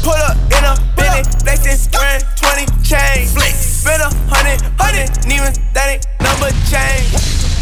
Pull 0.05 0.15
up 0.15 0.37
in 0.57 0.65
a 0.65 0.75
Bentley, 0.95 1.25
flexin' 1.43 1.91
wearing 1.99 2.23
20 2.37 2.67
chains. 2.83 3.33
Flex. 3.35 3.55
Spend 3.81 4.03
a 4.03 4.30
hundred, 4.51 4.75
hundred, 4.79 5.11
even 5.31 5.53
that 5.75 5.87
ain't 5.95 6.07
number 6.19 6.51
change. 6.67 7.11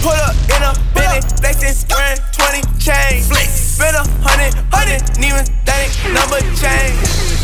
Pull 0.00 0.16
up 0.16 0.36
in 0.48 0.62
a 0.64 0.72
Bentley, 0.94 1.20
flexin' 1.36 1.76
wearing 1.92 2.20
20 2.32 2.64
chains. 2.80 3.28
Flex. 3.28 3.76
Spend 3.76 3.96
a 3.96 4.04
hundred, 4.24 4.54
hundred, 4.72 5.02
even 5.20 5.44
that 5.66 5.78
ain't 5.84 5.94
number 6.16 6.40
change. 6.56 6.96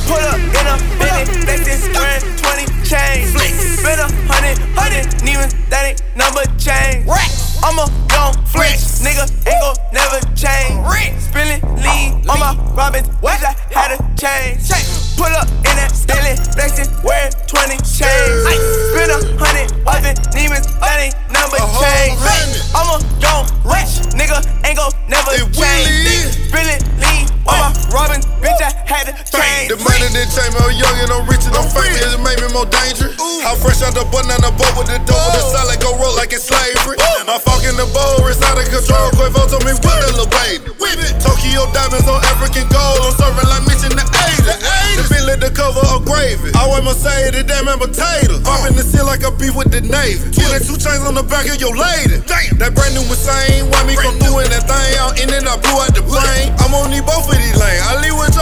Pull 0.09 0.25
up 0.25 0.41
in 0.41 0.65
a 0.65 0.77
Bentley, 0.97 1.25
flexin' 1.45 1.93
wearing 1.93 2.25
20 2.41 2.89
chains. 2.89 3.33
Flex. 3.37 3.53
Spend 3.81 4.01
a 4.01 4.09
hundred, 4.33 4.57
hundred, 4.73 5.05
even 5.29 5.49
that 5.69 5.93
ain't 5.93 6.03
number 6.17 6.45
change. 6.57 7.05
I'm 7.65 7.79
a 7.81 7.89
young 8.13 8.33
flex, 8.49 9.01
nigga 9.01 9.34
back 51.35 51.51
of 51.51 51.59
your 51.59 51.74
lady. 51.74 52.22
Damn. 52.30 52.62
That 52.62 52.78
brand 52.78 52.95
new 52.95 53.03
insane. 53.03 53.66
Why 53.66 53.82
me 53.82 53.99
through 53.99 54.47
in 54.47 54.49
that 54.55 54.70
thing 54.70 54.91
out 55.03 55.18
in 55.18 55.35
and 55.35 55.51
I 55.51 55.59
blew 55.59 55.74
out 55.82 55.91
the 55.91 56.07
brain. 56.07 56.55
I'm 56.62 56.70
on 56.78 56.95
need 56.95 57.03
both 57.03 57.26
of 57.26 57.35
these 57.35 57.59
lanes. 57.59 57.82
I 57.91 57.99
leave 57.99 58.14
with 58.14 58.34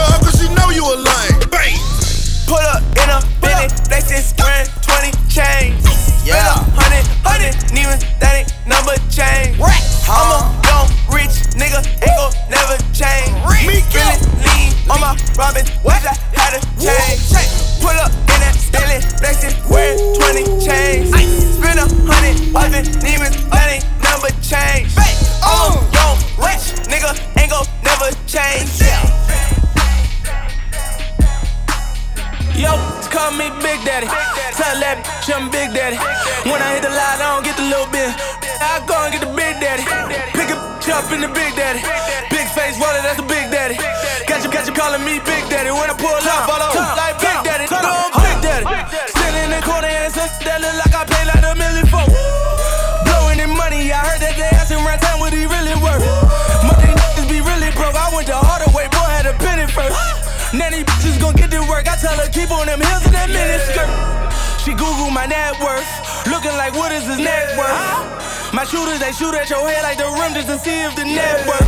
shooters 68.73 69.05
they 69.05 69.13
shoot 69.13 69.37
at 69.37 69.53
your 69.53 69.61
head 69.69 69.85
like 69.85 70.01
the 70.01 70.09
rim 70.17 70.33
just 70.33 70.49
to 70.49 70.57
see 70.57 70.81
if 70.81 70.97
the 70.97 71.05
net 71.05 71.45
work. 71.45 71.61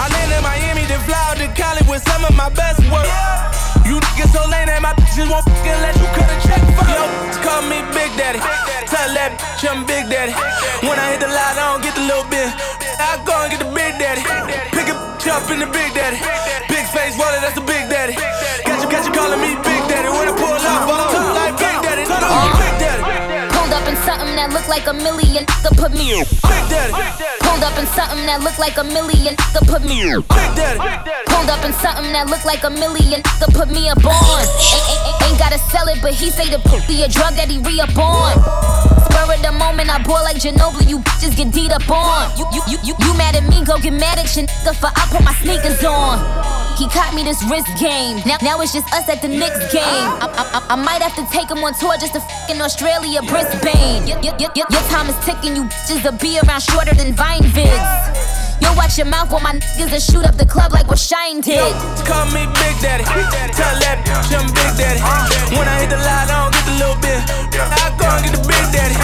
I 0.00 0.08
land 0.08 0.32
in 0.32 0.40
Miami, 0.40 0.88
then 0.88 0.96
fly 1.04 1.20
out 1.28 1.36
to 1.36 1.52
Cali 1.52 1.84
with 1.84 2.00
some 2.08 2.24
of 2.24 2.32
my 2.32 2.48
best 2.48 2.80
work. 2.88 3.04
You 3.84 4.00
niggas 4.00 4.32
so 4.32 4.40
lame 4.48 4.72
that 4.72 4.80
my 4.80 4.96
bitches 4.96 5.28
won't 5.28 5.44
fucking 5.44 5.80
let 5.84 5.92
you 6.00 6.08
cut 6.16 6.24
a 6.24 6.36
check 6.40 6.64
for 6.80 6.88
Yo, 6.88 7.04
call 7.44 7.60
me 7.68 7.84
Big 7.92 8.08
Daddy. 8.16 8.40
Tell 8.88 9.12
that 9.12 9.36
bitch 9.36 9.68
I'm 9.68 9.84
Big 9.84 10.08
Daddy. 10.08 10.32
When 10.88 10.96
I 10.96 11.12
hit 11.12 11.20
the 11.20 11.28
line, 11.28 11.60
I 11.60 11.76
don't 11.76 11.84
get 11.84 11.92
the 11.92 12.08
little 12.08 12.24
bit. 12.32 12.48
I 12.96 13.20
go 13.28 13.36
and 13.44 13.52
get 13.52 13.60
the 13.60 13.68
Big 13.68 13.92
Daddy. 14.00 14.24
Pick 14.72 14.88
a 14.88 14.96
bitch 14.96 15.28
up 15.28 15.44
in 15.52 15.60
the 15.60 15.68
Big 15.68 15.92
Daddy. 15.92 16.16
Big 16.72 16.88
face 16.88 17.20
wallet, 17.20 17.44
that's 17.44 17.60
the 17.60 17.66
Big 17.68 17.84
Daddy. 17.92 18.16
Got 18.64 18.80
you, 18.80 18.88
got 18.88 19.04
you 19.04 19.12
calling 19.12 19.40
me 19.44 19.60
Big 19.60 19.73
Daddy. 24.48 24.64
When 24.64 24.84
I 24.84 24.90
pull 24.90 25.94
up, 25.94 25.94
all 25.94 25.94
up 25.94 26.08
like 26.18 26.34
Big 26.44 26.68
Daddy. 26.68 26.92
Big 26.92 27.18
Daddy. 27.18 27.40
Pulled 27.40 27.64
up 27.64 27.78
in 27.78 27.86
something 27.86 28.26
that 28.26 28.40
looked 28.42 28.58
like 28.58 28.64
like 28.64 28.78
a 28.78 28.84
million. 28.84 29.36
To 29.54 29.60
put 29.64 29.82
me. 29.84 30.02
Pulled 30.14 30.24
up 30.24 30.24
in 30.24 30.32
something 30.32 30.34
that 30.34 30.34
look 30.40 30.44
like 30.44 30.64
a 30.64 30.70
million. 30.70 30.76
To 30.80 30.80
put 30.80 30.88
me. 30.88 31.20
Pulled 31.30 31.50
up 31.50 31.64
in 31.64 31.72
something 31.78 32.12
that 32.12 32.26
look 32.28 32.44
like 32.44 32.64
a 32.64 32.70
million. 32.70 33.22
To 33.40 33.46
put 33.52 33.68
me 33.70 33.88
up 33.88 34.04
on. 34.04 34.40
Ain't, 34.40 34.88
ain't, 35.04 35.22
ain't 35.28 35.38
gotta 35.38 35.58
sell 35.70 35.86
it, 35.88 36.00
but 36.02 36.14
he 36.14 36.30
say 36.30 36.48
the 36.50 36.58
pussy 36.58 37.02
a 37.02 37.08
drug 37.08 37.34
that 37.34 37.48
he 37.48 37.58
re 37.58 37.80
up 37.80 37.96
on. 37.96 38.40
Spur 39.06 39.34
of 39.34 39.42
the 39.42 39.52
moment, 39.52 39.90
I 39.90 40.02
bore 40.02 40.22
like 40.22 40.36
Ginobili. 40.36 40.88
You 40.88 40.98
bitches 40.98 41.36
get 41.36 41.52
deed 41.52 41.72
up 41.72 41.88
on. 41.90 42.32
You, 42.38 42.46
you, 42.52 42.62
you, 42.72 42.78
you, 42.82 42.94
you 42.98 43.12
mad 43.14 43.36
at 43.36 43.44
me? 43.44 43.64
Go 43.64 43.78
get 43.78 43.92
mad 43.92 44.18
at 44.18 44.34
your 44.36 44.46
nigga 44.46 44.74
for 44.74 44.90
I 44.90 45.06
put 45.12 45.22
my 45.24 45.34
sneakers 45.34 45.84
on. 45.84 46.53
He 46.76 46.88
caught 46.90 47.14
me 47.14 47.22
this 47.22 47.38
wrist 47.48 47.70
game. 47.78 48.18
Now, 48.26 48.36
now 48.42 48.60
it's 48.60 48.72
just 48.74 48.90
us 48.92 49.08
at 49.08 49.22
the 49.22 49.28
Knicks 49.30 49.72
game. 49.72 50.10
I, 50.18 50.26
I, 50.26 50.42
I, 50.58 50.74
I 50.74 50.76
might 50.76 51.00
have 51.00 51.14
to 51.14 51.24
take 51.30 51.46
him 51.48 51.62
on 51.62 51.72
tour 51.78 51.94
just 51.96 52.12
to 52.14 52.20
fucking 52.20 52.60
Australia, 52.60 53.22
Brisbane. 53.30 54.02
Y- 54.10 54.18
y- 54.18 54.34
y- 54.34 54.50
y- 54.50 54.68
your 54.68 54.84
time 54.90 55.06
is 55.06 55.14
ticking, 55.24 55.54
you 55.54 55.64
bitches 55.70 56.02
to 56.02 56.12
be 56.18 56.34
around 56.42 56.60
shorter 56.66 56.92
than 56.94 57.14
Vine 57.14 57.46
vids. 57.54 57.86
Yo, 58.60 58.74
watch 58.74 58.98
your 58.98 59.06
mouth 59.06 59.30
while 59.30 59.40
my 59.40 59.54
niggas 59.78 59.90
that 59.94 60.02
shoot 60.02 60.26
up 60.26 60.34
the 60.34 60.46
club 60.46 60.72
like 60.72 60.88
what 60.90 60.98
Shyne 60.98 61.40
did. 61.40 61.62
Yo, 61.62 61.70
Call 62.02 62.26
me 62.34 62.42
Big 62.58 62.74
Daddy. 62.82 63.06
Tell 63.54 63.74
that 63.86 64.02
bitch 64.02 64.34
I'm 64.34 64.50
Big 64.50 64.70
Daddy. 64.74 64.98
When 65.54 65.66
I 65.70 65.78
hit 65.78 65.90
the 65.94 65.98
line, 66.02 66.26
I 66.26 66.42
don't 66.42 66.52
get 66.58 66.64
the 66.66 66.74
little 66.82 66.98
bit. 66.98 67.22
I 67.54 67.86
go 67.94 68.06
and 68.18 68.22
get 68.26 68.34
the 68.34 68.42
Big 68.50 68.66
Daddy. 68.74 68.94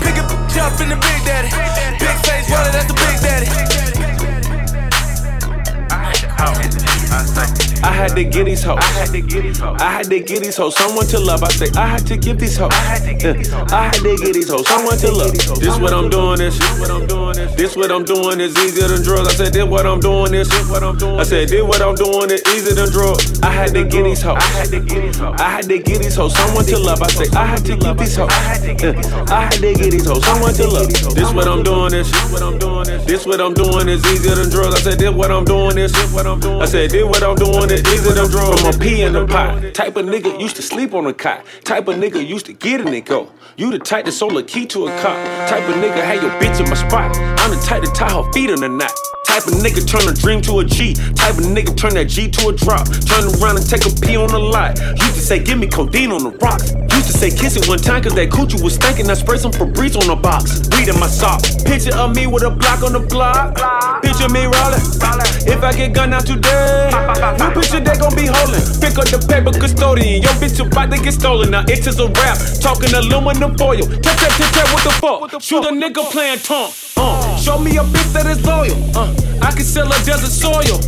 Pick 0.00 0.16
a 0.16 0.24
bitch 0.24 0.56
up 0.64 0.80
in 0.80 0.88
the 0.88 0.96
Big 0.96 1.20
Daddy. 1.28 1.52
Big 2.00 2.16
face 2.24 2.48
wallet, 2.48 2.72
that's 2.72 2.88
the 2.88 2.96
Big 2.96 3.16
Daddy. 3.20 3.48
I 7.10 7.92
had 7.92 8.14
to 8.16 8.24
get 8.24 8.44
these 8.44 8.62
hoes. 8.62 8.78
I 8.80 8.84
had 8.84 9.08
to 9.10 9.20
get 9.20 9.42
these 9.42 9.58
hoes. 9.58 9.80
I 9.80 9.90
had 9.90 10.04
to 10.10 10.20
get 10.20 10.42
these 10.42 10.56
hoes. 10.56 10.76
Someone 10.76 11.06
to 11.06 11.18
love. 11.18 11.42
I 11.42 11.48
say 11.48 11.68
I 11.74 11.86
had 11.86 12.06
to 12.08 12.16
give 12.16 12.38
these 12.38 12.56
hoes. 12.56 12.70
I 12.72 12.76
had 12.76 13.02
to 13.02 13.14
get 13.14 13.36
these 13.36 13.50
hoes. 13.50 13.72
I 13.72 13.84
had 13.84 13.94
to 13.94 14.16
get 14.16 14.34
these 14.34 14.48
hoes. 14.50 14.68
Someone 14.68 14.98
to 14.98 15.10
love. 15.10 15.32
This 15.32 15.78
what 15.78 15.92
I'm 15.92 16.10
doing. 16.10 16.38
This. 16.38 16.58
This 16.58 16.78
what 16.80 16.90
I'm 16.90 17.06
doing. 17.06 17.34
This. 17.36 17.54
This 17.54 17.76
what 17.76 17.90
I'm 17.90 18.04
doing 18.04 18.40
is 18.40 18.56
easier 18.58 18.88
than 18.88 19.02
drugs. 19.02 19.28
I 19.28 19.32
said 19.32 19.52
this 19.52 19.64
what 19.64 19.86
I'm 19.86 20.00
doing. 20.00 20.32
This. 20.32 20.48
This 20.48 20.68
what 20.68 20.82
I'm 20.82 20.98
doing. 20.98 21.18
I 21.18 21.22
said 21.22 21.48
this 21.48 21.62
what 21.62 21.80
I'm 21.80 21.94
doing 21.94 22.30
is 22.30 22.42
easier 22.52 22.74
than 22.74 22.90
drugs. 22.90 23.40
I 23.40 23.50
had 23.50 23.72
to 23.72 23.84
get 23.84 24.04
these 24.04 24.22
hoes. 24.22 24.36
I 24.36 24.48
had 24.58 24.68
to 24.68 24.80
get 24.80 25.00
these 25.02 25.18
hoes. 25.18 25.40
I 25.40 25.48
had 25.48 25.64
to 25.64 25.78
get 25.78 25.98
these 26.02 26.16
hoes. 26.16 26.34
Someone 26.36 26.64
to 26.66 26.78
love. 26.78 27.00
I 27.00 27.08
say 27.08 27.26
I 27.36 27.46
had 27.46 27.64
to 27.64 27.76
give 27.76 27.96
these 27.96 28.16
hoes. 28.16 28.30
I 28.30 28.42
had 28.42 28.62
to 28.62 29.72
get 29.72 29.90
these 29.90 30.06
hoes. 30.06 30.24
Someone 30.24 30.52
to 30.54 30.66
love. 30.66 30.88
This 30.88 31.32
what 31.32 31.48
I'm 31.48 31.62
doing. 31.62 31.90
This. 31.90 32.10
This 32.10 32.32
what 32.32 32.42
I'm 32.42 32.58
doing. 32.58 32.84
This. 32.84 33.04
This 33.06 33.26
what 33.26 33.40
I'm 33.40 33.54
doing 33.54 33.88
is 33.88 34.04
easier 34.12 34.34
than 34.34 34.50
drugs. 34.50 34.74
I 34.74 34.80
said 34.80 34.98
this 34.98 35.14
what 35.14 35.30
I'm 35.30 35.44
doing. 35.44 35.76
This. 35.76 35.92
This 35.92 36.12
what 36.12 36.26
I'm 36.26 36.40
doing. 36.40 36.60
I 36.60 36.66
said 36.66 36.90
this 36.98 37.08
what 37.08 37.22
I'm 37.22 37.36
doing 37.36 37.70
is 37.70 37.80
easier 37.92 38.12
than 38.12 38.30
drugs. 38.30 38.60
From 38.60 38.74
a 38.74 38.78
pee 38.78 39.02
in 39.02 39.12
the 39.12 39.26
pot. 39.26 39.74
Type 39.74 39.96
of 39.96 40.06
nigga 40.06 40.40
used 40.40 40.56
to 40.56 40.62
sleep 40.62 40.94
on 40.94 41.06
a 41.06 41.12
cot. 41.12 41.44
Type 41.64 41.88
of 41.88 41.96
nigga 41.96 42.24
used 42.26 42.46
to 42.46 42.52
get 42.52 42.80
in 42.80 42.88
and 42.88 43.04
go. 43.04 43.32
You 43.56 43.70
the 43.70 43.78
type 43.78 44.04
that 44.06 44.12
sold 44.12 44.36
a 44.36 44.42
key 44.42 44.66
to 44.66 44.86
a 44.86 44.90
cop. 45.00 45.16
Type 45.48 45.68
of 45.68 45.74
nigga 45.76 46.02
had 46.02 46.22
your 46.22 46.32
bitch 46.40 46.60
in 46.60 46.68
my 46.68 46.76
spot. 46.76 47.16
I'm 47.16 47.50
the 47.50 47.60
type 47.64 47.82
to 47.82 47.90
tie 47.92 48.12
her 48.12 48.30
feet 48.32 48.50
in 48.50 48.60
the 48.60 48.68
knot. 48.68 48.92
Type 49.26 49.46
of 49.46 49.54
nigga 49.54 49.86
turn 49.86 50.08
a 50.08 50.14
dream 50.14 50.40
to 50.42 50.60
a 50.60 50.64
G. 50.64 50.94
Type 50.94 51.38
of 51.38 51.44
nigga 51.44 51.76
turn 51.76 51.94
that 51.94 52.08
G 52.08 52.30
to 52.30 52.48
a 52.48 52.52
drop. 52.52 52.86
Turn 52.86 53.24
around 53.38 53.58
and 53.58 53.66
take 53.68 53.84
a 53.86 53.90
pee 54.00 54.16
on 54.16 54.28
the 54.28 54.38
lot. 54.38 54.78
Used 54.80 55.14
to 55.14 55.20
say, 55.20 55.38
give 55.42 55.58
me 55.58 55.66
codeine 55.66 56.12
on 56.12 56.24
the 56.24 56.30
rocks. 56.38 56.72
Used 56.96 57.06
to 57.06 57.12
say, 57.12 57.30
kiss 57.30 57.56
it 57.56 57.68
one 57.68 57.78
time 57.78 58.02
cause 58.02 58.14
that 58.14 58.30
coochie 58.30 58.62
was 58.62 58.74
stinking. 58.74 59.10
I 59.10 59.14
sprayed 59.14 59.40
some 59.40 59.52
Febreze 59.52 60.00
on 60.00 60.06
the 60.08 60.16
box. 60.16 60.66
Weed 60.74 60.88
in 60.88 60.98
my 60.98 61.06
sock. 61.06 61.42
Picture 61.64 61.94
of 61.94 62.14
me 62.16 62.26
with 62.26 62.42
a 62.42 62.50
block 62.50 62.82
on 62.82 62.92
the 62.92 63.00
block. 63.00 63.54
Picture 64.02 64.28
me 64.28 64.44
rolling. 64.44 64.82
If 65.48 65.62
I 65.62 65.72
get 65.72 65.92
gunned 65.92 66.14
out 66.14 66.26
today, 66.26 66.87
new 66.90 67.50
picture 67.54 67.80
they 67.80 67.96
gon' 67.96 68.14
be 68.14 68.26
holding. 68.26 68.64
Pick 68.80 68.98
up 68.98 69.08
the 69.08 69.18
paper 69.28 69.52
custodian. 69.52 70.22
Your 70.22 70.32
bitch 70.40 70.60
about 70.60 70.90
to 70.90 70.98
get 70.98 71.12
stolen. 71.12 71.50
Now 71.50 71.62
it 71.62 71.78
is 71.78 71.84
just 71.84 72.00
a 72.00 72.08
rap. 72.08 72.38
Talking 72.60 72.94
aluminum 72.94 73.56
foil. 73.56 73.82
Tap, 74.02 74.16
tap, 74.18 74.32
tap, 74.36 74.52
tap, 74.52 74.66
what 74.72 74.82
the 74.84 74.92
fuck? 75.00 75.42
Shoot 75.42 75.64
a 75.64 75.72
nigga 75.72 76.02
playing 76.10 76.38
tonk. 76.40 76.74
Uh, 76.96 77.36
show 77.36 77.58
me 77.58 77.76
a 77.76 77.82
bitch 77.82 78.12
that 78.12 78.26
is 78.26 78.44
loyal. 78.44 78.76
Uh, 78.96 79.12
I 79.42 79.50
can 79.52 79.64
sell 79.64 79.86
her 79.86 80.04
desert 80.04 80.30
soil. 80.30 80.78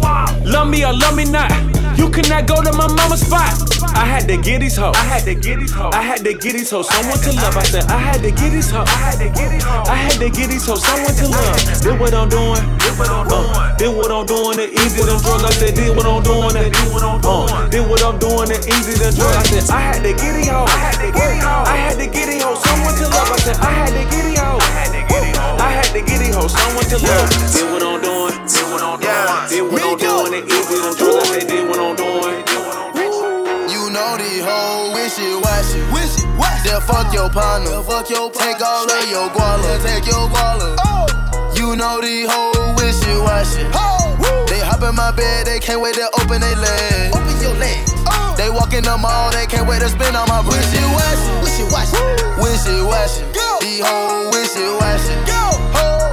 Love 0.44 0.68
me 0.68 0.84
or 0.84 0.92
love 0.92 1.16
me 1.16 1.24
not. 1.24 1.80
You 2.01 2.09
cannot 2.09 2.48
go 2.48 2.57
to 2.64 2.72
my 2.72 2.88
mama's 2.88 3.20
spot. 3.20 3.53
I 3.92 4.09
had 4.09 4.24
to 4.32 4.40
get 4.40 4.64
these 4.64 4.74
hoes. 4.74 4.96
I 4.96 5.05
had 5.05 5.24
to 5.28 5.34
get 5.34 5.61
these 5.61 5.70
hoes. 5.70 5.92
I 5.92 6.01
had 6.01 6.24
to 6.24 6.32
get 6.32 6.57
these 6.57 6.70
hoes. 6.70 6.88
Someone 6.88 7.20
to 7.20 7.32
love. 7.36 7.53
I 7.53 7.62
said 7.62 7.84
I 7.92 8.01
had 8.01 8.24
to 8.24 8.32
get 8.32 8.57
these 8.57 8.70
hoes. 8.72 8.88
I 8.88 8.96
had 9.05 9.18
to 9.20 9.28
get 9.28 9.53
these 9.53 9.64
hoes. 9.68 9.84
I 9.86 9.96
had 10.01 10.16
to 10.16 10.30
get 10.32 10.48
these 10.48 10.64
hoes. 10.64 10.80
Someone 10.80 11.12
to 11.12 11.28
love. 11.28 11.61
Did 11.84 12.01
what 12.01 12.14
I'm 12.16 12.32
doing. 12.32 12.64
Did 12.80 12.96
what 12.96 13.12
I'm 13.12 13.28
doing. 13.28 13.53
Uh, 13.53 13.76
did 13.76 13.92
what 13.92 14.09
I'm 14.09 14.24
doing. 14.24 14.57
It 14.64 14.72
easy 14.80 15.05
than 15.05 15.20
drugs. 15.20 15.44
I 15.44 15.53
said 15.53 15.74
did 15.76 15.92
what 15.92 16.09
I'm 16.09 16.24
doing. 16.24 16.57
It 16.57 16.72
did 16.72 16.88
what 16.88 17.05
I'm 17.05 17.20
doing. 17.20 17.53
Uh, 17.53 17.68
did 17.68 17.84
what 17.84 18.01
I'm 18.01 18.16
doing. 18.16 18.48
It 18.48 18.64
easy 18.64 18.96
than 18.96 19.12
drugs. 19.12 19.36
I 19.36 19.44
said 19.44 19.68
I 19.68 19.80
had 19.84 20.01
to 20.01 20.12
get 20.16 20.32
these 20.40 20.48
hoes. 20.48 20.72
I 20.72 20.80
had 20.80 20.96
to 21.05 21.09
get 21.12 21.28
these 21.36 21.44
hoes. 21.44 21.68
I 21.68 21.76
had 21.76 21.96
to 22.01 22.07
get 22.09 22.26
these 22.32 22.40
hoes. 22.40 22.64
Someone 22.64 22.96
to 22.96 23.07
love. 23.12 23.28
I 23.28 23.36
said 23.44 23.57
I 23.61 23.72
had 23.76 23.92
to 23.92 24.03
get 24.09 24.24
these 24.24 24.40
hoes. 24.40 24.64
I 24.64 24.72
had 24.72 24.88
to 24.96 25.03
get 25.05 25.20
these 25.20 25.36
hoes. 25.36 25.61
I 25.61 25.68
had 25.68 25.90
to 25.92 26.01
get 26.01 26.16
these 26.16 26.32
hoes. 26.32 26.53
Someone 26.57 26.88
to 26.88 26.96
love. 26.96 27.28
Did 27.53 27.66
what 27.68 27.84
I'm 27.84 28.01
doing. 28.01 28.49
They'll 36.71 36.81
fuck 36.81 37.12
your 37.12 37.29
partner. 37.29 37.68
They'll 37.68 37.83
fuck 37.83 38.09
your 38.09 38.31
Take 38.31 38.62
all 38.62 38.87
of 38.87 39.11
your 39.11 39.27
guala. 39.35 39.83
Take 39.83 40.07
your 40.07 40.31
guala. 40.31 40.79
Oh. 40.79 41.03
You 41.57 41.75
know 41.75 41.99
the 41.99 42.31
whole 42.31 42.55
these 42.79 43.03
hoes 43.03 43.11
wishy 43.11 43.11
washy. 43.27 43.66
They 44.47 44.62
hop 44.62 44.79
in 44.87 44.95
my 44.95 45.11
bed. 45.11 45.49
They 45.51 45.59
can't 45.59 45.83
wait 45.83 45.99
to 45.99 46.07
open 46.23 46.41
their 46.41 46.55
legs. 46.55 47.11
Open 47.11 47.35
your 47.43 47.59
legs. 47.59 47.91
Oh. 48.07 48.39
They 48.39 48.51
walk 48.51 48.73
in 48.73 48.85
the 48.85 48.97
mall. 48.97 49.33
They 49.33 49.51
can't 49.51 49.66
wait 49.66 49.83
to 49.83 49.89
spin 49.89 50.14
on 50.14 50.29
my 50.31 50.39
oh. 50.39 50.47
wishy 50.47 50.79
washy. 50.95 51.27
Wishy 51.43 51.66
washy. 51.75 51.99
Wishy 52.39 52.79
washy. 52.87 53.27
These 53.59 53.83
hoes 53.83 54.31
wishy 54.31 54.62
washy. 54.79 55.14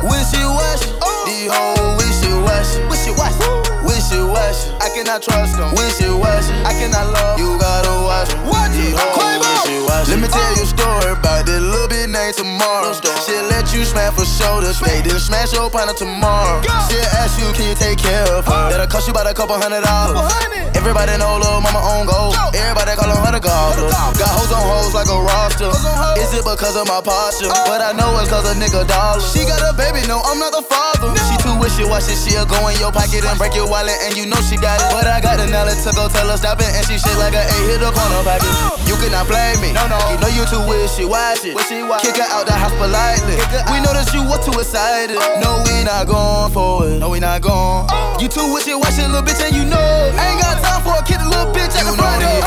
Wishy 0.10 0.42
washy. 0.42 0.90
These 1.30 1.54
hoes 1.54 2.02
wishy 2.02 2.34
washy. 2.34 2.82
Wishy 2.90 3.14
washy. 3.14 3.46
Wishy 3.86 4.26
washy. 4.26 4.77
I 4.88 4.90
cannot 4.96 5.22
trust 5.22 5.60
them. 5.60 5.76
Wishy 5.76 6.08
washy. 6.08 6.56
I 6.64 6.72
cannot 6.72 7.12
love. 7.12 7.36
You 7.36 7.60
gotta 7.60 7.92
watch 8.08 8.32
them. 8.32 8.48
These 8.72 8.96
hoes 8.96 9.36
wishy 9.44 9.84
washy. 9.84 10.16
Let 10.16 10.20
me 10.24 10.28
tell 10.32 10.52
you 10.56 10.64
a 10.64 10.72
story 10.72 11.12
about 11.12 11.44
this 11.44 11.60
little 11.60 11.92
bit 11.92 12.08
named 12.08 12.40
tomorrow. 12.40 12.96
She'll 13.28 13.44
let 13.52 13.68
you 13.76 13.84
smash 13.84 14.16
for 14.16 14.24
shoulders. 14.24 14.80
They 14.80 15.04
didn't 15.04 15.28
smash 15.28 15.52
your 15.52 15.68
partner 15.70 15.92
tomorrow. 15.92 16.64
She'll 16.88 17.04
ask 17.20 17.36
you, 17.36 17.52
can 17.52 17.68
you 17.68 17.76
take 17.76 18.00
care 18.00 18.24
of 18.32 18.48
her? 18.48 18.54
Uh. 18.54 18.70
That'll 18.72 18.88
cost 18.88 19.08
you 19.08 19.12
about 19.12 19.28
a 19.28 19.36
couple 19.36 19.60
hundred 19.60 19.84
dollars. 19.84 20.24
Everybody 20.72 21.20
know 21.20 21.36
little 21.36 21.60
mama 21.60 21.84
on 21.84 22.08
gold. 22.08 22.40
Everybody 22.56 22.96
call 22.96 23.12
her 23.12 23.32
the 23.36 23.44
gobbler. 23.44 23.92
Got 23.92 24.32
hoes 24.40 24.56
on 24.56 24.64
hoes 24.64 24.96
like 24.96 25.12
a 25.12 25.20
roster. 25.20 25.68
Is 26.16 26.32
it 26.32 26.48
because 26.48 26.80
of 26.80 26.88
my 26.88 27.04
posture? 27.04 27.52
Uh. 27.52 27.68
But 27.68 27.84
I 27.84 27.92
know 27.92 28.16
it's 28.24 28.32
cause 28.32 28.48
a 28.48 28.56
nigga 28.56 28.88
dollar. 28.88 29.20
She 29.20 29.44
got 29.44 29.60
a 29.68 29.76
baby, 29.76 30.08
no, 30.08 30.24
I'm 30.24 30.40
not 30.40 30.56
the 30.56 30.64
father. 30.64 31.12
She 31.28 31.36
too 31.44 31.60
wishy 31.60 31.84
washy, 31.84 32.16
she'll 32.16 32.48
go 32.48 32.72
in 32.72 32.80
your 32.80 32.96
pocket 32.96 33.26
and 33.28 33.36
break 33.36 33.52
your 33.52 33.68
wallet, 33.68 33.98
and 34.08 34.16
you 34.16 34.26
know 34.30 34.40
she 34.48 34.56
got 34.56 34.77
it. 34.78 34.94
But 34.94 35.10
I 35.10 35.20
got 35.20 35.42
the 35.42 35.48
knowledge 35.50 35.82
to 35.84 35.92
go 35.98 36.08
tell 36.08 36.30
her 36.30 36.38
stop 36.38 36.62
it, 36.62 36.70
and 36.70 36.86
she 36.86 37.02
shit 37.02 37.18
like 37.18 37.34
a 37.34 37.42
eight 37.42 37.66
hit 37.68 37.80
the 37.82 37.90
corner 37.92 38.22
pocket. 38.22 38.48
You 38.86 38.96
cannot 39.02 39.26
blame 39.26 39.60
me. 39.60 39.74
No, 39.74 39.90
no. 39.90 39.98
You 40.14 40.18
know 40.22 40.32
you 40.32 40.46
too 40.46 40.62
wish 40.70 40.96
she 40.96 41.04
wash 41.04 41.44
it 41.44 41.58
wishy 41.58 41.84
washy. 41.84 42.08
Kick 42.08 42.22
her 42.22 42.30
out 42.30 42.46
the 42.46 42.54
house 42.54 42.74
politely. 42.78 43.36
We 43.74 43.82
know 43.82 43.92
that 43.92 44.08
you 44.14 44.22
were 44.24 44.40
too 44.40 44.56
excited. 44.56 45.18
No, 45.42 45.66
we 45.66 45.84
not 45.84 46.06
going 46.08 46.54
for 46.54 46.88
it. 46.88 47.02
No, 47.02 47.10
we 47.10 47.20
not 47.20 47.42
going. 47.42 47.90
Oh. 47.90 48.18
You 48.22 48.30
too 48.30 48.46
wishy 48.54 48.78
washy, 48.78 49.04
little 49.04 49.26
bitch, 49.26 49.42
and 49.42 49.54
you 49.58 49.66
know. 49.66 50.14
Ain't 50.16 50.40
got 50.40 50.62
time 50.62 50.82
for 50.86 50.96
a 50.96 51.04
kid, 51.04 51.20
little 51.26 51.50
bitch 51.52 51.74
at 51.74 51.84
the 51.84 51.94
front 51.98 52.22
door. 52.22 52.40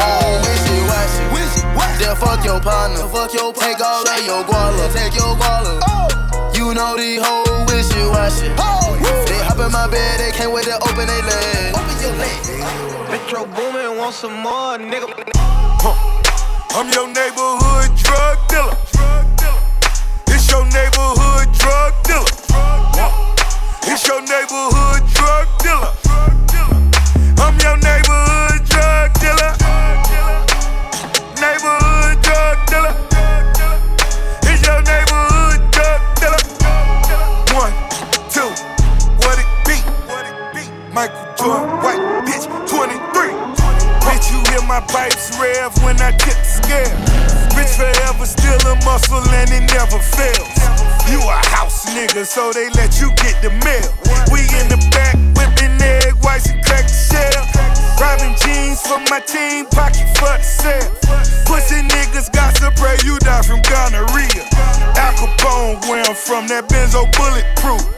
Wishy 0.47 0.79
washy. 0.87 1.23
Wishy 1.35 1.63
washy. 1.75 2.05
They'll 2.05 2.17
fuck 2.17 2.45
your 2.47 2.61
partner. 2.63 3.05
fuck 3.11 3.35
your 3.35 3.53
partner. 3.53 3.75
Take 3.75 3.83
all 3.83 4.07
of 4.07 4.21
your 4.23 4.43
guala. 4.47 4.85
Take 4.95 5.15
your 5.19 5.35
guala. 5.37 5.83
Oh. 5.85 6.01
You 6.55 6.75
know 6.75 6.97
these 6.97 7.21
hoes 7.23 7.67
wishy 7.73 8.05
washy. 8.09 8.49
Oh, 8.59 8.97
they 9.27 9.39
hop 9.45 9.59
in 9.59 9.73
my 9.73 9.89
bed, 9.89 10.21
they 10.21 10.31
can't 10.33 10.53
wait 10.53 10.65
to 10.65 10.77
open 10.77 11.07
their 11.07 11.23
legs. 11.23 11.90
Open 12.01 12.17
your 12.17 12.19
legs. 12.19 12.49
Metro 13.11 13.45
Boomin, 13.45 13.99
want 13.99 14.15
some 14.15 14.41
more, 14.41 14.79
nigga. 14.79 15.05
I'm 16.73 16.89
your 16.93 17.09
neighborhood 17.09 17.95
drug 17.97 18.39
dealer. 18.49 18.77
It's 20.29 20.51
your 20.51 20.65
neighborhood 20.65 21.53
drug 21.59 21.93
dealer. 22.05 22.25
It's 23.83 24.07
your 24.09 24.23
neighborhood 24.23 25.03
drug 25.13 25.49
dealer. 25.61 25.93
I'm 27.37 27.59
your 27.61 27.77
neighborhood 27.77 28.65
drug 28.71 29.13
dealer. 29.21 29.53
Neighborhood 31.37 31.80
Michael 41.01 41.33
Jordan, 41.33 41.81
white 41.81 42.05
bitch, 42.29 42.45
23. 42.69 43.33
Bitch, 44.05 44.27
you 44.29 44.37
hear 44.53 44.61
my 44.69 44.85
pipes 44.85 45.33
rev 45.41 45.73
when 45.81 45.97
I 45.97 46.13
tip 46.13 46.37
the 46.37 46.45
scale. 46.45 46.93
Bitch, 47.57 47.73
forever 47.73 48.29
still 48.29 48.61
a 48.69 48.77
muscle 48.85 49.25
and 49.33 49.49
it 49.49 49.65
never 49.73 49.97
fails. 49.97 50.61
You 51.09 51.25
a 51.25 51.41
house 51.57 51.89
nigga, 51.97 52.27
so 52.29 52.53
they 52.53 52.69
let 52.77 53.01
you 53.01 53.09
get 53.17 53.41
the 53.41 53.49
mail. 53.65 53.89
We 54.29 54.45
in 54.61 54.69
the 54.69 54.77
back, 54.93 55.17
whipping 55.41 55.81
egg 55.81 56.21
whites 56.21 56.53
and 56.53 56.61
crack 56.69 56.85
the 56.85 56.93
shell. 56.93 57.49
Robbing 57.97 58.37
jeans 58.45 58.85
for 58.85 59.01
my 59.09 59.25
team, 59.25 59.73
pocket 59.73 60.05
for 60.21 60.37
the 60.37 60.45
sale. 60.45 60.93
Pussy 61.49 61.81
niggas 61.81 62.29
got 62.29 62.53
to 62.61 62.69
pray 62.77 63.01
you 63.09 63.17
die 63.25 63.41
from 63.41 63.65
gonorrhea. 63.65 64.45
Al 65.01 65.17
Capone, 65.17 65.81
where 65.89 66.05
I'm 66.05 66.15
from, 66.15 66.47
that 66.49 66.69
Benzo 66.69 67.09
bulletproof. 67.17 67.89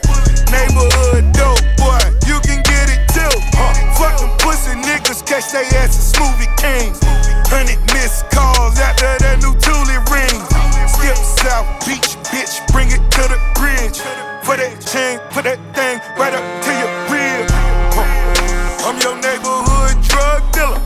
Neighborhood 0.53 1.25
dope, 1.33 1.65
boy, 1.81 1.97
you 2.29 2.37
can 2.45 2.61
get 2.61 2.85
it 2.93 3.01
too. 3.09 3.33
Huh. 3.57 3.73
Fuck 3.97 4.21
them 4.21 4.29
pussy 4.37 4.77
niggas, 4.85 5.25
catch 5.25 5.49
they 5.51 5.65
asses, 5.81 6.13
smoothie 6.13 6.51
kings. 6.61 7.01
Hundred 7.49 7.81
missed 7.89 8.29
calls 8.29 8.77
after 8.77 9.17
that 9.25 9.41
new 9.41 9.53
Thule 9.57 9.97
ring. 10.13 10.37
Skip 10.85 11.17
South 11.41 11.65
Beach, 11.85 12.13
bitch, 12.29 12.61
bring 12.71 12.89
it 12.93 13.01
to 13.17 13.23
the 13.33 13.39
bridge. 13.57 13.97
For 14.45 14.55
that 14.57 14.77
chain, 14.85 15.17
put 15.33 15.45
that 15.49 15.57
thing 15.73 15.97
right 16.21 16.33
up 16.37 16.45
to 16.65 16.71
your 16.71 16.93
rib. 17.09 17.49
Huh. 17.97 18.85
I'm 18.85 18.97
your 19.01 19.17
neighborhood 19.17 19.97
drug 20.05 20.41
dealer. 20.53 20.81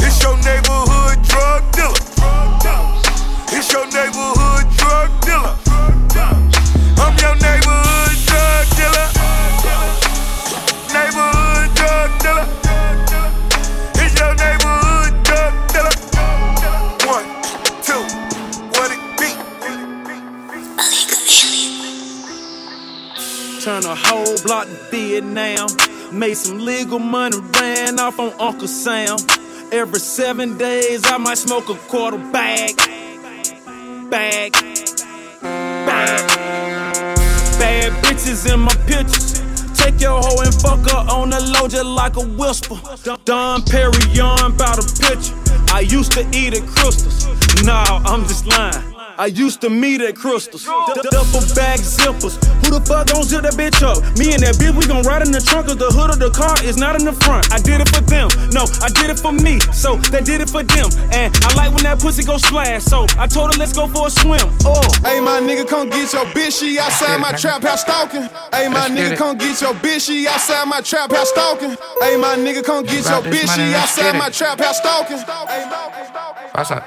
It's 0.00 0.22
your 0.22 0.36
neighborhood 0.48 1.20
drug 1.28 1.60
dealer. 1.76 2.00
It's 3.52 3.68
your 3.72 3.84
neighborhood 3.86 4.13
whole 23.94 24.36
block 24.44 24.66
to 24.66 24.74
Vietnam. 24.90 25.68
Made 26.12 26.36
some 26.36 26.64
legal 26.64 26.98
money, 26.98 27.38
ran 27.60 27.98
off 27.98 28.18
on 28.18 28.32
Uncle 28.40 28.68
Sam. 28.68 29.16
Every 29.72 29.98
seven 29.98 30.56
days, 30.56 31.02
I 31.06 31.18
might 31.18 31.38
smoke 31.38 31.68
a 31.68 31.74
quarter 31.74 32.18
bag. 32.18 32.76
Bag. 34.10 34.52
Bag. 35.42 36.28
Bad 37.58 37.92
bitches 38.04 38.52
in 38.52 38.60
my 38.60 38.74
pictures. 38.86 39.42
Take 39.76 40.00
your 40.00 40.20
hoe 40.22 40.40
and 40.42 40.54
fuck 40.54 40.88
her 40.90 41.12
on 41.12 41.30
the 41.30 41.40
low 41.40 41.68
just 41.68 41.84
like 41.84 42.16
a 42.16 42.26
whisper. 42.26 42.76
Dom 43.24 43.62
Perignon 43.62 44.54
about 44.54 44.78
a 44.78 44.86
picture. 45.02 45.34
I 45.74 45.80
used 45.80 46.12
to 46.12 46.20
eat 46.32 46.54
at 46.54 46.66
Crystals. 46.66 47.26
Nah, 47.64 48.00
I'm 48.04 48.22
just 48.26 48.46
lying. 48.46 48.93
I 49.16 49.26
used 49.26 49.60
to 49.60 49.70
meet 49.70 50.00
at 50.00 50.16
Crystals. 50.16 50.64
D- 50.64 50.70
Duffel 51.10 51.40
bag 51.54 51.78
zippers. 51.78 52.34
Who 52.66 52.78
the 52.78 52.80
fuck 52.84 53.06
gon' 53.12 53.22
zip 53.22 53.42
that 53.42 53.54
bitch 53.54 53.82
up? 53.82 54.02
Me 54.18 54.34
and 54.34 54.42
that 54.42 54.56
bitch, 54.58 54.74
we 54.74 54.86
gon' 54.86 55.02
ride 55.04 55.22
in 55.22 55.30
the 55.30 55.40
trunk 55.40 55.68
of 55.70 55.78
the 55.78 55.86
hood 55.86 56.10
of 56.10 56.18
the 56.18 56.30
car 56.30 56.56
is 56.64 56.76
not 56.76 56.96
in 56.98 57.04
the 57.04 57.12
front. 57.12 57.46
I 57.52 57.58
did 57.58 57.80
it 57.80 57.88
for 57.94 58.00
them. 58.02 58.28
No, 58.50 58.66
I 58.82 58.88
did 58.90 59.10
it 59.10 59.18
for 59.20 59.30
me. 59.32 59.60
So 59.70 59.96
they 60.10 60.20
did 60.20 60.40
it 60.40 60.50
for 60.50 60.62
them. 60.64 60.88
And 61.14 61.30
I 61.46 61.54
like 61.54 61.70
when 61.74 61.84
that 61.84 62.00
pussy 62.00 62.24
go 62.24 62.38
splash. 62.38 62.82
So 62.84 63.06
I 63.18 63.26
told 63.26 63.54
her, 63.54 63.58
let's 63.58 63.72
go 63.72 63.86
for 63.86 64.08
a 64.08 64.10
swim. 64.10 64.50
Oh. 64.66 64.82
Hey, 65.06 65.20
my 65.20 65.38
nigga, 65.38 65.62
come 65.68 65.90
get 65.90 66.12
your 66.12 66.26
bitch. 66.34 66.58
She 66.58 66.78
outside 66.78 67.18
my 67.20 67.32
trap 67.32 67.62
house 67.62 67.82
stalking. 67.82 68.26
Hey, 68.50 68.66
my 68.68 68.88
nigga, 68.90 69.16
come 69.16 69.38
get 69.38 69.60
your 69.62 69.74
bitch. 69.78 70.06
She 70.06 70.26
outside 70.26 70.66
my 70.66 70.80
trap 70.80 71.12
house 71.12 71.30
stalking. 71.30 71.76
Hey, 72.02 72.16
my 72.16 72.34
nigga, 72.34 72.64
come 72.64 72.82
get 72.84 73.04
your 73.06 73.22
About 73.22 73.24
this 73.30 73.44
bitch. 73.44 73.46
money, 73.46 73.68
She 73.68 73.72
let's 73.72 73.94
outside 73.94 74.02
get 74.02 74.14
it. 74.14 74.18
my 74.18 74.30
trap 74.30 74.58
house 74.58 74.78
stalking. 74.78 75.18
What's 76.54 76.70
up? 76.70 76.82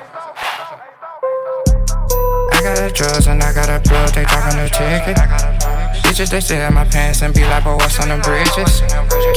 I 2.67 2.75
got 2.75 2.83
the 2.83 2.91
drugs 2.91 3.27
and 3.27 3.41
I 3.41 3.53
got 3.53 3.71
a 3.71 3.79
plug, 3.79 4.11
they 4.11 4.25
talking 4.27 4.59
the 4.59 4.67
ticket. 4.67 5.15
Bitches, 6.03 6.29
they 6.29 6.41
stare 6.41 6.67
at 6.67 6.73
my 6.73 6.83
pants 6.83 7.21
and 7.21 7.33
be 7.33 7.47
like, 7.47 7.63
boy, 7.63 7.79
what's 7.79 7.97
on 8.03 8.09
them 8.09 8.19
bridges? 8.19 8.83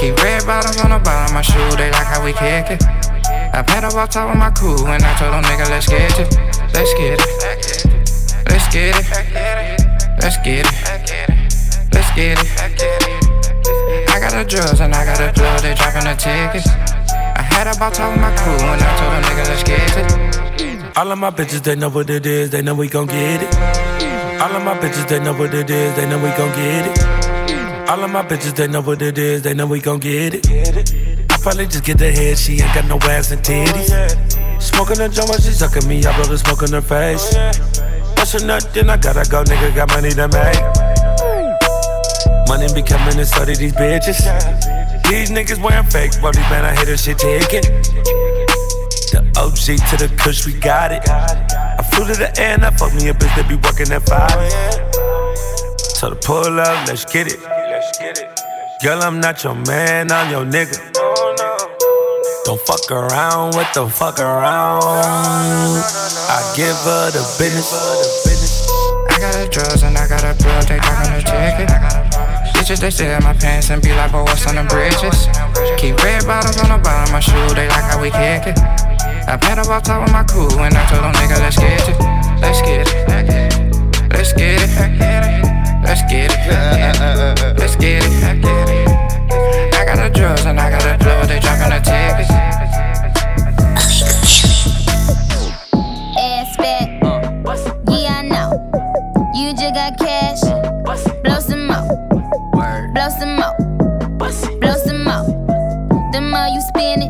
Keep 0.02 0.18
red 0.18 0.42
bottoms 0.50 0.82
on 0.82 0.90
the 0.90 0.98
bottom 0.98 1.30
of 1.30 1.34
my 1.38 1.42
shoe, 1.42 1.62
they 1.78 1.94
like 1.94 2.10
how 2.10 2.24
we 2.24 2.34
kick 2.34 2.74
it. 2.74 2.82
I 3.54 3.62
paddle 3.62 3.94
up 3.94 4.10
top 4.10 4.34
with 4.34 4.38
my 4.38 4.50
crew 4.50 4.82
and 4.82 4.98
I 4.98 5.14
told 5.14 5.30
them, 5.30 5.46
nigga, 5.46 5.70
let's 5.70 5.86
get 5.86 6.10
it. 6.18 6.26
Let's 6.74 6.90
get 6.98 7.22
it. 7.22 7.30
Let's 8.50 8.66
get 8.74 8.98
it. 8.98 9.06
Let's 10.18 10.36
get 10.42 10.66
it. 10.66 10.74
Let's 11.94 12.10
get 12.18 12.34
it. 12.34 12.50
I 14.10 14.18
got 14.18 14.34
the 14.34 14.42
drugs 14.42 14.80
and 14.80 14.90
I 14.92 15.06
got 15.06 15.22
the 15.22 15.30
plug, 15.38 15.62
they 15.62 15.78
dropping 15.78 16.02
the 16.02 16.18
tickets. 16.18 16.66
I 17.14 17.46
had 17.46 17.70
about 17.70 17.94
top 17.94 18.10
with 18.10 18.26
my 18.26 18.34
crew 18.34 18.58
and 18.58 18.82
I 18.82 18.90
told 18.98 19.14
them, 19.14 19.22
nigga, 19.22 19.46
let's 19.46 19.62
get 19.62 20.66
it. 20.66 20.69
All 20.96 21.12
of 21.12 21.18
my 21.18 21.30
bitches, 21.30 21.62
they 21.62 21.76
know 21.76 21.88
what 21.88 22.10
it 22.10 22.26
is, 22.26 22.50
they 22.50 22.62
know 22.62 22.74
we 22.74 22.88
gon' 22.88 23.06
get 23.06 23.42
it. 23.42 23.54
All 24.40 24.54
of 24.54 24.62
my 24.64 24.76
bitches, 24.78 25.08
they 25.08 25.20
know 25.20 25.32
what 25.32 25.54
it 25.54 25.70
is, 25.70 25.94
they 25.96 26.06
know 26.08 26.18
we 26.18 26.30
gon' 26.30 26.50
get 26.50 26.86
it. 26.86 27.88
All 27.88 28.02
of 28.02 28.10
my 28.10 28.22
bitches, 28.22 28.54
they 28.56 28.66
know 28.66 28.80
what 28.80 29.00
it 29.00 29.16
is, 29.16 29.42
they 29.42 29.54
know 29.54 29.66
we 29.66 29.80
gon' 29.80 29.98
get 30.00 30.34
it. 30.34 30.46
I 31.30 31.36
probably 31.38 31.66
just 31.66 31.84
get 31.84 31.98
the 31.98 32.10
head, 32.10 32.38
she 32.38 32.60
ain't 32.60 32.74
got 32.74 32.86
no 32.86 32.96
ass 33.08 33.30
and 33.30 33.40
titties. 33.42 34.60
Smoking 34.60 35.00
a 35.00 35.08
joint 35.08 35.28
while 35.28 35.38
she 35.38 35.52
sucking 35.52 35.88
me, 35.88 36.04
I 36.04 36.14
blow 36.16 36.24
the 36.24 36.38
smoke 36.38 36.62
in 36.62 36.72
her 36.72 36.82
face. 36.82 37.34
Bust 38.16 38.42
a 38.42 38.46
nut, 38.46 38.68
then 38.74 38.90
I 38.90 38.96
gotta 38.96 39.28
go, 39.30 39.44
nigga, 39.44 39.74
got 39.74 39.88
money 39.90 40.10
to 40.10 40.28
make. 40.28 40.60
Money 42.48 42.66
be 42.74 42.82
coming 42.82 43.18
and 43.18 43.30
do 43.46 43.54
these 43.54 43.72
bitches. 43.72 44.20
These 45.08 45.30
niggas 45.30 45.62
wearing 45.62 45.86
fake, 45.86 46.12
but 46.20 46.34
these 46.34 46.50
man, 46.50 46.64
I 46.64 46.74
hit 46.74 46.88
her 46.88 46.96
shit 46.96 47.18
ticket. 47.18 48.29
The 49.40 49.46
OG 49.46 49.88
to 49.88 49.96
the 49.96 50.14
kush, 50.20 50.44
we 50.44 50.52
got 50.52 50.92
it. 50.92 51.00
I 51.08 51.80
flew 51.80 52.04
to 52.04 52.12
the 52.12 52.28
air 52.36 52.60
and 52.60 52.64
I 52.64 52.70
fucked 52.76 52.94
me 52.94 53.08
a 53.08 53.14
bitch 53.14 53.32
that 53.40 53.48
be 53.48 53.56
working 53.56 53.88
at 53.88 54.04
five. 54.04 54.36
So 55.96 56.10
to 56.10 56.16
pull 56.16 56.60
up, 56.60 56.86
let's 56.86 57.08
get 57.08 57.24
it. 57.24 57.40
Girl, 58.84 59.00
I'm 59.00 59.18
not 59.18 59.42
your 59.42 59.54
man, 59.64 60.12
I'm 60.12 60.28
your 60.28 60.44
nigga. 60.44 60.76
Don't 62.44 62.60
fuck 62.68 62.84
around 62.92 63.56
with 63.56 63.72
the 63.72 63.88
fuck 63.88 64.20
around. 64.20 64.84
I 64.84 66.40
give 66.52 66.76
her 66.84 67.08
the 67.08 67.24
business. 67.40 67.72
I 69.08 69.16
got 69.24 69.32
the 69.40 69.48
drugs 69.48 69.82
and 69.82 69.96
I 69.96 70.04
got 70.04 70.20
a 70.20 70.36
plug, 70.36 70.68
they 70.68 70.76
talking 70.84 71.16
the 71.16 71.24
ticket. 71.24 71.72
Bitches, 72.52 72.80
they 72.80 72.90
stare 72.90 73.16
at 73.16 73.22
my 73.22 73.32
pants 73.32 73.70
and 73.70 73.80
be 73.80 73.96
like, 73.96 74.12
boy, 74.12 74.20
what's 74.20 74.46
on 74.46 74.56
the 74.56 74.68
bridges? 74.68 75.32
Keep 75.80 75.96
red 76.04 76.26
bottoms 76.26 76.60
on 76.60 76.76
the 76.76 76.84
bottom 76.84 77.08
of 77.08 77.12
my 77.12 77.20
shoe, 77.20 77.54
they 77.56 77.68
like 77.68 77.88
how 77.88 78.02
we 78.02 78.10
kick 78.10 78.52
it. 78.52 78.89
I 79.26 79.36
paddle 79.36 79.70
up 79.72 79.84
top 79.84 80.02
with 80.02 80.12
my 80.12 80.24
crew 80.24 80.48
and 80.58 80.74
I 80.74 80.84
told 80.90 81.04
them, 81.04 81.12
nigga, 81.14 81.38
let's 81.40 81.56
get 81.58 81.88
it. 81.88 81.98
Let's 82.40 82.60
get 82.62 82.88
it. 82.88 82.94
Let's 84.10 84.32
get 84.32 84.62
it. 84.62 84.70
Let's 85.84 86.02
get 86.10 86.30
it. 86.32 86.38
Let's 87.58 87.76
get 87.76 88.04
it. 88.04 88.10
I 89.74 89.84
got 89.84 89.96
the 89.96 90.10
drugs 90.12 90.44
and 90.44 90.60
I 90.60 90.70
got 90.70 90.82
the 90.82 90.96
plug, 91.02 91.28
they 91.28 91.38
dropping 91.38 91.70
the 91.70 91.80
tickets. 91.80 92.30
Ass 96.18 96.56
fat. 96.56 96.88
Yeah, 97.88 98.18
I 98.18 98.22
know. 98.22 98.50
You 99.34 99.52
just 99.52 99.74
got 99.74 99.98
cash. 99.98 100.40
Blow 101.22 101.40
some 101.40 101.66
more. 101.66 101.86
Blow 102.94 103.08
some 103.18 103.36
more. 103.36 103.54
Blow 104.18 104.30
some 104.30 105.04
more. 105.04 105.24
The 106.12 106.20
more 106.20 106.48
you 106.48 106.60
spin 106.60 107.02
it, 107.02 107.09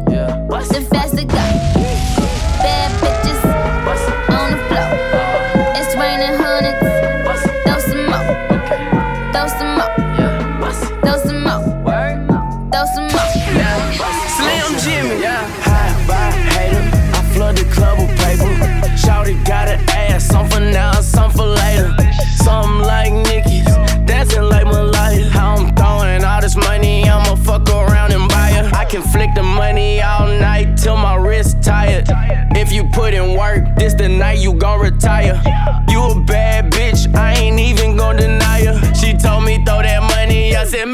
retire. 35.01 35.41
You 35.89 36.03
a 36.11 36.21
bad 36.21 36.73
bitch, 36.73 37.13
I 37.15 37.35
ain't 37.35 37.59
even 37.59 37.97
gon' 37.97 38.17
deny 38.17 38.65
her. 38.67 38.95
She 38.95 39.15
told 39.15 39.45
me 39.45 39.65
throw 39.65 39.83
that 39.83 40.03
money, 40.03 40.55
I 40.55 40.65
said 40.65 40.87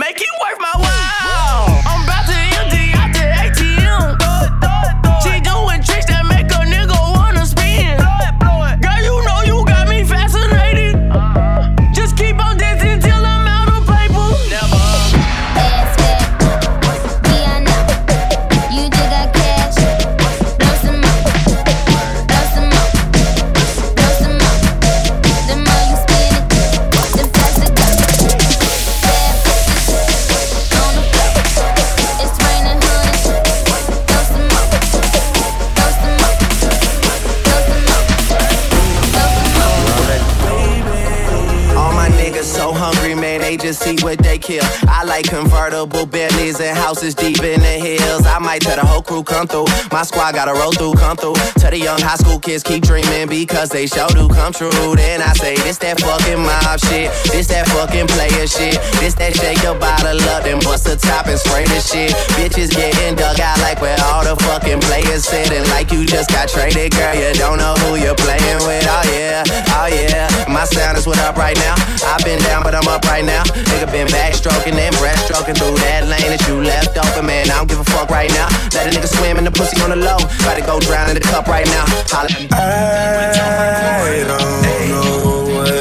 like 45.17 45.31
convertible 45.31 46.05
Bentleys 46.05 46.61
and 46.61 46.77
houses 46.77 47.15
deep 47.15 47.43
in 47.43 47.61
the 47.61 47.67
hills. 47.67 48.16
I 48.37 48.39
might 48.39 48.61
tell 48.61 48.77
the 48.77 48.85
whole 48.85 49.01
crew 49.01 49.25
come 49.25 49.49
through. 49.49 49.65
My 49.89 50.05
squad 50.05 50.37
gotta 50.37 50.53
roll 50.53 50.69
through, 50.69 51.01
come 51.01 51.17
through. 51.17 51.41
Tell 51.57 51.73
the 51.73 51.81
young 51.81 51.97
high 51.97 52.21
school 52.21 52.37
kids 52.39 52.63
keep 52.63 52.85
dreaming 52.85 53.33
because 53.33 53.71
they 53.71 53.87
sure 53.87 54.13
do 54.13 54.29
come 54.29 54.53
true. 54.53 54.69
Then 54.93 55.25
I 55.25 55.33
say, 55.33 55.57
this 55.65 55.81
that 55.81 55.97
fucking 56.05 56.45
mob 56.45 56.77
shit. 56.85 57.09
This 57.33 57.49
that 57.49 57.65
fucking 57.73 58.05
player 58.13 58.45
shit. 58.45 58.77
This 59.01 59.17
that 59.17 59.33
shake 59.41 59.65
your 59.65 59.73
bottle 59.81 60.21
up, 60.37 60.45
then 60.45 60.61
bust 60.61 60.85
the 60.85 61.01
top 61.01 61.33
and 61.33 61.41
spray 61.41 61.65
the 61.65 61.81
shit. 61.81 62.13
Bitches 62.37 62.77
getting 62.77 63.17
dug 63.17 63.41
out 63.41 63.57
like 63.65 63.81
where 63.81 63.97
all 64.13 64.21
the 64.21 64.37
fucking 64.45 64.85
players 64.85 65.25
sitting. 65.25 65.65
Like 65.73 65.89
you 65.89 66.05
just 66.05 66.29
got 66.29 66.53
traded, 66.53 66.93
girl. 66.93 67.17
You 67.17 67.33
don't 67.41 67.57
know 67.57 67.73
who 67.89 67.97
you're 67.97 68.21
playing 68.21 68.61
with. 68.69 68.85
Oh 68.85 69.05
yeah, 69.17 69.49
oh 69.81 69.89
yeah. 69.89 70.29
My 70.53 70.69
sound 70.69 71.01
is 71.01 71.09
what 71.09 71.17
up 71.25 71.41
right 71.41 71.57
now. 71.57 71.73
I've 72.05 72.21
been 72.21 72.37
down, 72.45 72.69
but 72.69 72.77
I'm 72.77 72.85
up 72.85 73.01
right 73.09 73.25
now. 73.25 73.49
Nigga 73.73 73.89
been 73.89 74.13
backstroking 74.13 74.77
and 74.77 74.93
breaststroking 75.01 75.57
through 75.57 75.81
that 75.89 76.05
lane 76.05 76.37
that 76.37 76.45
you 76.45 76.61
left 76.61 77.01
open, 77.01 77.25
man. 77.25 77.49
I 77.49 77.65
don't 77.65 77.69
give 77.69 77.81
a 77.81 77.89
fuck 77.89 77.96
right 78.11 78.31
now. 78.31 78.49
Let 78.75 78.87
a 78.87 78.91
nigga 78.91 79.07
swim 79.09 79.37
in 79.39 79.45
the 79.45 79.51
pussy 79.51 79.81
on 79.83 79.91
the 79.91 79.97
low. 79.97 80.17
About 80.17 80.55
to 80.57 80.63
go 80.63 80.79
drown 80.81 81.09
in 81.09 81.15
the 81.15 81.21
cup 81.21 81.47
right 81.47 81.67
now. 81.67 81.85
Holla. 82.09 82.29
I 82.53 84.25
don't 84.27 84.89
know 84.91 85.57
what 85.57 85.73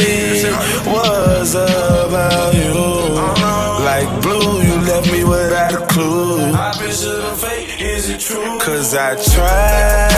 it 0.00 0.86
was 0.86 1.54
about 1.54 2.54
you. 2.54 2.74
Like 3.84 4.08
blue, 4.22 4.62
you 4.62 4.74
left 4.88 5.10
me 5.12 5.24
without 5.24 5.72
a 5.74 5.86
clue. 5.86 6.52
Cause 8.60 8.94
I 8.94 9.14
tried 9.16 10.10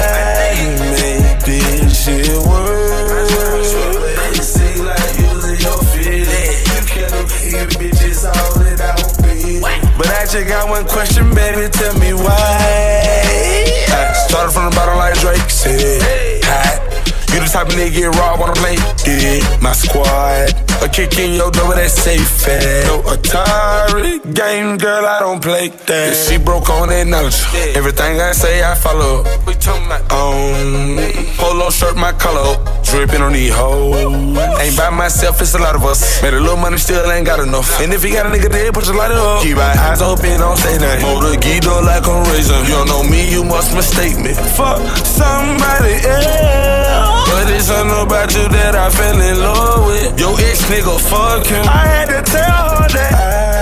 Just 10.36 10.48
got 10.48 10.68
one 10.68 10.84
question, 10.84 11.34
baby. 11.34 11.66
Tell 11.70 11.98
me 11.98 12.12
why. 12.12 12.34
Started 14.28 14.52
from 14.52 14.68
the 14.68 14.76
bottom 14.76 14.98
like 14.98 15.18
Drake 15.18 15.48
said. 15.48 16.05
Hot. 17.56 17.72
You 17.72 17.78
the 17.78 17.88
type 17.88 17.96
of 17.96 18.12
nigga 18.12 18.12
get 18.12 18.20
robbed 18.20 18.42
on 18.42 18.50
a 18.50 18.52
plane. 18.52 18.80
Did 19.00 19.40
it, 19.40 19.62
my 19.62 19.72
squad. 19.72 20.52
A 20.84 20.88
kick 20.88 21.18
in 21.18 21.34
your 21.34 21.50
door, 21.50 21.74
that's 21.74 21.94
safe 21.94 22.28
fast. 22.28 22.86
No 22.86 23.00
Atari 23.02 24.20
game, 24.34 24.76
girl, 24.76 25.06
I 25.06 25.20
don't 25.20 25.40
play 25.42 25.68
that. 25.68 26.12
If 26.12 26.28
she 26.28 26.36
broke 26.36 26.68
on 26.68 26.88
that 26.90 27.06
knowledge. 27.06 27.40
Everything 27.74 28.20
I 28.20 28.32
say, 28.32 28.62
I 28.62 28.74
follow. 28.74 29.24
We 29.46 29.54
talking 29.54 29.86
about 29.86 30.04
um, 30.12 31.00
polo 31.40 31.70
shirt, 31.70 31.96
my 31.96 32.12
color. 32.12 32.60
Dripping 32.84 33.22
on 33.22 33.32
these 33.32 33.54
hoes. 33.54 33.96
Ain't 34.60 34.76
by 34.76 34.90
myself, 34.90 35.40
it's 35.40 35.54
a 35.54 35.58
lot 35.58 35.74
of 35.74 35.84
us. 35.84 36.22
Made 36.22 36.34
a 36.34 36.40
little 36.40 36.58
money, 36.58 36.76
still 36.76 37.10
ain't 37.10 37.24
got 37.24 37.40
enough. 37.40 37.80
And 37.80 37.92
if 37.92 38.04
you 38.04 38.12
got 38.12 38.26
a 38.26 38.28
nigga 38.28 38.50
there, 38.50 38.70
put 38.70 38.84
your 38.86 38.96
light 38.96 39.12
up. 39.12 39.42
Keep 39.42 39.56
my 39.56 39.72
eyes 39.72 40.02
open, 40.02 40.38
don't 40.38 40.58
say 40.58 40.76
nothing. 40.76 41.02
Motor 41.02 41.40
Guido 41.40 41.80
like 41.80 42.06
a 42.06 42.20
razor. 42.30 42.60
You 42.68 42.84
don't 42.84 42.88
know 42.88 43.02
me, 43.02 43.30
you 43.30 43.44
must 43.44 43.74
mistake 43.74 44.18
me. 44.18 44.34
Fuck 44.34 44.84
somebody 45.06 45.94
else. 46.04 47.15
But 47.26 47.50
it's 47.50 47.66
something 47.66 48.06
about 48.06 48.34
you 48.34 48.48
that 48.48 48.74
I 48.74 48.88
fell 48.90 49.20
in 49.20 49.36
love 49.40 49.86
with. 49.86 50.18
Your 50.20 50.34
ex 50.40 50.62
nigga, 50.70 50.94
fuck 51.10 51.46
him. 51.46 51.64
I 51.66 51.86
had 51.86 52.06
to 52.14 52.22
tell 52.22 52.82
her 52.82 52.88
that 52.88 53.14
I 53.14 53.55